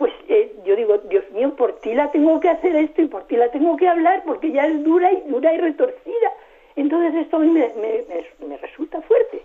pues 0.00 0.14
eh, 0.28 0.56
yo 0.64 0.76
digo, 0.76 0.96
Dios 1.10 1.30
mío, 1.32 1.54
por 1.54 1.74
ti 1.80 1.92
la 1.92 2.10
tengo 2.10 2.40
que 2.40 2.48
hacer 2.48 2.74
esto 2.74 3.02
y 3.02 3.06
por 3.06 3.24
ti 3.24 3.36
la 3.36 3.50
tengo 3.50 3.76
que 3.76 3.86
hablar 3.86 4.22
porque 4.24 4.50
ya 4.50 4.66
es 4.66 4.82
dura 4.82 5.12
y 5.12 5.20
dura 5.28 5.52
y 5.52 5.58
retorcida. 5.58 6.32
Entonces 6.74 7.14
esto 7.16 7.36
a 7.36 7.40
mí 7.40 7.50
me, 7.50 8.56
resulta 8.56 9.02
fuerte. 9.02 9.42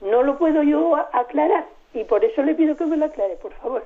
No 0.00 0.24
lo 0.24 0.36
puedo 0.36 0.64
yo 0.64 0.96
aclarar 1.12 1.66
y 1.92 2.02
por 2.02 2.24
eso 2.24 2.42
le 2.42 2.56
pido 2.56 2.74
que 2.74 2.86
me 2.86 2.96
lo 2.96 3.04
aclare, 3.04 3.36
por 3.36 3.52
favor. 3.52 3.84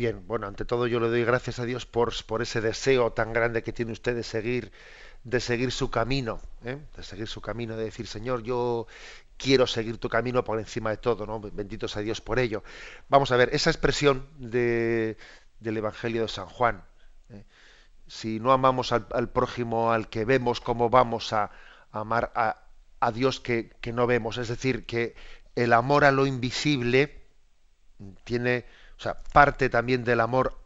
Bien, 0.00 0.26
bueno, 0.26 0.46
ante 0.46 0.64
todo 0.64 0.86
yo 0.86 0.98
le 0.98 1.08
doy 1.10 1.26
gracias 1.26 1.58
a 1.58 1.66
Dios 1.66 1.84
por, 1.84 2.14
por 2.24 2.40
ese 2.40 2.62
deseo 2.62 3.12
tan 3.12 3.34
grande 3.34 3.62
que 3.62 3.70
tiene 3.70 3.92
usted 3.92 4.14
de 4.14 4.22
seguir 4.22 4.72
de 5.24 5.40
seguir 5.40 5.72
su 5.72 5.90
camino, 5.90 6.40
¿eh? 6.64 6.78
de 6.96 7.02
seguir 7.02 7.28
su 7.28 7.42
camino, 7.42 7.76
de 7.76 7.84
decir, 7.84 8.06
Señor, 8.06 8.42
yo 8.42 8.86
quiero 9.36 9.66
seguir 9.66 9.98
tu 9.98 10.08
camino 10.08 10.42
por 10.42 10.58
encima 10.58 10.88
de 10.88 10.96
todo, 10.96 11.26
¿no? 11.26 11.38
Bendito 11.38 11.86
sea 11.86 12.00
Dios 12.00 12.22
por 12.22 12.38
ello. 12.38 12.64
Vamos 13.10 13.30
a 13.30 13.36
ver, 13.36 13.50
esa 13.52 13.68
expresión 13.68 14.26
de, 14.38 15.18
del 15.58 15.76
Evangelio 15.76 16.22
de 16.22 16.28
San 16.28 16.46
Juan, 16.46 16.82
¿eh? 17.28 17.44
si 18.06 18.40
no 18.40 18.52
amamos 18.52 18.92
al, 18.92 19.28
prójimo 19.28 19.92
al 19.92 20.08
que 20.08 20.24
vemos, 20.24 20.62
¿cómo 20.62 20.88
vamos 20.88 21.34
a, 21.34 21.50
amar 21.92 22.32
a, 22.34 22.62
a 23.00 23.12
Dios 23.12 23.38
que, 23.38 23.68
que, 23.82 23.92
no 23.92 24.06
vemos? 24.06 24.38
Es 24.38 24.48
decir, 24.48 24.86
que 24.86 25.14
el 25.56 25.74
amor 25.74 26.06
a 26.06 26.10
lo 26.10 26.24
invisible 26.24 27.20
tiene, 28.24 28.64
o 29.00 29.02
sea, 29.02 29.16
parte 29.32 29.70
también 29.70 30.04
del 30.04 30.20
amor 30.20 30.58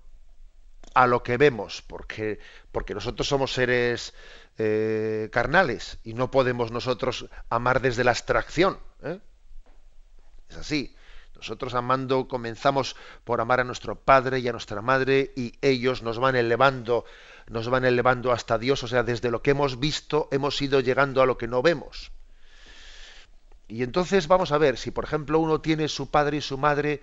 a 0.93 1.07
lo 1.07 1.23
que 1.23 1.37
vemos, 1.37 1.83
porque, 1.83 2.41
porque 2.73 2.93
nosotros 2.93 3.29
somos 3.29 3.53
seres 3.53 4.13
eh, 4.59 5.29
carnales 5.31 5.99
y 6.03 6.15
no 6.15 6.33
podemos 6.33 6.73
nosotros 6.73 7.27
amar 7.49 7.81
desde 7.81 8.03
la 8.03 8.11
abstracción. 8.11 8.81
¿eh? 9.05 9.21
Es 10.49 10.57
así. 10.57 10.97
Nosotros 11.37 11.75
amando 11.75 12.27
comenzamos 12.27 12.97
por 13.23 13.41
amar 13.41 13.61
a 13.61 13.65
nuestro 13.65 13.95
padre 13.95 14.41
y 14.41 14.49
a 14.49 14.53
nuestra 14.53 14.83
madre 14.83 15.33
y 15.37 15.55
ellos 15.63 16.03
nos 16.03 16.19
van 16.19 16.35
elevando, 16.35 17.05
nos 17.47 17.69
van 17.69 17.85
elevando 17.85 18.33
hasta 18.33 18.59
Dios, 18.59 18.83
o 18.83 18.89
sea, 18.89 19.05
desde 19.05 19.31
lo 19.31 19.43
que 19.43 19.53
hemos 19.53 19.79
visto 19.79 20.29
hemos 20.33 20.61
ido 20.61 20.81
llegando 20.81 21.23
a 21.23 21.27
lo 21.27 21.39
que 21.39 21.47
no 21.47 21.63
vemos. 21.63 22.11
Y 23.69 23.85
entonces 23.85 24.27
vamos 24.27 24.51
a 24.51 24.59
ver 24.59 24.77
si 24.77 24.91
por 24.91 25.05
ejemplo 25.05 25.39
uno 25.39 25.61
tiene 25.61 25.87
su 25.87 26.11
padre 26.11 26.39
y 26.39 26.41
su 26.41 26.59
madre 26.59 27.01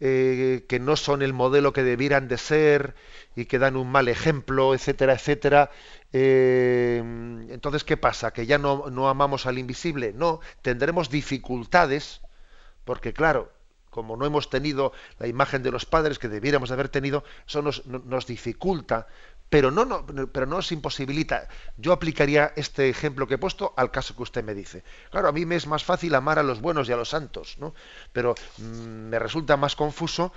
eh, 0.00 0.64
que 0.68 0.78
no 0.78 0.96
son 0.96 1.22
el 1.22 1.32
modelo 1.32 1.72
que 1.72 1.82
debieran 1.82 2.28
de 2.28 2.38
ser 2.38 2.94
y 3.34 3.46
que 3.46 3.58
dan 3.58 3.76
un 3.76 3.90
mal 3.90 4.08
ejemplo, 4.08 4.74
etcétera, 4.74 5.14
etcétera. 5.14 5.70
Eh, 6.12 7.02
entonces, 7.50 7.84
¿qué 7.84 7.96
pasa? 7.96 8.32
¿Que 8.32 8.46
ya 8.46 8.58
no, 8.58 8.90
no 8.90 9.08
amamos 9.08 9.46
al 9.46 9.58
invisible? 9.58 10.12
No, 10.12 10.40
tendremos 10.62 11.10
dificultades, 11.10 12.20
porque 12.84 13.12
claro, 13.12 13.52
como 13.90 14.16
no 14.16 14.26
hemos 14.26 14.50
tenido 14.50 14.92
la 15.18 15.26
imagen 15.26 15.62
de 15.62 15.72
los 15.72 15.84
padres 15.84 16.18
que 16.18 16.28
debiéramos 16.28 16.70
haber 16.70 16.88
tenido, 16.88 17.24
eso 17.46 17.62
nos, 17.62 17.86
nos 17.86 18.26
dificulta 18.26 19.08
pero 19.50 19.70
no, 19.70 19.84
no, 19.84 20.06
pero 20.06 20.46
no 20.46 20.56
nos 20.56 20.72
imposibilita. 20.72 21.48
Yo 21.76 21.92
aplicaría 21.92 22.52
este 22.56 22.88
ejemplo 22.88 23.26
que 23.26 23.34
he 23.34 23.38
puesto 23.38 23.72
al 23.76 23.90
caso 23.90 24.14
que 24.14 24.22
usted 24.22 24.44
me 24.44 24.54
dice. 24.54 24.84
Claro, 25.10 25.28
a 25.28 25.32
mí 25.32 25.46
me 25.46 25.56
es 25.56 25.66
más 25.66 25.84
fácil 25.84 26.14
amar 26.14 26.38
a 26.38 26.42
los 26.42 26.60
buenos 26.60 26.88
y 26.88 26.92
a 26.92 26.96
los 26.96 27.08
santos, 27.08 27.56
¿no? 27.58 27.74
Pero 28.12 28.34
mm, 28.58 29.08
me 29.08 29.18
resulta 29.18 29.56
más 29.56 29.74
confuso 29.74 30.32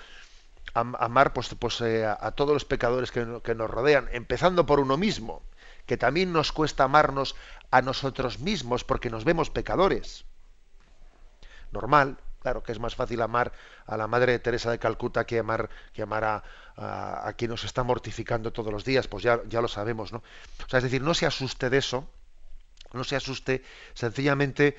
amar 0.73 1.33
pues, 1.33 1.53
pues 1.55 1.81
eh, 1.81 2.05
a, 2.05 2.31
todos 2.31 2.53
los 2.53 2.65
pecadores 2.65 3.11
que, 3.11 3.41
que 3.43 3.55
nos 3.55 3.69
rodean, 3.69 4.07
empezando 4.13 4.65
por 4.65 4.79
uno 4.79 4.95
mismo, 4.95 5.41
que 5.85 5.97
también 5.97 6.31
nos 6.31 6.53
cuesta 6.53 6.85
amarnos 6.85 7.35
a 7.71 7.81
nosotros 7.81 8.39
mismos 8.39 8.83
porque 8.85 9.09
nos 9.09 9.25
vemos 9.25 9.49
pecadores. 9.49 10.23
Normal, 11.71 12.17
Claro 12.41 12.63
que 12.63 12.71
es 12.71 12.79
más 12.79 12.95
fácil 12.95 13.21
amar 13.21 13.53
a 13.85 13.97
la 13.97 14.07
Madre 14.07 14.31
de 14.31 14.39
Teresa 14.39 14.71
de 14.71 14.79
Calcuta 14.79 15.25
que 15.25 15.37
amar, 15.37 15.69
que 15.93 16.01
amar 16.01 16.43
a, 16.75 17.33
quien 17.37 17.51
nos 17.51 17.63
está 17.63 17.83
mortificando 17.83 18.51
todos 18.51 18.73
los 18.73 18.83
días, 18.83 19.07
pues 19.07 19.23
ya, 19.23 19.41
ya 19.47 19.61
lo 19.61 19.67
sabemos, 19.67 20.11
¿no? 20.11 20.23
O 20.65 20.69
sea, 20.69 20.79
es 20.79 20.83
decir, 20.83 21.03
no 21.03 21.13
se 21.13 21.27
asuste 21.27 21.69
de 21.69 21.77
eso, 21.77 22.09
no 22.93 23.03
se 23.03 23.15
asuste, 23.15 23.63
sencillamente 23.93 24.75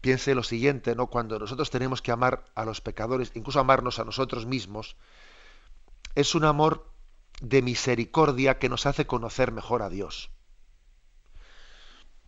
piense 0.00 0.34
lo 0.34 0.42
siguiente, 0.42 0.94
¿no? 0.94 1.08
Cuando 1.08 1.38
nosotros 1.38 1.68
tenemos 1.68 2.00
que 2.00 2.12
amar 2.12 2.44
a 2.54 2.64
los 2.64 2.80
pecadores, 2.80 3.32
incluso 3.34 3.60
amarnos 3.60 3.98
a 3.98 4.04
nosotros 4.04 4.46
mismos, 4.46 4.96
es 6.14 6.34
un 6.34 6.44
amor 6.44 6.90
de 7.42 7.60
misericordia 7.60 8.58
que 8.58 8.70
nos 8.70 8.86
hace 8.86 9.06
conocer 9.06 9.52
mejor 9.52 9.82
a 9.82 9.90
Dios. 9.90 10.30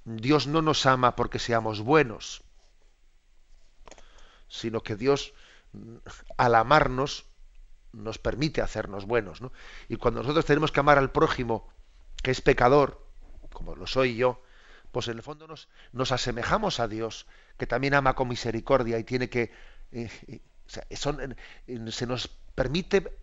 Dios 0.04 0.46
no 0.46 0.60
nos 0.60 0.84
ama 0.84 1.16
porque 1.16 1.38
seamos 1.38 1.80
buenos, 1.80 2.42
sino 4.48 4.82
que 4.82 4.96
Dios, 4.96 5.34
al 6.36 6.54
amarnos, 6.54 7.26
nos 7.92 8.18
permite 8.18 8.60
hacernos 8.60 9.06
buenos. 9.06 9.40
Y 9.88 9.96
cuando 9.96 10.20
nosotros 10.22 10.44
tenemos 10.44 10.72
que 10.72 10.80
amar 10.80 10.98
al 10.98 11.10
prójimo, 11.10 11.68
que 12.22 12.30
es 12.30 12.40
pecador, 12.40 13.06
como 13.52 13.76
lo 13.76 13.86
soy 13.86 14.16
yo, 14.16 14.42
pues 14.92 15.08
en 15.08 15.16
el 15.16 15.22
fondo 15.22 15.46
nos, 15.46 15.68
nos 15.92 16.12
asemejamos 16.12 16.80
a 16.80 16.88
Dios, 16.88 17.26
que 17.56 17.66
también 17.66 17.94
ama 17.94 18.14
con 18.14 18.28
misericordia 18.28 18.98
y 18.98 19.04
tiene 19.04 19.28
que... 19.28 19.52
Eh, 19.92 20.10
eh, 20.26 20.40
se 21.90 22.06
nos 22.06 22.28
permite 22.54 23.18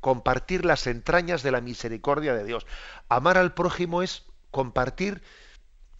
compartir 0.00 0.64
las 0.64 0.86
entrañas 0.86 1.42
de 1.42 1.52
la 1.52 1.60
misericordia 1.60 2.34
de 2.34 2.44
Dios. 2.44 2.66
Amar 3.08 3.38
al 3.38 3.54
prójimo 3.54 4.02
es 4.02 4.24
compartir 4.50 5.22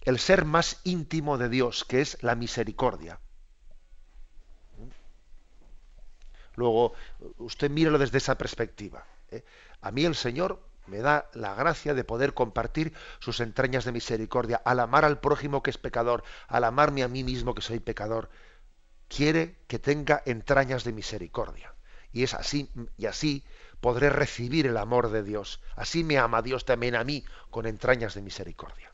el 0.03 0.19
ser 0.19 0.45
más 0.45 0.81
íntimo 0.85 1.39
de 1.39 1.49
Dios, 1.49 1.85
que 1.85 2.01
es 2.01 2.21
la 2.23 2.35
misericordia. 2.35 3.21
Luego, 6.57 6.93
usted 7.39 7.71
mírelo 7.71 7.99
desde 7.99 8.19
esa 8.19 8.37
perspectiva. 8.37 9.07
¿eh? 9.31 9.45
A 9.81 9.91
mí 9.91 10.05
el 10.05 10.15
Señor 10.15 10.61
me 10.87 10.99
da 10.99 11.31
la 11.35 11.55
gracia 11.55 11.95
de 11.95 12.05
poder 12.05 12.35
compartir 12.35 12.93
sus 13.21 13.41
entrañas 13.41 13.85
de 13.85 13.93
misericordia, 13.93 14.61
al 14.65 14.81
amar 14.81 15.05
al 15.05 15.21
prójimo 15.21 15.63
que 15.63 15.71
es 15.71 15.79
pecador, 15.79 16.25
al 16.49 16.65
amarme 16.65 17.03
a 17.03 17.09
mí 17.09 17.23
mismo 17.23 17.55
que 17.55 17.63
soy 17.63 17.79
pecador. 17.81 18.29
Quiere 19.09 19.57
que 19.67 19.79
tenga 19.79 20.23
entrañas 20.27 20.85
de 20.85 20.93
misericordia. 20.93 21.75
Y 22.13 22.25
es 22.25 22.35
así, 22.35 22.71
y 22.97 23.07
así 23.07 23.45
podré 23.81 24.11
recibir 24.11 24.67
el 24.67 24.77
amor 24.77 25.11
de 25.11 25.23
Dios. 25.23 25.61
Así 25.77 26.05
me 26.05 26.19
ama 26.19 26.43
Dios 26.43 26.65
también 26.65 26.97
a 26.97 27.05
mí 27.05 27.25
con 27.51 27.67
entrañas 27.67 28.15
de 28.15 28.23
misericordia. 28.23 28.91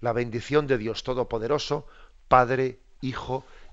La 0.00 0.12
bendición 0.12 0.66
de 0.66 0.78
Dios 0.78 1.02
Todopoderoso, 1.04 1.86
Padre, 2.28 2.80
Hijo 3.00 3.44